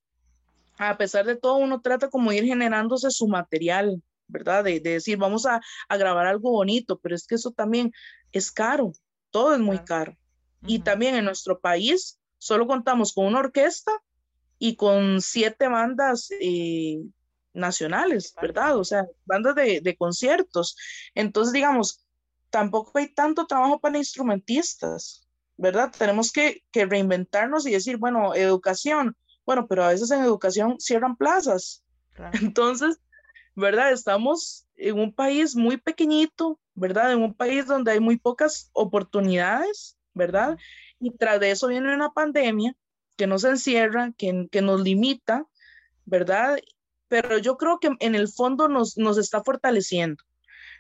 a 0.78 0.98
pesar 0.98 1.26
de 1.26 1.36
todo, 1.36 1.56
uno 1.56 1.82
trata 1.82 2.10
como 2.10 2.32
ir 2.32 2.46
generándose 2.46 3.10
su 3.10 3.28
material, 3.28 4.02
¿verdad? 4.32 4.64
De, 4.64 4.80
decir, 4.80 5.18
vamos 5.18 5.46
a, 5.46 5.62
grabar 5.90 6.26
algo 6.26 6.52
bonito, 6.52 7.00
pero 7.00 7.16
es 7.16 7.28
que 7.28 7.36
eso 7.36 7.52
también 7.52 7.92
es 8.32 8.52
caro, 8.52 8.94
todo 9.30 9.54
es 9.54 9.60
muy 9.60 9.80
caro. 9.80 10.18
Y 10.66 10.80
también 10.80 11.16
en 11.16 11.26
nuestro 11.26 11.60
país 11.60 12.20
solo 12.38 12.68
contamos 12.68 13.14
con 13.14 13.26
una 13.26 13.40
orquesta 13.40 13.92
y 14.58 14.76
con 14.76 15.22
siete 15.22 15.68
bandas 15.68 16.30
eh, 16.40 17.00
nacionales, 17.54 18.34
¿verdad? 18.42 18.78
O 18.78 18.84
sea, 18.84 19.06
bandas 19.26 19.56
de, 19.56 19.96
conciertos. 19.98 20.76
Entonces, 21.16 21.54
digamos, 21.54 22.06
tampoco 22.50 22.98
hay 22.98 23.14
tanto 23.14 23.48
trabajo 23.48 23.80
para 23.80 23.98
instrumentistas, 23.98 25.28
¿verdad? 25.58 25.92
Tenemos 25.98 26.32
que, 26.32 26.64
que 26.72 26.86
reinventarnos 26.86 27.66
y 27.66 27.72
decir, 27.72 27.98
bueno, 27.98 28.36
educación, 28.36 29.16
bueno, 29.46 29.68
pero 29.68 29.84
a 29.84 29.90
veces 29.90 30.12
en 30.12 30.22
educación 30.22 30.80
cierran 30.80 31.16
plazas. 31.16 31.84
Entonces, 32.34 33.00
¿verdad? 33.56 33.92
Estamos 33.92 34.68
en 34.76 35.00
un 35.00 35.14
país 35.14 35.56
muy 35.56 35.78
pequeñito, 35.78 36.60
¿verdad? 36.74 37.12
En 37.12 37.22
un 37.22 37.34
país 37.34 37.66
donde 37.68 37.92
hay 37.92 38.00
muy 38.00 38.18
pocas 38.18 38.70
oportunidades, 38.74 39.98
¿verdad? 40.14 40.58
Y 41.00 41.12
tras 41.12 41.40
de 41.40 41.52
eso 41.52 41.68
viene 41.68 41.94
una 41.94 42.12
pandemia 42.12 42.76
que 43.18 43.28
nos 43.28 43.44
encierra, 43.44 44.14
que, 44.18 44.48
que 44.52 44.62
nos 44.62 44.82
limita, 44.82 45.46
¿verdad? 46.06 46.60
Pero 47.08 47.38
yo 47.38 47.58
creo 47.58 47.80
que 47.80 47.90
en 48.00 48.16
el 48.16 48.28
fondo 48.30 48.68
nos, 48.68 48.98
nos 48.98 49.18
está 49.18 49.44
fortaleciendo, 49.44 50.24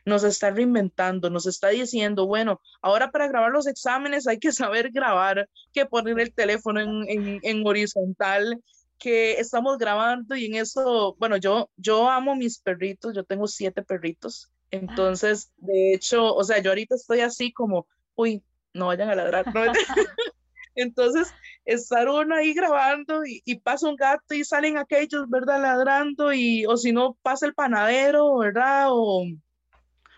nos 0.05 0.23
está 0.23 0.49
reinventando, 0.49 1.29
nos 1.29 1.45
está 1.45 1.69
diciendo, 1.69 2.25
bueno, 2.25 2.61
ahora 2.81 3.11
para 3.11 3.27
grabar 3.27 3.51
los 3.51 3.67
exámenes 3.67 4.27
hay 4.27 4.39
que 4.39 4.51
saber 4.51 4.91
grabar, 4.91 5.49
que 5.73 5.85
poner 5.85 6.19
el 6.19 6.33
teléfono 6.33 6.79
en, 6.79 7.09
en, 7.09 7.39
en 7.43 7.67
horizontal, 7.67 8.61
que 9.01 9.33
estamos 9.39 9.79
grabando 9.79 10.35
y 10.35 10.45
en 10.45 10.55
eso, 10.55 11.15
bueno, 11.17 11.35
yo, 11.37 11.71
yo 11.75 12.07
amo 12.07 12.35
mis 12.35 12.59
perritos, 12.59 13.15
yo 13.15 13.23
tengo 13.23 13.47
siete 13.47 13.81
perritos, 13.81 14.51
entonces, 14.69 15.51
de 15.57 15.93
hecho, 15.93 16.35
o 16.35 16.43
sea, 16.43 16.59
yo 16.59 16.69
ahorita 16.69 16.93
estoy 16.93 17.21
así 17.21 17.51
como, 17.51 17.87
uy, 18.13 18.43
no 18.75 18.87
vayan 18.87 19.09
a 19.09 19.15
ladrar, 19.15 19.45
entonces, 20.75 21.33
estar 21.65 22.07
uno 22.07 22.35
ahí 22.35 22.53
grabando 22.53 23.25
y, 23.25 23.41
y, 23.43 23.55
pasa 23.55 23.89
un 23.89 23.95
gato 23.95 24.35
y 24.35 24.45
salen 24.45 24.77
aquellos, 24.77 25.27
¿verdad? 25.27 25.63
Ladrando 25.63 26.31
y, 26.31 26.67
o 26.67 26.77
si 26.77 26.91
no, 26.91 27.17
pasa 27.23 27.47
el 27.47 27.55
panadero, 27.55 28.37
¿verdad? 28.37 28.89
O, 28.91 29.25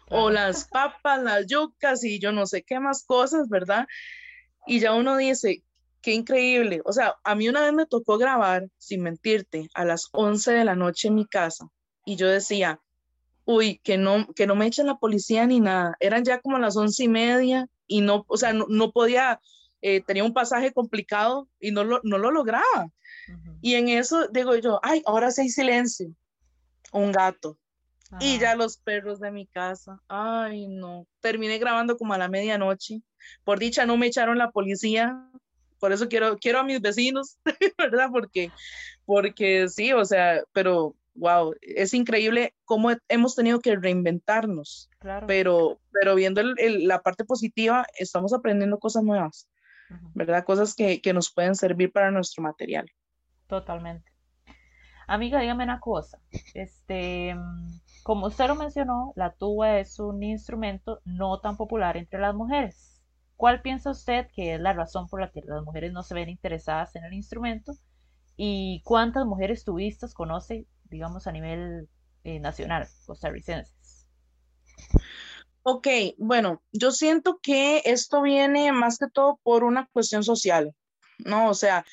o 0.10 0.30
las 0.30 0.68
papas, 0.68 1.24
las 1.24 1.48
yucas 1.48 2.04
y 2.04 2.20
yo 2.20 2.34
no 2.34 2.46
sé 2.46 2.64
qué 2.64 2.82
más 2.82 3.06
cosas, 3.06 3.48
¿verdad? 3.48 3.88
Y 4.68 4.82
ya 4.82 4.94
uno 4.94 5.16
dice, 5.16 5.64
qué 6.04 6.14
increíble. 6.14 6.82
O 6.86 6.93
sea, 6.93 7.16
a 7.24 7.34
mí 7.34 7.49
una 7.49 7.62
vez 7.62 7.74
me 7.74 7.88
tocó 7.88 8.20
grabar, 8.20 8.68
sin 8.78 9.01
mentirte, 9.01 9.70
a 9.74 9.86
las 9.86 10.10
11 10.12 10.51
de 10.51 10.66
la 10.66 10.76
noche 10.76 11.08
en 11.08 11.16
mi 11.16 11.26
casa 11.26 11.68
y 12.06 12.18
yo 12.18 12.28
decía, 12.28 12.80
uy, 13.45 13.80
que 13.84 13.97
no, 13.97 14.28
que 14.36 14.45
no 14.45 14.56
me 14.56 14.68
echen 14.68 14.86
la 14.86 14.97
policía 14.97 15.47
ni 15.47 15.60
nada. 15.60 15.95
Eran 15.99 16.24
ya 16.24 16.39
como 16.41 16.60
las 16.60 16.76
once 16.78 17.06
y 17.06 17.08
media 17.08 17.68
y 17.88 18.01
no, 18.01 18.26
o 18.28 18.38
sea, 18.38 18.54
no, 18.54 18.91
podía, 18.91 19.39
eh, 19.82 20.01
tenía 20.01 20.26
un 20.26 20.34
pasaje 20.34 20.74
complicado 20.74 21.47
y 21.60 21.72
no 21.72 21.84
lo, 21.84 22.01
no 22.04 22.18
lo 22.18 22.30
lograba. 22.30 22.91
Y 23.62 23.76
en 23.76 23.88
eso 23.88 24.28
digo 24.28 24.56
yo, 24.58 24.80
ay, 24.84 25.01
ahora 25.06 25.32
sí 25.32 25.41
hay 25.41 25.49
silencio. 25.49 26.14
Un 26.91 27.14
gato. 27.14 27.58
Y 28.20 28.38
ya 28.38 28.56
los 28.56 28.78
perros 28.78 29.20
de 29.20 29.32
mi 29.32 29.47
casa. 29.47 30.01
Ay, 30.08 30.68
no. 30.68 31.08
Terminé 31.22 31.58
grabando 31.58 31.97
como 31.97 32.14
a 32.14 32.18
la 32.18 32.28
medianoche. 32.28 33.01
Por 33.43 33.58
dicha 33.58 33.86
no 33.86 33.97
me 33.97 34.08
echaron 34.08 34.38
la 34.38 34.51
policía, 34.51 35.30
por 35.84 35.92
eso 35.92 36.08
quiero, 36.08 36.38
quiero 36.38 36.60
a 36.60 36.64
mis 36.64 36.80
vecinos, 36.80 37.38
¿verdad? 37.78 38.08
Porque, 38.10 38.54
porque 39.04 39.68
sí, 39.68 39.92
o 39.92 40.06
sea, 40.06 40.42
pero 40.54 40.96
wow, 41.14 41.54
es 41.60 41.94
increíble 41.94 42.56
cómo 42.64 42.92
hemos 43.10 43.36
tenido 43.36 43.60
que 43.60 43.76
reinventarnos, 43.76 44.90
claro. 45.00 45.28
pero, 45.28 45.82
pero 45.92 46.16
viendo 46.16 46.42
la 46.42 47.02
parte 47.02 47.26
positiva, 47.26 47.86
estamos 48.00 48.32
aprendiendo 48.34 48.80
cosas 48.80 49.04
nuevas, 49.04 49.50
¿verdad? 50.14 50.46
Cosas 50.46 50.74
que, 50.74 51.02
que 51.02 51.12
nos 51.12 51.34
pueden 51.34 51.54
servir 51.54 51.92
para 51.92 52.12
nuestro 52.12 52.42
material. 52.42 52.90
Totalmente. 53.48 54.10
Amiga, 55.06 55.42
dígame 55.42 55.66
una 55.66 55.82
cosa. 55.82 56.18
Este, 56.54 57.36
como 58.04 58.28
usted 58.28 58.48
lo 58.48 58.56
mencionó, 58.56 59.12
la 59.18 59.34
tuba 59.34 59.80
es 59.80 60.00
un 60.00 60.24
instrumento 60.24 61.02
no 61.04 61.42
tan 61.42 61.58
popular 61.58 61.98
entre 61.98 62.22
las 62.22 62.34
mujeres. 62.34 62.93
¿Cuál 63.36 63.62
piensa 63.62 63.92
usted 63.92 64.28
que 64.34 64.56
es 64.56 64.60
la 64.60 64.74
razón 64.74 65.08
por 65.08 65.22
la 65.22 65.32
que 65.32 65.42
las 65.42 65.64
mujeres 65.64 65.92
no 65.92 66.04
se 66.04 66.14
ven 66.14 66.30
interesadas 66.30 66.96
en 66.96 67.04
el 67.04 67.14
instrumento? 67.14 67.74
¿Y 68.36 68.82
cuántas 68.84 69.26
mujeres 69.26 69.64
tubistas 69.64 70.14
conoce, 70.14 70.68
digamos, 70.86 71.28
a 71.28 71.32
nivel 71.32 71.90
eh, 72.24 72.40
nacional, 72.40 72.88
costarricenses? 73.06 74.08
Ok, 75.64 75.88
bueno, 76.18 76.62
yo 76.72 76.92
siento 76.92 77.40
que 77.42 77.82
esto 77.86 78.22
viene 78.22 78.72
más 78.74 78.98
que 78.98 79.08
todo 79.08 79.40
por 79.44 79.64
una 79.64 79.88
cuestión 79.94 80.24
social, 80.24 80.76
¿no? 81.20 81.50
O 81.50 81.54
sea, 81.54 81.86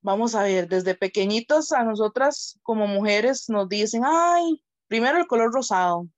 vamos 0.00 0.34
a 0.34 0.42
ver, 0.44 0.68
desde 0.68 0.94
pequeñitos 0.94 1.72
a 1.72 1.84
nosotras 1.84 2.58
como 2.62 2.86
mujeres 2.86 3.48
nos 3.50 3.68
dicen, 3.68 4.02
ay, 4.06 4.64
primero 4.88 5.18
el 5.18 5.26
color 5.26 5.52
rosado, 5.52 6.08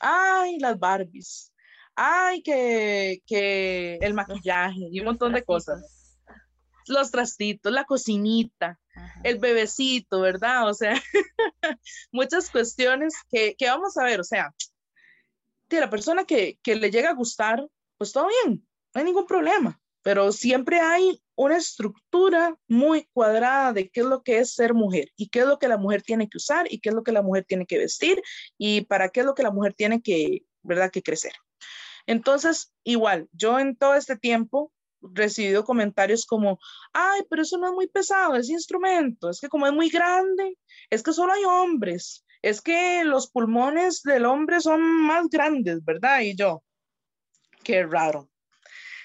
ay, 0.00 0.58
las 0.58 0.78
Barbies, 0.78 1.53
ay, 1.96 2.42
que, 2.42 3.22
que 3.26 3.96
el 4.00 4.14
maquillaje 4.14 4.88
y 4.90 5.00
un 5.00 5.06
montón 5.06 5.32
de 5.32 5.44
cosas. 5.44 5.82
Los 6.86 7.10
trastitos, 7.10 7.72
la 7.72 7.84
cocinita, 7.84 8.78
el 9.22 9.38
bebecito, 9.38 10.20
¿verdad? 10.20 10.68
O 10.68 10.74
sea, 10.74 11.00
muchas 12.12 12.50
cuestiones 12.50 13.14
que, 13.30 13.54
que, 13.56 13.68
vamos 13.68 13.96
a 13.96 14.04
ver, 14.04 14.20
o 14.20 14.24
sea, 14.24 14.54
de 15.68 15.80
la 15.80 15.88
persona 15.88 16.24
que, 16.24 16.58
que 16.62 16.76
le 16.76 16.90
llega 16.90 17.10
a 17.10 17.14
gustar, 17.14 17.66
pues 17.96 18.12
todo 18.12 18.28
bien, 18.28 18.66
no 18.94 18.98
hay 18.98 19.04
ningún 19.04 19.26
problema, 19.26 19.80
pero 20.02 20.30
siempre 20.32 20.80
hay 20.80 21.22
una 21.36 21.56
estructura 21.56 22.56
muy 22.68 23.08
cuadrada 23.12 23.72
de 23.72 23.88
qué 23.88 24.00
es 24.00 24.06
lo 24.06 24.22
que 24.22 24.38
es 24.38 24.54
ser 24.54 24.74
mujer 24.74 25.10
y 25.16 25.28
qué 25.28 25.40
es 25.40 25.46
lo 25.46 25.58
que 25.58 25.68
la 25.68 25.78
mujer 25.78 26.02
tiene 26.02 26.28
que 26.28 26.36
usar 26.36 26.66
y 26.70 26.80
qué 26.80 26.90
es 26.90 26.94
lo 26.94 27.02
que 27.02 27.12
la 27.12 27.22
mujer 27.22 27.44
tiene 27.44 27.66
que 27.66 27.78
vestir 27.78 28.22
y 28.58 28.82
para 28.82 29.08
qué 29.08 29.20
es 29.20 29.26
lo 29.26 29.34
que 29.34 29.42
la 29.42 29.50
mujer 29.50 29.74
tiene 29.74 30.02
que, 30.02 30.44
¿verdad?, 30.62 30.90
que 30.90 31.02
crecer. 31.02 31.32
Entonces, 32.06 32.72
igual, 32.84 33.28
yo 33.32 33.58
en 33.58 33.76
todo 33.76 33.94
este 33.94 34.16
tiempo 34.16 34.72
recibido 35.00 35.64
comentarios 35.64 36.26
como, 36.26 36.58
ay, 36.92 37.22
pero 37.28 37.42
eso 37.42 37.58
no 37.58 37.68
es 37.68 37.72
muy 37.74 37.88
pesado, 37.88 38.36
ese 38.36 38.52
instrumento, 38.52 39.28
es 39.28 39.40
que 39.40 39.48
como 39.48 39.66
es 39.66 39.72
muy 39.72 39.90
grande, 39.90 40.56
es 40.90 41.02
que 41.02 41.12
solo 41.12 41.32
hay 41.32 41.44
hombres, 41.44 42.24
es 42.42 42.60
que 42.60 43.04
los 43.04 43.30
pulmones 43.30 44.02
del 44.02 44.24
hombre 44.24 44.60
son 44.60 44.82
más 44.82 45.28
grandes, 45.28 45.84
¿verdad? 45.84 46.20
Y 46.20 46.36
yo, 46.36 46.62
qué 47.62 47.84
raro, 47.84 48.30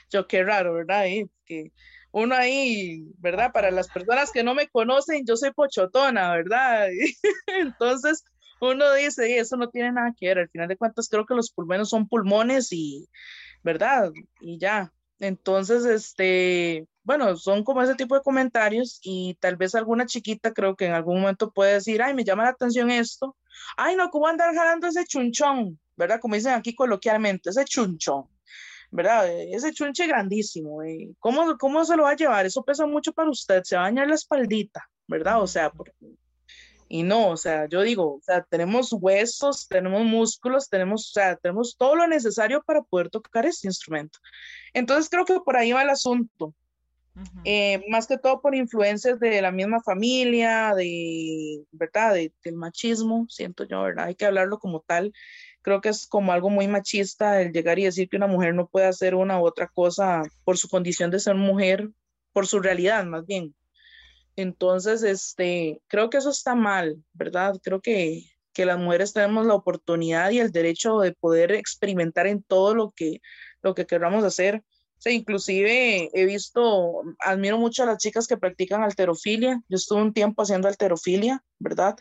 yo 0.10 0.28
qué 0.28 0.44
raro, 0.44 0.74
¿verdad? 0.74 1.06
Y 1.08 1.30
que 1.46 1.72
uno 2.12 2.36
ahí, 2.36 3.04
¿verdad? 3.18 3.52
Para 3.52 3.72
las 3.72 3.88
personas 3.90 4.32
que 4.32 4.44
no 4.44 4.56
me 4.56 4.68
conocen, 4.68 5.26
yo 5.26 5.38
soy 5.38 5.52
pochotona, 5.52 6.34
¿verdad? 6.34 6.90
Entonces, 7.48 8.24
uno 8.62 8.94
dice, 8.94 9.38
eso 9.38 9.58
no 9.58 9.70
tiene 9.70 9.92
nada 9.92 10.14
que 10.18 10.28
ver, 10.28 10.40
al 10.40 10.50
final 10.50 10.68
de 10.68 10.78
cuentas 10.78 11.08
creo 11.10 11.26
que 11.26 11.36
los 11.36 11.52
pulmones 11.52 11.90
son 11.90 12.08
pulmones 12.08 12.72
y, 12.72 13.08
¿verdad? 13.64 14.12
Y 14.42 14.58
ya, 14.60 14.92
entonces, 15.20 15.86
este, 15.86 16.88
bueno, 17.04 17.36
son 17.36 17.64
como 17.64 17.82
ese 17.82 17.96
tipo 17.96 18.16
de 18.16 18.22
comentarios 18.22 19.00
y 19.04 19.36
tal 19.42 19.58
vez 19.58 19.76
alguna 19.76 20.06
chiquita 20.06 20.54
creo 20.54 20.76
que 20.76 20.86
en 20.86 20.94
algún 20.94 21.22
momento 21.22 21.52
puede 21.52 21.74
decir, 21.74 22.02
ay, 22.02 22.14
me 22.14 22.24
llama 22.24 22.44
la 22.44 22.50
atención 22.50 22.90
esto. 22.90 23.36
Ay, 23.78 23.96
no, 23.96 24.10
¿cómo 24.10 24.28
andar 24.28 24.56
jalando 24.56 24.88
ese 24.88 25.06
chunchón? 25.06 25.80
¿Verdad? 25.98 26.20
Como 26.22 26.36
dicen 26.36 26.54
aquí 26.54 26.74
coloquialmente, 26.74 27.50
ese 27.50 27.66
chunchón. 27.66 28.26
¿Verdad? 28.92 29.30
Ese 29.30 29.74
chunche 29.74 30.08
grandísimo. 30.08 30.82
Eh. 30.84 31.12
¿Cómo, 31.20 31.58
¿Cómo 31.58 31.84
se 31.86 31.96
lo 31.98 32.04
va 32.04 32.12
a 32.12 32.16
llevar? 32.16 32.46
Eso 32.46 32.64
pesa 32.64 32.86
mucho 32.88 33.12
para 33.14 33.30
usted, 33.30 33.62
se 33.64 33.76
va 33.76 33.84
a 33.84 33.86
dañar 33.86 34.08
la 34.08 34.16
espaldita, 34.16 34.90
¿verdad? 35.08 35.42
O 35.42 35.48
sea, 35.48 35.70
porque 35.70 35.94
y 36.90 37.04
no, 37.04 37.30
o 37.30 37.38
sea, 37.38 37.68
yo 37.70 37.84
digo, 37.84 38.16
o 38.16 38.22
sea, 38.22 38.44
tenemos 38.50 38.92
huesos, 38.92 39.68
tenemos 39.70 40.04
músculos, 40.04 40.70
tenemos, 40.70 41.10
o 41.10 41.14
sea, 41.14 41.36
tenemos 41.36 41.78
todo 41.78 41.96
lo 41.96 42.08
necesario 42.08 42.64
para 42.64 42.82
poder 42.82 43.10
tocar 43.12 43.46
este 43.46 43.68
instrumento. 43.68 44.18
Entonces 44.74 45.08
creo 45.10 45.24
que 45.24 45.40
por 45.40 45.56
ahí 45.56 45.72
va 45.72 45.84
el 45.84 45.92
asunto. 45.92 46.56
Eh, 47.44 47.84
más 47.90 48.08
que 48.08 48.18
todo 48.18 48.42
por 48.42 48.56
influencias 48.56 49.20
de 49.20 49.42
la 49.42 49.52
misma 49.52 49.82
familia, 49.82 50.74
de, 50.76 51.64
¿verdad? 51.72 52.16
del 52.16 52.56
machismo, 52.56 53.28
siento 53.30 53.66
yo, 53.66 53.84
¿verdad? 53.84 54.06
Hay 54.06 54.16
que 54.16 54.26
hablarlo 54.26 54.58
como 54.58 54.80
tal. 54.82 55.14
Creo 55.62 55.82
que 55.82 55.90
es 55.90 56.08
como 56.08 56.32
algo 56.32 56.50
muy 56.50 56.68
machista 56.68 57.42
el 57.42 57.52
llegar 57.52 57.78
y 57.78 57.84
decir 57.84 58.10
que 58.10 58.18
una 58.18 58.28
mujer 58.28 58.56
no 58.56 58.68
puede 58.68 58.88
hacer 58.88 59.14
una 59.16 59.40
u 59.40 59.46
otra 59.46 59.68
cosa 59.68 60.24
por 60.44 60.58
su 60.58 60.70
condición 60.70 61.12
de 61.12 61.20
ser 61.20 61.36
mujer, 61.36 61.90
por 62.34 62.48
su 62.48 62.60
realidad 62.60 63.04
más 63.06 63.26
bien. 63.28 63.54
Entonces, 64.40 65.04
este, 65.04 65.82
creo 65.88 66.10
que 66.10 66.18
eso 66.18 66.30
está 66.30 66.56
mal, 66.56 67.04
¿verdad? 67.12 67.60
Creo 67.62 67.82
que, 67.82 68.24
que 68.54 68.66
las 68.66 68.80
mujeres 68.80 69.12
tenemos 69.12 69.46
la 69.46 69.54
oportunidad 69.54 70.32
y 70.32 70.40
el 70.40 70.54
derecho 70.54 71.00
de 71.00 71.12
poder 71.12 71.52
experimentar 71.52 72.26
en 72.26 72.42
todo 72.42 72.74
lo 72.74 72.92
que, 72.92 73.20
lo 73.62 73.76
que 73.76 73.86
queramos 73.86 74.24
hacer. 74.24 74.64
O 75.06 75.10
inclusive 75.10 76.10
he 76.14 76.26
visto, 76.26 77.02
admiro 77.20 77.58
mucho 77.58 77.84
a 77.84 77.88
las 77.88 77.98
chicas 77.98 78.28
que 78.28 78.38
practican 78.38 78.82
alterofilia. 78.82 79.62
Yo 79.68 79.76
estuve 79.76 80.02
un 80.02 80.14
tiempo 80.14 80.42
haciendo 80.42 80.70
alterofilia, 80.70 81.44
¿verdad? 81.60 81.98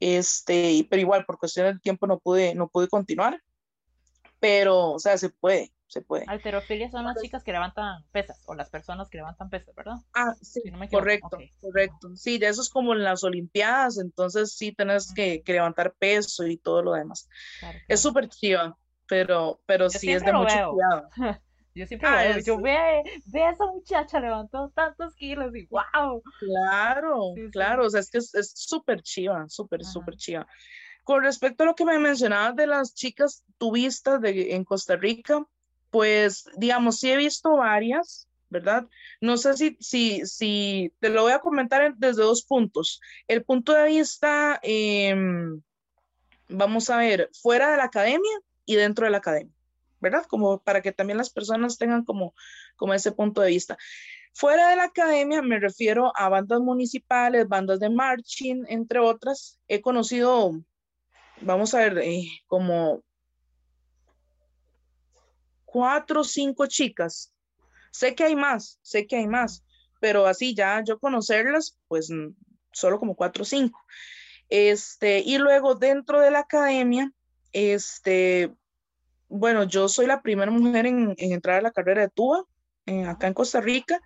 Este, 0.00 0.84
pero 0.90 1.00
igual 1.00 1.24
por 1.26 1.38
cuestión 1.38 1.66
del 1.66 1.80
tiempo 1.80 2.08
no 2.08 2.18
pude, 2.18 2.56
no 2.56 2.66
pude 2.66 2.88
continuar. 2.88 3.40
Pero, 4.40 4.94
o 4.94 4.98
sea, 4.98 5.16
se 5.16 5.28
puede 5.30 5.72
se 5.88 6.02
puede. 6.02 6.24
Alterofilia 6.26 6.90
son 6.90 7.04
las 7.04 7.20
chicas 7.20 7.42
que 7.42 7.52
levantan 7.52 8.04
pesas 8.12 8.42
o 8.46 8.54
las 8.54 8.70
personas 8.70 9.08
que 9.08 9.18
levantan 9.18 9.50
pesas, 9.50 9.74
¿verdad? 9.74 9.96
Ah, 10.14 10.34
sí, 10.40 10.60
correcto, 10.90 11.38
correcto. 11.60 12.14
Sí, 12.14 12.38
de 12.38 12.48
eso 12.48 12.62
es 12.62 12.68
como 12.68 12.92
en 12.92 13.02
las 13.02 13.24
Olimpiadas, 13.24 13.98
entonces 13.98 14.52
sí 14.54 14.72
tenés 14.72 15.12
que, 15.12 15.42
levantar 15.46 15.94
peso 15.98 16.46
y 16.46 16.58
todo 16.58 16.82
lo 16.82 16.92
demás. 16.92 17.28
Es 17.88 18.00
súper 18.00 18.28
chiva, 18.28 18.76
pero, 19.06 19.60
pero 19.66 19.88
sí 19.90 20.12
es 20.12 20.24
de 20.24 20.32
mucho 20.32 20.70
cuidado. 20.70 21.08
Yo 21.74 21.86
siempre 21.86 22.08
ah, 22.08 22.24
veo, 22.24 22.38
yo 22.40 22.60
ve, 22.60 23.02
ve 23.26 23.44
a 23.44 23.50
esa 23.50 23.64
muchacha 23.66 24.18
levantó 24.18 24.72
tantos 24.74 25.14
kilos 25.14 25.54
y 25.54 25.66
wow. 25.66 26.20
Claro, 26.40 27.34
claro, 27.52 27.86
o 27.86 27.90
sea, 27.90 28.00
es 28.00 28.10
que 28.10 28.18
es 28.18 28.52
súper 28.56 29.00
chiva, 29.02 29.44
súper, 29.48 29.84
súper 29.84 30.16
chiva. 30.16 30.44
Con 31.04 31.22
respecto 31.22 31.62
a 31.62 31.66
lo 31.66 31.76
que 31.76 31.84
me 31.84 32.00
mencionabas 32.00 32.56
de 32.56 32.66
las 32.66 32.94
chicas 32.94 33.44
tubistas 33.58 34.20
de, 34.20 34.56
en 34.56 34.64
Costa 34.64 34.96
Rica, 34.96 35.46
pues, 35.90 36.44
digamos, 36.56 36.98
sí 36.98 37.10
he 37.10 37.16
visto 37.16 37.56
varias, 37.56 38.28
¿verdad? 38.50 38.86
No 39.20 39.36
sé 39.36 39.54
si, 39.54 39.76
si, 39.80 40.26
si 40.26 40.92
te 41.00 41.10
lo 41.10 41.22
voy 41.22 41.32
a 41.32 41.40
comentar 41.40 41.94
desde 41.96 42.22
dos 42.22 42.42
puntos. 42.42 43.00
El 43.26 43.44
punto 43.44 43.72
de 43.72 43.86
vista, 43.86 44.58
em, 44.62 45.60
vamos 46.48 46.90
a 46.90 46.98
ver, 46.98 47.30
fuera 47.40 47.70
de 47.70 47.76
la 47.76 47.84
academia 47.84 48.38
y 48.64 48.76
dentro 48.76 49.04
de 49.04 49.10
la 49.10 49.18
academia, 49.18 49.54
¿verdad? 50.00 50.24
Como 50.26 50.58
para 50.62 50.82
que 50.82 50.92
también 50.92 51.18
las 51.18 51.30
personas 51.30 51.78
tengan 51.78 52.04
como, 52.04 52.34
como 52.76 52.94
ese 52.94 53.12
punto 53.12 53.40
de 53.40 53.50
vista. 53.50 53.78
Fuera 54.34 54.68
de 54.70 54.76
la 54.76 54.84
academia 54.84 55.42
me 55.42 55.58
refiero 55.58 56.12
a 56.14 56.28
bandas 56.28 56.60
municipales, 56.60 57.48
bandas 57.48 57.80
de 57.80 57.90
marching, 57.90 58.64
entre 58.68 59.00
otras. 59.00 59.58
He 59.68 59.80
conocido, 59.80 60.52
vamos 61.40 61.74
a 61.74 61.78
ver, 61.78 61.98
eh, 61.98 62.24
como 62.46 63.02
cuatro 65.70 66.22
o 66.22 66.24
cinco 66.24 66.66
chicas. 66.66 67.32
Sé 67.90 68.14
que 68.14 68.24
hay 68.24 68.36
más, 68.36 68.78
sé 68.82 69.06
que 69.06 69.16
hay 69.16 69.26
más, 69.26 69.64
pero 70.00 70.26
así 70.26 70.54
ya 70.54 70.82
yo 70.84 70.98
conocerlas, 70.98 71.78
pues 71.88 72.10
mm, 72.10 72.34
solo 72.72 72.98
como 72.98 73.14
cuatro 73.14 73.42
o 73.42 73.46
cinco. 73.46 73.80
Este, 74.48 75.20
y 75.20 75.38
luego 75.38 75.74
dentro 75.74 76.20
de 76.20 76.30
la 76.30 76.40
academia, 76.40 77.12
este, 77.52 78.52
bueno, 79.28 79.64
yo 79.64 79.88
soy 79.88 80.06
la 80.06 80.22
primera 80.22 80.50
mujer 80.50 80.86
en, 80.86 81.14
entrar 81.18 81.58
a 81.58 81.62
la 81.62 81.70
carrera 81.70 82.02
de 82.02 82.08
tuba 82.08 82.44
acá 83.06 83.26
en 83.26 83.34
Costa 83.34 83.60
Rica. 83.60 84.00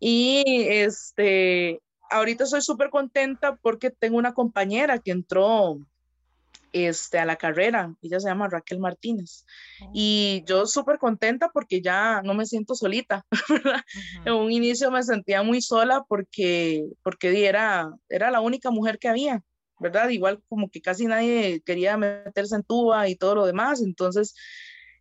Y 0.00 0.42
este, 0.68 1.82
ahorita 2.10 2.46
soy 2.46 2.62
súper 2.62 2.88
contenta 2.88 3.56
porque 3.56 3.90
tengo 3.90 4.16
una 4.16 4.32
compañera 4.32 4.98
que 4.98 5.10
entró 5.10 5.78
este, 6.72 7.18
a 7.18 7.24
la 7.24 7.36
carrera. 7.36 7.94
Ella 8.02 8.20
se 8.20 8.28
llama 8.28 8.48
Raquel 8.48 8.78
Martínez. 8.78 9.44
Oh. 9.82 9.90
Y 9.92 10.44
yo 10.46 10.66
súper 10.66 10.98
contenta 10.98 11.50
porque 11.50 11.80
ya 11.80 12.22
no 12.22 12.34
me 12.34 12.46
siento 12.46 12.74
solita. 12.74 13.24
En 14.24 14.32
un 14.34 14.50
inicio 14.50 14.90
me 14.90 15.02
sentía 15.02 15.42
muy 15.42 15.62
sola 15.62 16.04
porque, 16.08 16.86
porque 17.02 17.46
era, 17.46 17.90
era 18.08 18.30
la 18.30 18.40
única 18.40 18.70
mujer 18.70 18.98
que 18.98 19.08
había, 19.08 19.42
¿verdad? 19.78 20.08
Igual 20.08 20.42
como 20.48 20.68
que 20.70 20.80
casi 20.80 21.06
nadie 21.06 21.62
quería 21.64 21.96
meterse 21.96 22.56
en 22.56 22.62
tuba 22.62 23.08
y 23.08 23.16
todo 23.16 23.34
lo 23.36 23.46
demás. 23.46 23.80
Entonces, 23.80 24.34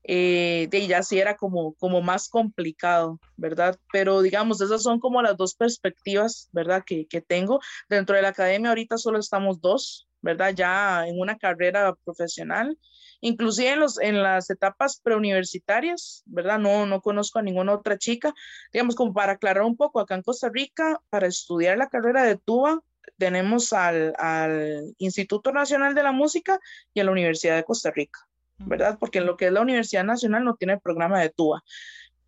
eh, 0.09 0.67
de 0.71 0.87
ya 0.87 1.03
sí 1.03 1.19
era 1.19 1.35
como, 1.35 1.73
como 1.73 2.01
más 2.01 2.29
complicado, 2.29 3.19
¿verdad? 3.35 3.77
Pero 3.91 4.21
digamos, 4.21 4.61
esas 4.61 4.81
son 4.81 4.99
como 4.99 5.21
las 5.21 5.35
dos 5.35 5.53
perspectivas, 5.53 6.47
¿verdad? 6.53 6.83
Que, 6.85 7.07
que 7.07 7.21
tengo. 7.21 7.59
Dentro 7.89 8.15
de 8.15 8.21
la 8.21 8.29
academia 8.29 8.69
ahorita 8.69 8.97
solo 8.97 9.19
estamos 9.19 9.59
dos, 9.59 10.06
¿verdad? 10.21 10.53
Ya 10.55 11.07
en 11.07 11.19
una 11.19 11.37
carrera 11.37 11.95
profesional, 12.03 12.77
inclusive 13.21 13.71
en, 13.71 13.79
los, 13.79 13.99
en 13.99 14.21
las 14.21 14.49
etapas 14.49 14.99
preuniversitarias, 15.01 16.23
¿verdad? 16.25 16.59
No, 16.59 16.85
no 16.85 17.01
conozco 17.01 17.39
a 17.39 17.41
ninguna 17.41 17.73
otra 17.73 17.97
chica. 17.97 18.33
Digamos, 18.73 18.95
como 18.95 19.13
para 19.13 19.33
aclarar 19.33 19.63
un 19.63 19.77
poco, 19.77 19.99
acá 19.99 20.15
en 20.15 20.23
Costa 20.23 20.49
Rica, 20.49 21.01
para 21.09 21.27
estudiar 21.27 21.77
la 21.77 21.89
carrera 21.89 22.23
de 22.23 22.37
tuba, 22.37 22.81
tenemos 23.17 23.73
al, 23.73 24.13
al 24.17 24.93
Instituto 24.97 25.51
Nacional 25.51 25.95
de 25.95 26.03
la 26.03 26.11
Música 26.11 26.59
y 26.93 26.99
a 26.99 27.03
la 27.03 27.11
Universidad 27.11 27.55
de 27.55 27.63
Costa 27.63 27.91
Rica, 27.91 28.19
¿verdad? 28.57 28.97
Porque 28.99 29.19
en 29.19 29.25
lo 29.25 29.37
que 29.37 29.47
es 29.47 29.51
la 29.51 29.61
Universidad 29.61 30.03
Nacional 30.03 30.43
no 30.43 30.55
tiene 30.55 30.79
programa 30.79 31.21
de 31.21 31.29
tuba 31.29 31.63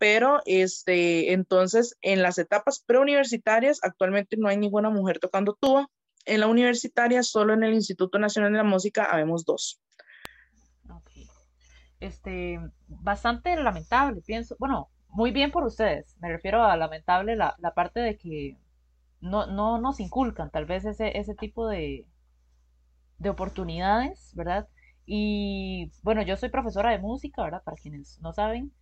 pero 0.00 0.40
este, 0.46 1.34
entonces 1.34 1.94
en 2.00 2.22
las 2.22 2.38
etapas 2.38 2.82
preuniversitarias 2.86 3.80
actualmente 3.82 4.38
no 4.38 4.48
hay 4.48 4.56
ninguna 4.56 4.88
mujer 4.88 5.18
tocando 5.18 5.58
tuba, 5.60 5.90
en 6.26 6.40
la 6.40 6.46
universitaria, 6.46 7.22
solo 7.22 7.54
en 7.54 7.64
el 7.64 7.74
Instituto 7.74 8.18
Nacional 8.18 8.52
de 8.52 8.58
la 8.58 8.64
Música, 8.64 9.04
habemos 9.04 9.44
dos. 9.44 9.80
Este, 12.00 12.58
bastante 12.88 13.54
lamentable, 13.56 14.22
pienso. 14.22 14.56
Bueno, 14.58 14.88
muy 15.08 15.32
bien 15.32 15.50
por 15.50 15.64
ustedes. 15.64 16.16
Me 16.20 16.30
refiero 16.30 16.64
a 16.64 16.76
lamentable 16.76 17.36
la, 17.36 17.54
parte 17.74 18.00
de 18.00 18.16
que 18.16 18.56
no, 19.20 19.46
no 19.46 19.78
nos 19.78 20.00
inculcan 20.00 20.50
tal 20.50 20.64
vez 20.64 20.84
ese, 20.86 21.18
ese 21.18 21.34
tipo 21.34 21.68
de, 21.68 22.06
de 23.18 23.30
oportunidades, 23.30 24.32
¿verdad? 24.34 24.68
Y 25.06 25.90
bueno, 26.02 26.22
yo 26.22 26.36
soy 26.36 26.48
profesora 26.48 26.90
de 26.90 26.98
música, 26.98 27.42
¿verdad? 27.42 27.62
Para 27.64 27.76
quienes 27.76 28.18
no 28.20 28.32
saben. 28.32 28.72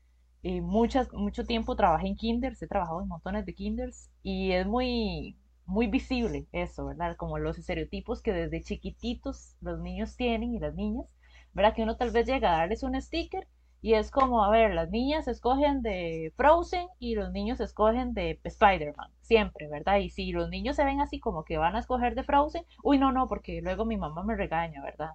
Eh, 0.42 0.60
muchas, 0.60 1.12
mucho 1.12 1.44
tiempo 1.44 1.74
trabajé 1.74 2.06
en 2.06 2.16
kinders, 2.16 2.62
he 2.62 2.68
trabajado 2.68 3.02
en 3.02 3.08
montones 3.08 3.44
de 3.44 3.54
kinders 3.54 4.08
y 4.22 4.52
es 4.52 4.66
muy, 4.66 5.36
muy 5.68 5.86
visible 5.86 6.46
eso, 6.52 6.86
¿verdad? 6.86 7.16
Como 7.16 7.38
los 7.38 7.58
estereotipos 7.58 8.22
que 8.22 8.32
desde 8.32 8.62
chiquititos 8.62 9.56
los 9.60 9.78
niños 9.80 10.16
tienen 10.16 10.54
y 10.54 10.58
las 10.58 10.74
niñas, 10.74 11.06
¿verdad? 11.52 11.74
Que 11.74 11.82
uno 11.82 11.96
tal 11.96 12.10
vez 12.10 12.26
llega 12.26 12.54
a 12.54 12.58
darles 12.58 12.82
un 12.82 13.00
sticker 13.00 13.46
y 13.80 13.94
es 13.94 14.10
como, 14.10 14.44
a 14.44 14.50
ver, 14.50 14.74
las 14.74 14.90
niñas 14.90 15.28
escogen 15.28 15.82
de 15.82 16.32
Frozen 16.36 16.88
y 16.98 17.14
los 17.14 17.30
niños 17.30 17.60
escogen 17.60 18.12
de 18.12 18.40
Spider-Man, 18.42 19.10
siempre, 19.20 19.68
¿verdad? 19.68 19.98
Y 19.98 20.10
si 20.10 20.32
los 20.32 20.48
niños 20.48 20.74
se 20.74 20.84
ven 20.84 21.00
así 21.00 21.20
como 21.20 21.44
que 21.44 21.58
van 21.58 21.76
a 21.76 21.80
escoger 21.80 22.16
de 22.16 22.24
Frozen, 22.24 22.64
uy, 22.82 22.98
no, 22.98 23.12
no, 23.12 23.28
porque 23.28 23.60
luego 23.62 23.84
mi 23.84 23.96
mamá 23.96 24.24
me 24.24 24.34
regaña, 24.34 24.82
¿verdad? 24.82 25.12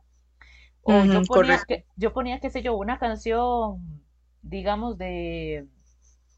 O 0.83 1.03
yo, 1.05 1.21
ponía, 1.23 1.61
que, 1.67 1.85
yo 1.97 2.13
ponía, 2.13 2.39
qué 2.39 2.49
sé 2.49 2.61
yo, 2.61 2.75
una 2.75 2.99
canción 2.99 4.03
digamos, 4.43 4.97
de, 4.97 5.67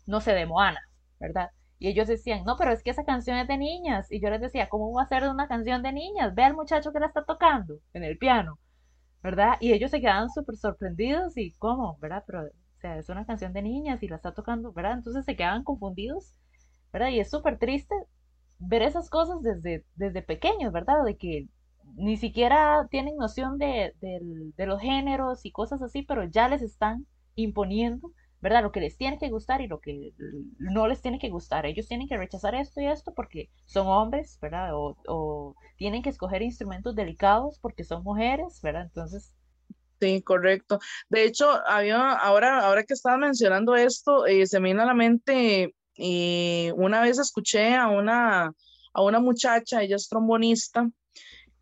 no 0.06 0.22
sé, 0.22 0.34
de 0.34 0.46
Moana, 0.46 0.80
¿verdad? 1.20 1.52
Y 1.80 1.88
ellos 1.90 2.08
decían, 2.08 2.44
no, 2.46 2.56
pero 2.58 2.72
es 2.72 2.84
que 2.84 2.92
esa 2.92 3.06
canción 3.06 3.38
es 3.38 3.48
de 3.48 3.58
niñas. 3.58 4.12
Y 4.12 4.22
yo 4.22 4.30
les 4.30 4.42
decía, 4.42 4.70
¿cómo 4.70 4.94
va 4.94 5.04
a 5.04 5.08
ser 5.08 5.28
una 5.30 5.48
canción 5.48 5.84
de 5.84 5.92
niñas? 5.94 6.34
Ve 6.36 6.44
al 6.44 6.56
muchacho 6.56 6.92
que 6.94 7.00
la 7.00 7.08
está 7.08 7.26
tocando 7.26 7.80
en 7.94 8.04
el 8.04 8.18
piano, 8.18 8.60
¿verdad? 9.24 9.58
Y 9.62 9.74
ellos 9.74 9.92
se 9.92 10.02
quedaban 10.02 10.30
súper 10.32 10.58
sorprendidos 10.58 11.38
y, 11.38 11.54
¿cómo? 11.56 11.98
¿Verdad? 12.00 12.24
Pero, 12.28 12.44
o 12.46 12.80
sea, 12.82 12.98
es 13.00 13.10
una 13.10 13.26
canción 13.26 13.54
de 13.54 13.62
niñas 13.64 14.04
y 14.04 14.08
la 14.08 14.18
está 14.18 14.34
tocando, 14.34 14.74
¿verdad? 14.74 14.94
Entonces 14.94 15.26
se 15.26 15.36
quedaban 15.36 15.64
confundidos, 15.64 16.34
¿verdad? 16.94 17.10
Y 17.10 17.20
es 17.20 17.30
súper 17.30 17.60
triste 17.60 17.96
ver 18.60 18.82
esas 18.82 19.10
cosas 19.10 19.42
desde, 19.42 19.86
desde 19.96 20.22
pequeños, 20.22 20.72
¿verdad? 20.74 21.04
De 21.06 21.18
que 21.18 21.48
ni 21.96 22.18
siquiera 22.18 22.88
tienen 22.92 23.16
noción 23.18 23.58
de, 23.58 23.94
de 24.02 24.66
los 24.66 24.82
géneros 24.82 25.46
y 25.46 25.52
cosas 25.52 25.82
así, 25.82 26.04
pero 26.04 26.24
ya 26.26 26.50
les 26.50 26.62
están 26.62 27.06
imponiendo 27.36 28.12
¿verdad? 28.46 28.62
Lo 28.62 28.72
que 28.72 28.80
les 28.80 28.96
tiene 28.96 29.18
que 29.18 29.32
gustar 29.32 29.62
y 29.62 29.68
lo 29.68 29.80
que 29.80 30.14
no 30.60 30.88
les 30.88 31.02
tiene 31.02 31.18
que 31.18 31.32
gustar. 31.32 31.66
Ellos 31.66 31.88
tienen 31.88 32.08
que 32.08 32.16
rechazar 32.16 32.54
esto 32.54 32.80
y 32.80 32.86
esto 32.86 33.12
porque 33.12 33.50
son 33.66 33.88
hombres, 33.88 34.38
¿verdad? 34.40 34.70
O, 34.76 35.56
tienen 35.78 36.04
que 36.04 36.12
escoger 36.12 36.44
instrumentos 36.44 36.96
delicados 36.96 37.58
porque 37.60 37.84
son 37.84 38.04
mujeres, 38.04 38.62
¿verdad? 38.62 38.84
Entonces... 38.84 39.34
Sí, 40.00 40.22
correcto. 40.22 40.78
De 41.10 41.24
hecho, 41.24 41.50
había, 41.68 42.12
ahora, 42.12 42.60
ahora 42.60 42.84
que 42.84 42.94
estaba 42.94 43.18
mencionando 43.18 43.76
esto, 43.76 44.28
eh, 44.28 44.46
se 44.46 44.60
me 44.60 44.70
vino 44.70 44.84
a 44.84 44.86
la 44.86 44.94
mente, 44.94 45.74
eh, 45.98 46.72
una 46.76 47.02
vez 47.02 47.18
escuché 47.18 47.74
a 47.74 47.88
una, 47.88 48.54
a 48.94 49.02
una 49.02 49.20
muchacha, 49.20 49.82
ella 49.82 49.96
es 49.96 50.08
trombonista, 50.08 50.88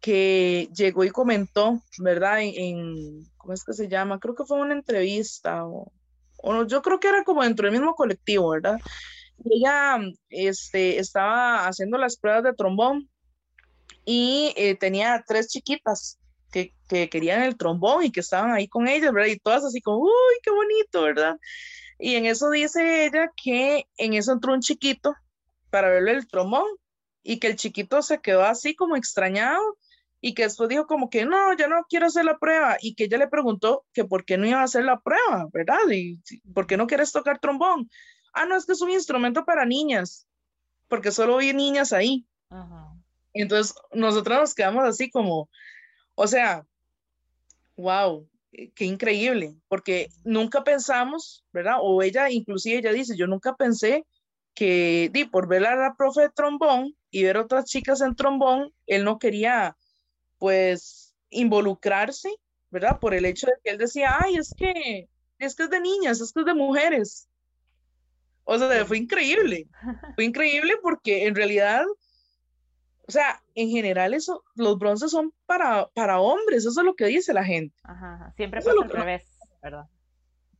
que 0.01 0.67
llegó 0.75 1.05
y 1.05 1.11
comentó, 1.11 1.81
¿verdad? 1.99 2.39
En, 2.41 3.23
¿cómo 3.37 3.53
es 3.53 3.63
que 3.63 3.71
se 3.71 3.87
llama? 3.87 4.19
Creo 4.19 4.35
que 4.35 4.43
fue 4.43 4.59
una 4.59 4.73
entrevista 4.73 5.65
o 5.65 5.93
yo 6.67 6.81
creo 6.81 6.99
que 6.99 7.07
era 7.07 7.23
como 7.23 7.43
dentro 7.43 7.65
del 7.65 7.79
mismo 7.79 7.95
colectivo, 7.95 8.49
¿verdad? 8.49 8.77
Y 9.43 9.57
ella 9.57 9.99
este, 10.29 10.99
estaba 10.99 11.67
haciendo 11.67 11.97
las 11.97 12.17
pruebas 12.17 12.43
de 12.43 12.53
trombón 12.53 13.09
y 14.05 14.53
eh, 14.55 14.75
tenía 14.75 15.23
tres 15.27 15.47
chiquitas 15.47 16.19
que, 16.51 16.73
que, 16.87 17.09
querían 17.09 17.43
el 17.43 17.57
trombón 17.57 18.03
y 18.03 18.11
que 18.11 18.19
estaban 18.19 18.51
ahí 18.51 18.67
con 18.67 18.87
ella, 18.87 19.11
¿verdad? 19.11 19.29
Y 19.29 19.39
todas 19.39 19.63
así 19.65 19.81
como, 19.81 19.99
uy, 19.99 20.35
qué 20.43 20.51
bonito, 20.51 21.01
¿verdad? 21.03 21.37
Y 21.97 22.15
en 22.15 22.25
eso 22.25 22.49
dice 22.49 23.05
ella 23.05 23.31
que 23.41 23.87
en 23.97 24.13
eso 24.13 24.33
entró 24.33 24.53
un 24.53 24.61
chiquito 24.61 25.15
para 25.69 25.89
verle 25.89 26.11
el 26.11 26.27
trombón 26.27 26.65
y 27.23 27.39
que 27.39 27.47
el 27.47 27.55
chiquito 27.55 28.01
se 28.01 28.19
quedó 28.19 28.43
así 28.43 28.75
como 28.75 28.95
extrañado 28.95 29.61
y 30.25 30.33
que 30.35 30.43
después 30.43 30.69
dijo 30.69 30.87
como 30.87 31.09
que 31.09 31.25
no, 31.25 31.53
ya 31.57 31.67
no 31.67 31.85
quiero 31.89 32.05
hacer 32.05 32.23
la 32.23 32.37
prueba 32.37 32.77
y 32.79 32.95
que 32.95 33.03
ella 33.03 33.17
le 33.17 33.27
preguntó 33.27 33.85
que 33.91 34.05
por 34.05 34.23
qué 34.23 34.37
no 34.37 34.47
iba 34.47 34.61
a 34.61 34.63
hacer 34.63 34.85
la 34.85 35.01
prueba, 35.01 35.49
¿verdad? 35.51 35.79
Y 35.91 36.17
por 36.53 36.65
qué 36.65 36.77
no 36.77 36.87
quieres 36.87 37.11
tocar 37.11 37.39
trombón. 37.39 37.89
Ah, 38.33 38.45
no, 38.45 38.55
es 38.55 38.65
que 38.65 38.71
es 38.71 38.79
un 38.79 38.89
instrumento 38.89 39.43
para 39.43 39.65
niñas, 39.65 40.25
porque 40.87 41.11
solo 41.11 41.35
vi 41.35 41.51
niñas 41.51 41.91
ahí. 41.91 42.25
Entonces, 43.33 43.75
nosotros 43.91 44.39
nos 44.39 44.53
quedamos 44.55 44.85
así 44.85 45.11
como, 45.11 45.49
o 46.15 46.25
sea, 46.25 46.65
wow, 47.75 48.25
qué 48.75 48.85
increíble, 48.85 49.57
porque 49.67 50.07
nunca 50.23 50.63
pensamos, 50.63 51.43
¿verdad? 51.51 51.79
O 51.81 52.01
ella, 52.01 52.29
inclusive 52.29 52.77
ella 52.77 52.93
dice, 52.93 53.17
yo 53.17 53.27
nunca 53.27 53.57
pensé 53.57 54.05
que, 54.53 55.09
di, 55.11 55.25
por 55.25 55.49
ver 55.49 55.65
a 55.65 55.75
la 55.75 55.95
profe 55.97 56.21
de 56.21 56.29
trombón 56.29 56.95
y 57.11 57.23
ver 57.23 57.35
otras 57.35 57.65
chicas 57.65 57.99
en 57.99 58.15
trombón, 58.15 58.71
él 58.87 59.03
no 59.03 59.19
quería 59.19 59.75
pues 60.43 61.15
involucrarse, 61.29 62.29
¿verdad? 62.69 62.99
Por 62.99 63.13
el 63.13 63.23
hecho 63.23 63.47
de 63.47 63.53
que 63.63 63.69
él 63.69 63.77
decía, 63.77 64.17
ay, 64.19 64.35
es 64.35 64.53
que 64.53 65.07
es 65.39 65.55
que 65.55 65.63
es 65.63 65.69
de 65.69 65.79
niñas, 65.79 66.19
es 66.19 66.33
que 66.33 66.41
es 66.41 66.45
de 66.45 66.53
mujeres. 66.53 67.29
O 68.43 68.59
sea, 68.59 68.85
fue 68.85 68.97
increíble. 68.97 69.69
Fue 70.15 70.25
increíble 70.25 70.73
porque 70.81 71.27
en 71.27 71.35
realidad, 71.35 71.85
o 73.07 73.09
sea, 73.09 73.41
en 73.55 73.69
general 73.69 74.13
eso, 74.13 74.43
los 74.55 74.77
bronces 74.77 75.11
son 75.11 75.33
para, 75.45 75.87
para 75.93 76.19
hombres, 76.19 76.65
eso 76.65 76.77
es 76.77 76.85
lo 76.85 76.95
que 76.95 77.05
dice 77.05 77.31
la 77.31 77.45
gente. 77.45 77.77
Ajá, 77.83 78.33
siempre 78.35 78.59
pasa 78.59 78.75
al 78.83 78.89
revés, 78.89 79.23
¿verdad? 79.61 79.85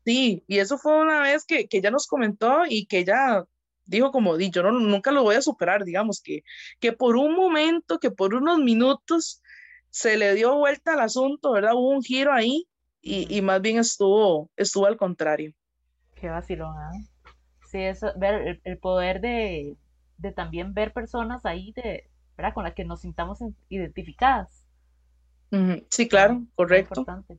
Sí, 0.06 0.46
y 0.48 0.60
eso 0.60 0.78
fue 0.78 0.98
una 0.98 1.20
vez 1.24 1.44
que, 1.44 1.68
que 1.68 1.80
ella 1.80 1.92
nos 1.92 2.08
comentó 2.08 2.62
y 2.70 2.86
que 2.86 3.00
ella 3.00 3.46
dijo 3.86 4.12
como, 4.12 4.38
di, 4.38 4.50
yo 4.50 4.64
no, 4.64 4.72
nunca 4.72 5.12
lo 5.12 5.24
voy 5.24 5.36
a 5.36 5.42
superar, 5.42 5.84
digamos, 5.84 6.22
que, 6.22 6.46
que 6.80 6.94
por 6.94 7.18
un 7.18 7.36
momento, 7.36 8.00
que 8.00 8.12
por 8.12 8.34
unos 8.34 8.60
minutos, 8.60 9.43
se 9.94 10.18
le 10.18 10.34
dio 10.34 10.58
vuelta 10.58 10.94
al 10.94 11.02
asunto, 11.02 11.52
¿verdad? 11.52 11.76
Hubo 11.76 11.90
un 11.90 12.02
giro 12.02 12.34
ahí 12.34 12.68
y, 13.00 13.40
más 13.44 13.62
bien 13.62 13.78
estuvo, 13.78 14.50
estuvo 14.56 14.88
al 14.88 14.98
contrario. 14.98 15.54
Qué 16.16 16.30
vacilón, 16.30 16.76
¿eh? 16.76 17.08
Sí, 17.68 17.78
eso, 17.80 18.12
ver 18.18 18.60
el, 18.64 18.78
poder 18.80 19.22
de, 19.22 19.78
también 20.36 20.74
ver 20.74 20.94
personas 20.94 21.46
ahí 21.46 21.74
de, 21.74 22.10
¿verdad? 22.36 22.56
Con 22.56 22.64
las 22.64 22.74
que 22.74 22.86
nos 22.86 23.02
sintamos 23.02 23.40
identificadas. 23.70 24.66
Sí, 25.90 26.08
claro, 26.08 26.42
correcto. 26.56 27.02
Importante. 27.02 27.38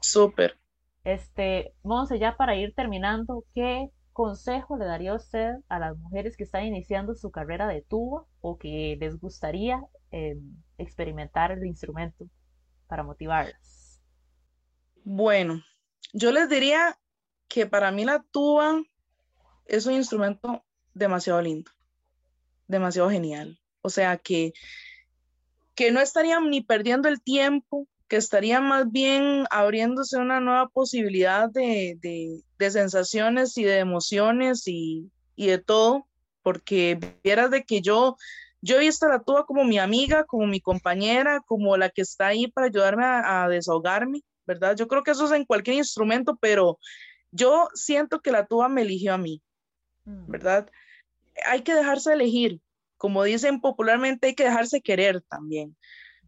Súper. 0.00 0.58
Este, 1.04 1.74
Monse, 1.84 2.18
ya 2.18 2.36
para 2.36 2.56
ir 2.56 2.74
terminando, 2.74 3.44
¿qué 3.54 3.88
consejo 4.12 4.76
le 4.76 4.84
daría 4.84 5.14
usted 5.14 5.54
a 5.68 5.78
las 5.78 5.96
mujeres 5.96 6.36
que 6.36 6.42
están 6.42 6.64
iniciando 6.64 7.14
su 7.14 7.30
carrera 7.30 7.68
de 7.68 7.82
tuba 7.82 8.24
o 8.40 8.58
que 8.58 8.96
les 8.98 9.20
gustaría 9.20 9.80
em, 10.10 10.56
experimentar 10.78 11.52
el 11.52 11.64
instrumento 11.66 12.28
para 12.86 13.02
motivarlas? 13.02 14.00
Bueno, 15.04 15.62
yo 16.12 16.32
les 16.32 16.48
diría 16.48 16.98
que 17.48 17.66
para 17.66 17.90
mí 17.90 18.04
la 18.04 18.24
tuba 18.30 18.82
es 19.66 19.86
un 19.86 19.94
instrumento 19.94 20.64
demasiado 20.94 21.40
lindo, 21.40 21.70
demasiado 22.66 23.10
genial. 23.10 23.58
O 23.82 23.90
sea 23.90 24.16
que, 24.16 24.52
que 25.74 25.92
no 25.92 26.00
estarían 26.00 26.50
ni 26.50 26.60
perdiendo 26.60 27.08
el 27.08 27.22
tiempo, 27.22 27.86
que 28.08 28.16
estaría 28.16 28.60
más 28.60 28.90
bien 28.90 29.44
abriéndose 29.50 30.16
una 30.16 30.40
nueva 30.40 30.68
posibilidad 30.68 31.48
de, 31.50 31.98
de, 32.00 32.70
sensaciones 32.70 33.56
y 33.58 33.64
de 33.64 33.78
emociones 33.78 34.66
y, 34.66 35.10
y, 35.36 35.46
de 35.46 35.58
todo, 35.58 36.06
porque 36.42 36.98
vieras 37.22 37.50
de 37.50 37.64
que 37.64 37.82
yo 37.82 38.16
yo 38.60 38.76
he 38.76 38.80
visto 38.80 39.06
a 39.06 39.10
la 39.10 39.22
tuba 39.22 39.46
como 39.46 39.64
mi 39.64 39.78
amiga, 39.78 40.24
como 40.24 40.46
mi 40.46 40.60
compañera, 40.60 41.40
como 41.46 41.76
la 41.76 41.90
que 41.90 42.02
está 42.02 42.28
ahí 42.28 42.48
para 42.48 42.66
ayudarme 42.66 43.04
a, 43.04 43.48
desahogarme, 43.48 44.22
¿verdad? 44.46 44.76
Yo 44.76 44.88
creo 44.88 45.02
que 45.02 45.12
eso 45.12 45.26
es 45.26 45.32
en 45.32 45.44
cualquier 45.44 45.76
instrumento, 45.76 46.36
pero 46.40 46.78
yo 47.30 47.68
siento 47.74 48.20
que 48.20 48.32
la 48.32 48.46
tuba 48.46 48.68
me 48.68 48.82
eligió 48.82 49.14
a 49.14 49.18
mí, 49.18 49.40
mm. 50.04 50.30
¿verdad? 50.30 50.70
Hay 51.46 51.62
que 51.62 51.74
dejarse 51.74 52.12
elegir, 52.12 52.60
como 52.96 53.22
dicen 53.22 53.60
popularmente, 53.60 54.28
hay 54.28 54.34
que 54.34 54.44
dejarse 54.44 54.80
querer 54.80 55.22
también, 55.22 55.76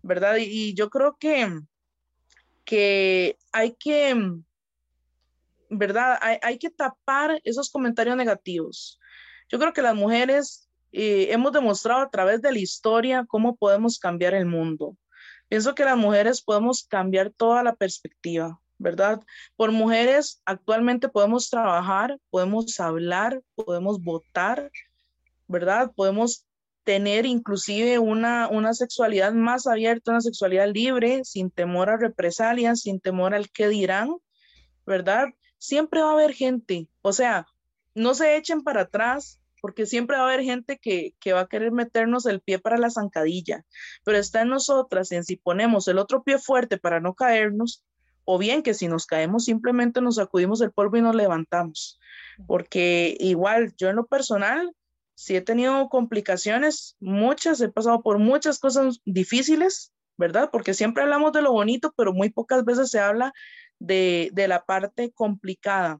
¿verdad? 0.02 0.36
Y, 0.38 0.74
yo 0.74 0.88
creo 0.88 1.16
que, 1.18 1.48
que 2.64 3.38
hay 3.50 3.72
que, 3.72 4.14
¿verdad? 5.68 6.16
Hay, 6.20 6.38
hay 6.42 6.58
que 6.58 6.70
tapar 6.70 7.40
esos 7.42 7.70
comentarios 7.70 8.16
negativos. 8.16 9.00
Yo 9.48 9.58
creo 9.58 9.72
que 9.72 9.82
las 9.82 9.96
mujeres 9.96 10.69
hemos 10.92 11.52
demostrado 11.52 12.02
a 12.02 12.10
través 12.10 12.42
de 12.42 12.52
la 12.52 12.58
historia 12.58 13.24
cómo 13.28 13.56
podemos 13.56 13.98
cambiar 13.98 14.34
el 14.34 14.46
mundo. 14.46 14.96
Pienso 15.48 15.74
que 15.74 15.84
las 15.84 15.96
mujeres 15.96 16.42
podemos 16.42 16.84
cambiar 16.84 17.30
toda 17.30 17.62
la 17.62 17.74
perspectiva, 17.74 18.60
¿verdad? 18.78 19.20
Por 19.56 19.72
mujeres 19.72 20.40
actualmente 20.44 21.08
podemos 21.08 21.50
trabajar, 21.50 22.18
podemos 22.30 22.78
hablar, 22.78 23.42
podemos 23.54 24.00
votar, 24.00 24.70
¿verdad? 25.48 25.90
Podemos 25.96 26.46
tener 26.84 27.26
inclusive 27.26 27.98
una, 27.98 28.48
una 28.48 28.74
sexualidad 28.74 29.32
más 29.32 29.66
abierta, 29.66 30.12
una 30.12 30.20
sexualidad 30.20 30.68
libre, 30.72 31.24
sin 31.24 31.50
temor 31.50 31.90
a 31.90 31.96
represalias, 31.96 32.82
sin 32.82 33.00
temor 33.00 33.34
al 33.34 33.50
qué 33.50 33.68
dirán, 33.68 34.16
¿verdad? 34.86 35.28
Siempre 35.58 36.00
va 36.00 36.10
a 36.10 36.12
haber 36.14 36.32
gente, 36.32 36.88
o 37.02 37.12
sea, 37.12 37.46
no 37.94 38.14
se 38.14 38.36
echen 38.36 38.62
para 38.62 38.82
atras, 38.82 39.39
porque 39.60 39.86
siempre 39.86 40.16
va 40.16 40.24
a 40.24 40.26
haber 40.26 40.42
gente 40.42 40.78
que, 40.78 41.14
va 41.32 41.40
a 41.40 41.48
querer 41.48 41.72
meternos 41.72 42.26
el 42.26 42.40
pie 42.40 42.58
para 42.58 42.78
la 42.78 42.90
zancadilla, 42.90 43.64
pero 44.04 44.18
está 44.18 44.42
en 44.42 44.48
nosotras 44.48 45.12
en 45.12 45.24
si 45.24 45.36
ponemos 45.36 45.88
el 45.88 45.98
otro 45.98 46.22
pie 46.22 46.38
fuerte 46.38 46.78
para 46.78 47.00
no 47.00 47.14
caernos, 47.14 47.84
o 48.24 48.38
bien 48.38 48.62
que 48.62 48.74
si 48.74 48.86
nos 48.88 49.06
caemos 49.06 49.44
simplemente 49.44 50.00
nos 50.00 50.16
sacudimos 50.16 50.60
el 50.60 50.72
polvo 50.72 50.96
y 50.96 51.02
nos 51.02 51.14
levantamos, 51.14 51.98
porque 52.46 53.16
igual 53.18 53.74
yo 53.76 53.88
en 53.88 53.96
lo 53.96 54.06
personal, 54.06 54.74
si 55.14 55.36
he 55.36 55.42
tenido 55.42 55.88
complicaciones, 55.88 56.96
muchas, 56.98 57.60
he 57.60 57.68
pasado 57.68 58.02
por 58.02 58.18
muchas 58.18 58.58
cosas 58.58 59.00
difíciles, 59.04 59.92
¿verdad? 60.16 60.48
Porque 60.50 60.74
siempre 60.74 61.02
hablamos 61.02 61.32
de 61.32 61.42
lo 61.42 61.52
bonito, 61.52 61.92
pero 61.96 62.12
muy 62.12 62.30
pocas 62.30 62.64
veces 62.64 62.90
se 62.90 63.00
habla 63.00 63.32
de, 63.78 64.30
de 64.32 64.48
la 64.48 64.64
parte 64.64 65.12
complicada, 65.12 65.98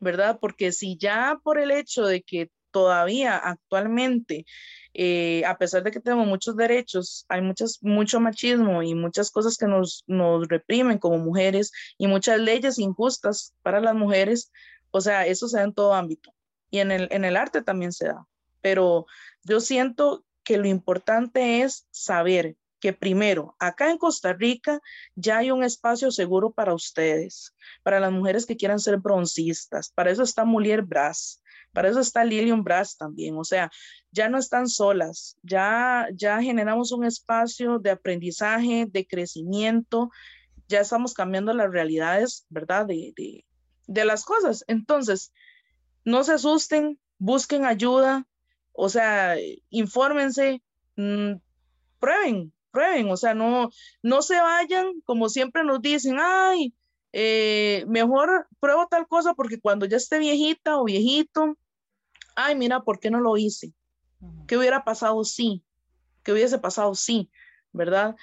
¿verdad? 0.00 0.38
Porque 0.40 0.72
si 0.72 0.96
ya 0.96 1.38
por 1.42 1.58
el 1.58 1.70
hecho 1.70 2.04
de 2.04 2.22
que 2.22 2.50
todavía 2.76 3.38
actualmente 3.38 4.44
eh, 4.92 5.42
a 5.46 5.56
pesar 5.56 5.82
de 5.82 5.90
que 5.90 6.00
tenemos 6.00 6.26
muchos 6.26 6.56
derechos, 6.56 7.24
hay 7.30 7.40
muchas, 7.40 7.78
mucho 7.80 8.20
machismo 8.20 8.82
y 8.82 8.94
muchas 8.94 9.30
cosas 9.30 9.56
que 9.56 9.66
nos, 9.66 10.04
nos 10.06 10.46
reprimen 10.46 10.98
como 10.98 11.16
mujeres 11.16 11.72
y 11.96 12.06
muchas 12.06 12.38
leyes 12.38 12.78
injustas 12.78 13.54
para 13.62 13.80
las 13.80 13.94
mujeres. 13.94 14.52
O 14.90 15.00
sea, 15.00 15.24
eso 15.24 15.48
se 15.48 15.56
da 15.56 15.64
en 15.64 15.72
todo 15.72 15.94
ámbito 15.94 16.34
y 16.70 16.80
en 16.80 16.90
el, 16.90 17.08
en 17.10 17.24
el 17.24 17.38
arte 17.38 17.62
también 17.62 17.92
se 17.92 18.08
da. 18.08 18.26
Pero 18.60 19.06
yo 19.42 19.60
siento 19.60 20.26
que 20.44 20.58
lo 20.58 20.68
importante 20.68 21.62
es 21.62 21.86
saber 21.90 22.56
que 22.78 22.92
primero, 22.92 23.56
acá 23.58 23.90
en 23.90 23.96
Costa 23.96 24.34
Rica 24.34 24.80
ya 25.14 25.38
hay 25.38 25.50
un 25.50 25.64
espacio 25.64 26.10
seguro 26.10 26.52
para 26.52 26.74
ustedes, 26.74 27.54
para 27.82 28.00
las 28.00 28.12
mujeres 28.12 28.44
que 28.44 28.56
quieran 28.56 28.80
ser 28.80 28.98
broncistas. 28.98 29.90
Para 29.90 30.10
eso 30.10 30.22
está 30.22 30.44
Mulier 30.44 30.82
Brass, 30.82 31.42
para 31.76 31.90
eso 31.90 32.00
está 32.00 32.24
Lilium 32.24 32.64
Brass 32.64 32.96
también. 32.96 33.36
O 33.36 33.44
sea, 33.44 33.70
ya 34.10 34.30
no 34.30 34.38
están 34.38 34.66
solas, 34.66 35.36
ya, 35.42 36.08
ya 36.14 36.40
generamos 36.40 36.90
un 36.90 37.04
espacio 37.04 37.78
de 37.78 37.90
aprendizaje, 37.90 38.86
de 38.88 39.06
crecimiento, 39.06 40.08
ya 40.68 40.80
estamos 40.80 41.12
cambiando 41.12 41.52
las 41.52 41.70
realidades, 41.70 42.46
¿verdad? 42.48 42.86
De, 42.86 43.12
de, 43.86 44.04
las 44.06 44.24
cosas. 44.24 44.64
Entonces, 44.68 45.34
no 46.02 46.24
se 46.24 46.32
asusten, 46.32 46.98
busquen 47.18 47.66
ayuda, 47.66 48.26
o 48.72 48.88
sea, 48.88 49.36
infórmense, 49.68 50.62
mmm, 50.96 51.34
prueben, 52.00 52.54
prueben, 52.70 53.10
o 53.10 53.18
sea, 53.18 53.34
no, 53.34 53.68
no 54.02 54.22
se 54.22 54.40
vayan 54.40 55.02
como 55.04 55.28
siempre 55.28 55.62
nos 55.62 55.82
dicen, 55.82 56.16
ay, 56.18 56.72
eh, 57.12 57.84
mejor 57.86 58.48
pruebo 58.60 58.86
tal 58.86 59.06
cosa 59.06 59.34
porque 59.34 59.60
cuando 59.60 59.84
ya 59.84 59.98
esté 59.98 60.18
viejita 60.18 60.78
o 60.78 60.84
viejito, 60.84 61.58
ay, 62.36 62.54
mira, 62.54 62.80
¿por 62.80 63.00
qué 63.00 63.10
no 63.10 63.20
lo 63.20 63.36
hice? 63.36 63.72
¿Qué 64.46 64.56
hubiera 64.56 64.84
pasado 64.84 65.24
si? 65.24 65.64
¿Qué 66.22 66.32
hubiese 66.32 66.58
pasado 66.58 66.94
si? 66.94 67.30
¿Verdad? 67.72 68.16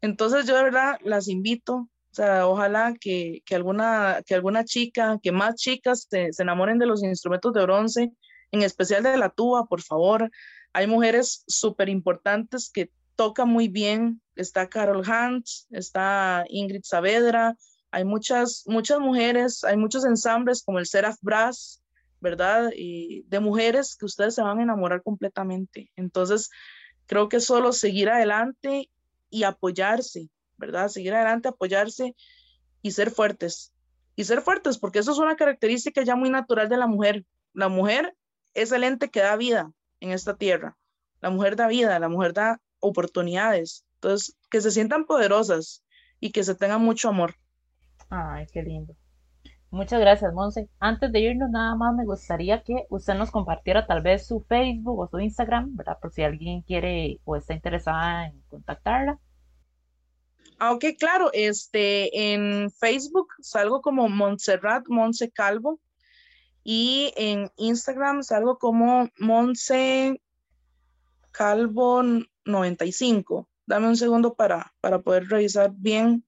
Entonces 0.00 0.46
yo 0.46 0.56
de 0.56 0.62
verdad 0.62 0.98
las 1.02 1.28
invito, 1.28 1.74
o 1.74 2.14
sea, 2.14 2.46
ojalá 2.46 2.94
que, 2.98 3.42
que 3.44 3.54
alguna, 3.54 4.22
que 4.26 4.34
alguna 4.34 4.64
chica, 4.64 5.18
que 5.22 5.32
más 5.32 5.56
chicas 5.56 6.06
se, 6.08 6.32
se 6.32 6.42
enamoren 6.42 6.78
de 6.78 6.86
los 6.86 7.02
instrumentos 7.02 7.52
de 7.52 7.62
bronce, 7.62 8.12
en 8.52 8.62
especial 8.62 9.02
de 9.02 9.16
la 9.16 9.30
tuba, 9.30 9.66
por 9.66 9.82
favor. 9.82 10.30
Hay 10.72 10.86
mujeres 10.86 11.44
súper 11.46 11.88
importantes 11.88 12.70
que 12.72 12.90
tocan 13.16 13.48
muy 13.48 13.68
bien. 13.68 14.20
Está 14.36 14.68
Carol 14.68 15.02
Hunt, 15.06 15.46
está 15.70 16.44
Ingrid 16.48 16.82
Saavedra, 16.84 17.56
hay 17.94 18.04
muchas, 18.04 18.64
muchas 18.66 18.98
mujeres, 18.98 19.62
hay 19.62 19.76
muchos 19.76 20.04
ensambles 20.04 20.64
como 20.64 20.80
el 20.80 20.86
Seraph 20.86 21.18
Brass, 21.22 21.80
¿verdad? 22.24 22.70
De 22.70 23.40
mujeres 23.40 23.96
que 23.96 24.06
ustedes 24.06 24.34
se 24.34 24.42
van 24.42 24.58
a 24.58 24.62
enamorar 24.62 25.02
completamente. 25.02 25.92
Entonces, 25.94 26.50
creo 27.04 27.28
que 27.28 27.38
solo 27.38 27.72
seguir 27.72 28.08
adelante 28.08 28.88
y 29.28 29.42
apoyarse, 29.42 30.30
¿verdad? 30.56 30.88
Seguir 30.88 31.12
adelante, 31.14 31.48
apoyarse 31.48 32.16
y 32.80 32.92
ser 32.92 33.10
fuertes. 33.10 33.74
Y 34.16 34.24
ser 34.24 34.40
fuertes, 34.40 34.78
porque 34.78 35.00
eso 35.00 35.12
es 35.12 35.18
una 35.18 35.36
característica 35.36 36.02
ya 36.02 36.16
muy 36.16 36.30
natural 36.30 36.70
de 36.70 36.78
la 36.78 36.86
mujer. 36.86 37.26
La 37.52 37.68
mujer 37.68 38.16
es 38.54 38.72
el 38.72 38.84
ente 38.84 39.10
que 39.10 39.20
da 39.20 39.36
vida 39.36 39.70
en 40.00 40.12
esta 40.12 40.34
tierra. 40.34 40.78
La 41.20 41.28
mujer 41.28 41.56
da 41.56 41.68
vida, 41.68 41.98
la 41.98 42.08
mujer 42.08 42.32
da 42.32 42.60
oportunidades. 42.80 43.84
Entonces, 43.96 44.34
que 44.50 44.62
se 44.62 44.70
sientan 44.70 45.04
poderosas 45.04 45.84
y 46.20 46.30
que 46.30 46.42
se 46.42 46.54
tengan 46.54 46.80
mucho 46.80 47.10
amor. 47.10 47.34
Ay, 48.08 48.46
qué 48.50 48.62
lindo. 48.62 48.94
Muchas 49.74 49.98
gracias, 49.98 50.32
Monse. 50.32 50.68
Antes 50.78 51.10
de 51.10 51.18
irnos, 51.18 51.50
nada 51.50 51.74
más 51.74 51.92
me 51.96 52.04
gustaría 52.04 52.62
que 52.62 52.86
usted 52.90 53.14
nos 53.14 53.32
compartiera 53.32 53.88
tal 53.88 54.02
vez 54.02 54.24
su 54.24 54.40
Facebook 54.42 55.00
o 55.00 55.08
su 55.08 55.18
Instagram, 55.18 55.74
¿verdad? 55.74 55.98
Por 56.00 56.12
si 56.12 56.22
alguien 56.22 56.62
quiere 56.62 57.18
o 57.24 57.34
está 57.34 57.54
interesada 57.54 58.28
en 58.28 58.40
contactarla. 58.42 59.18
Ah, 60.60 60.72
ok, 60.74 60.84
claro. 60.96 61.30
Este, 61.32 62.34
en 62.34 62.70
Facebook 62.70 63.26
salgo 63.40 63.82
como 63.82 64.08
Montserrat 64.08 64.84
Monse 64.86 65.32
Calvo 65.32 65.80
y 66.62 67.12
en 67.16 67.50
Instagram 67.56 68.22
salgo 68.22 68.58
como 68.58 69.08
Monse 69.18 70.22
Calvo 71.32 72.04
95. 72.44 73.48
Dame 73.66 73.88
un 73.88 73.96
segundo 73.96 74.34
para, 74.34 74.72
para 74.80 75.00
poder 75.00 75.26
revisar 75.26 75.72
bien 75.74 76.24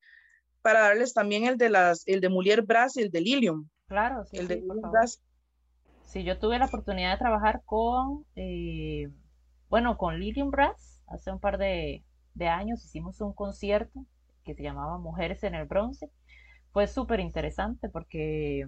para 0.66 0.80
darles 0.80 1.14
también 1.14 1.44
el 1.46 1.58
de 1.58 1.70
las, 1.70 2.02
el 2.08 2.20
de 2.20 2.28
Mulier 2.28 2.62
Brass 2.62 2.96
y 2.96 3.02
el 3.02 3.12
de 3.12 3.20
Lilium. 3.20 3.68
Claro, 3.86 4.24
sí. 4.24 4.36
El 4.36 4.48
de 4.48 4.64
Brass. 4.66 5.22
Sí, 6.02 6.24
yo 6.24 6.40
tuve 6.40 6.58
la 6.58 6.64
oportunidad 6.64 7.12
de 7.12 7.18
trabajar 7.18 7.62
con, 7.64 8.26
eh, 8.34 9.08
bueno, 9.68 9.96
con 9.96 10.18
Lilium 10.18 10.50
Brass 10.50 11.04
hace 11.06 11.30
un 11.30 11.38
par 11.38 11.58
de, 11.58 12.04
de 12.34 12.48
años. 12.48 12.84
Hicimos 12.84 13.20
un 13.20 13.32
concierto 13.32 14.04
que 14.42 14.56
se 14.56 14.64
llamaba 14.64 14.98
Mujeres 14.98 15.44
en 15.44 15.54
el 15.54 15.66
Bronce. 15.66 16.10
Fue 16.72 16.88
súper 16.88 17.20
interesante 17.20 17.88
porque 17.88 18.66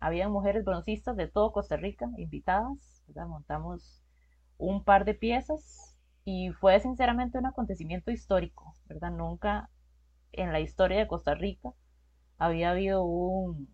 había 0.00 0.28
mujeres 0.28 0.66
broncistas 0.66 1.16
de 1.16 1.28
todo 1.28 1.52
Costa 1.52 1.78
Rica 1.78 2.10
invitadas. 2.18 3.02
Montamos 3.26 4.02
un 4.58 4.84
par 4.84 5.06
de 5.06 5.14
piezas 5.14 5.96
y 6.26 6.50
fue 6.50 6.78
sinceramente 6.80 7.38
un 7.38 7.46
acontecimiento 7.46 8.10
histórico, 8.10 8.74
¿verdad? 8.84 9.12
Nunca 9.12 9.70
en 10.32 10.52
la 10.52 10.60
historia 10.60 10.98
de 10.98 11.06
Costa 11.06 11.34
Rica 11.34 11.70
había 12.38 12.70
habido 12.70 13.02
un, 13.04 13.68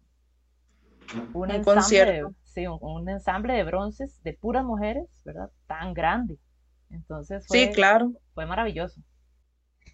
un, 1.33 1.51
ensamble, 1.51 2.25
sí, 2.45 2.67
un, 2.67 3.09
ensamble 3.09 3.55
de 3.55 3.65
bronces 3.65 4.23
de 4.23 4.33
puras 4.33 4.65
mujeres, 4.65 5.07
¿verdad? 5.25 5.51
Tan 5.67 5.93
grande. 5.93 6.39
Entonces 6.91 7.47
fue, 7.47 7.59
sí, 7.59 7.73
claro. 7.73 8.13
fue 8.35 8.47
maravilloso. 8.47 9.01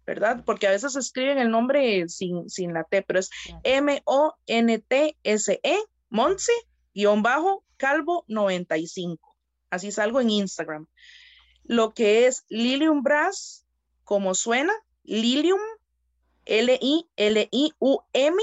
¿Verdad? 0.05 0.43
Porque 0.45 0.67
a 0.67 0.71
veces 0.71 0.95
escriben 0.95 1.37
el 1.37 1.51
nombre 1.51 2.07
sin, 2.09 2.49
sin 2.49 2.73
la 2.73 2.83
T, 2.83 3.01
pero 3.03 3.19
es 3.19 3.29
M-O-N-T-S-E, 3.63 4.17
Monse, 6.09 6.51
guion 6.93 7.21
bajo, 7.23 7.63
calvo 7.77 8.25
95. 8.27 9.35
Así 9.69 9.91
salgo 9.91 10.19
en 10.21 10.29
Instagram. 10.29 10.87
Lo 11.63 11.93
que 11.93 12.27
es 12.27 12.45
Lilium 12.49 13.03
Brass, 13.03 13.65
como 14.03 14.35
suena, 14.35 14.73
Lilium, 15.03 15.61
L-I-L-I-U-M, 16.45 18.37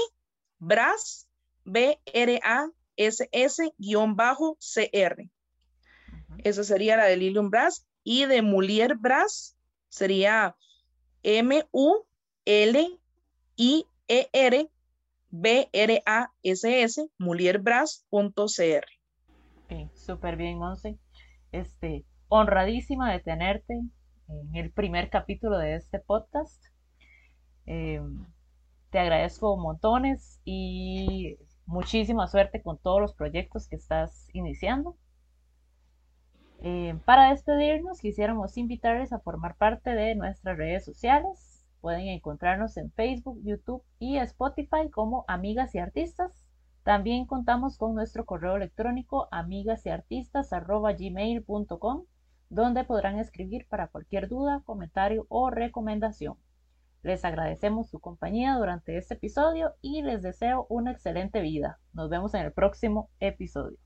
Brass, 0.57 1.27
B-R-A-S-S, 1.65 2.73
guion 3.77 4.15
bajo, 4.15 4.57
C-R. 4.59 5.29
Esa 6.43 6.63
sería 6.63 6.97
la 6.97 7.05
de 7.05 7.17
Lilium 7.17 7.49
Brass. 7.49 7.85
Y 8.03 8.25
de 8.25 8.41
Mulier 8.41 8.95
Brass 8.95 9.55
sería 9.89 10.55
M-U-L-I-E-R 11.23 12.09
B-R-A-S-S, 15.31 17.09
mulierbrass.cr. 17.19 18.85
Súper 19.93 20.35
bien, 20.37 20.57
Monse. 20.57 20.97
Este, 21.51 22.05
honradísima 22.27 23.11
de 23.11 23.19
tenerte 23.19 23.73
en 24.27 24.55
el 24.55 24.71
primer 24.71 25.09
capítulo 25.09 25.57
de 25.57 25.75
este 25.75 25.99
podcast. 25.99 26.63
Em, 27.65 28.25
te 28.89 28.99
agradezco 28.99 29.57
montones 29.57 30.41
y 30.45 31.37
muchísima 31.67 32.27
suerte 32.27 32.63
con 32.63 32.79
todos 32.79 32.99
los 32.99 33.13
proyectos 33.13 33.67
que 33.67 33.75
estás 33.75 34.27
iniciando. 34.33 34.97
Eh, 36.61 36.97
para 37.05 37.29
despedirnos, 37.29 38.01
quisiéramos 38.01 38.57
invitarles 38.57 39.13
a 39.13 39.19
formar 39.19 39.55
parte 39.55 39.91
de 39.91 40.15
nuestras 40.15 40.57
redes 40.57 40.83
sociales. 40.83 41.63
Pueden 41.81 42.07
encontrarnos 42.07 42.75
en 42.77 42.91
Facebook, 42.91 43.39
YouTube 43.43 43.83
y 43.99 44.17
Spotify 44.17 44.89
como 44.91 45.23
Amigas 45.27 45.75
y 45.75 45.79
Artistas. 45.79 46.45
También 46.83 47.25
contamos 47.25 47.77
con 47.77 47.95
nuestro 47.95 48.25
correo 48.25 48.57
electrónico 48.57 49.29
amigasyartistas.gmail.com 49.31 52.05
donde 52.49 52.83
podrán 52.83 53.19
escribir 53.19 53.67
para 53.67 53.87
cualquier 53.87 54.27
duda, 54.27 54.61
comentario 54.65 55.25
o 55.29 55.51
recomendación. 55.51 56.35
Les 57.03 57.23
agradecemos 57.23 57.89
su 57.89 57.99
compañía 57.99 58.55
durante 58.55 58.97
este 58.97 59.13
episodio 59.13 59.75
y 59.81 60.01
les 60.01 60.21
deseo 60.21 60.65
una 60.69 60.91
excelente 60.91 61.41
vida. 61.41 61.79
Nos 61.93 62.09
vemos 62.09 62.33
en 62.33 62.41
el 62.41 62.51
próximo 62.51 63.09
episodio. 63.19 63.77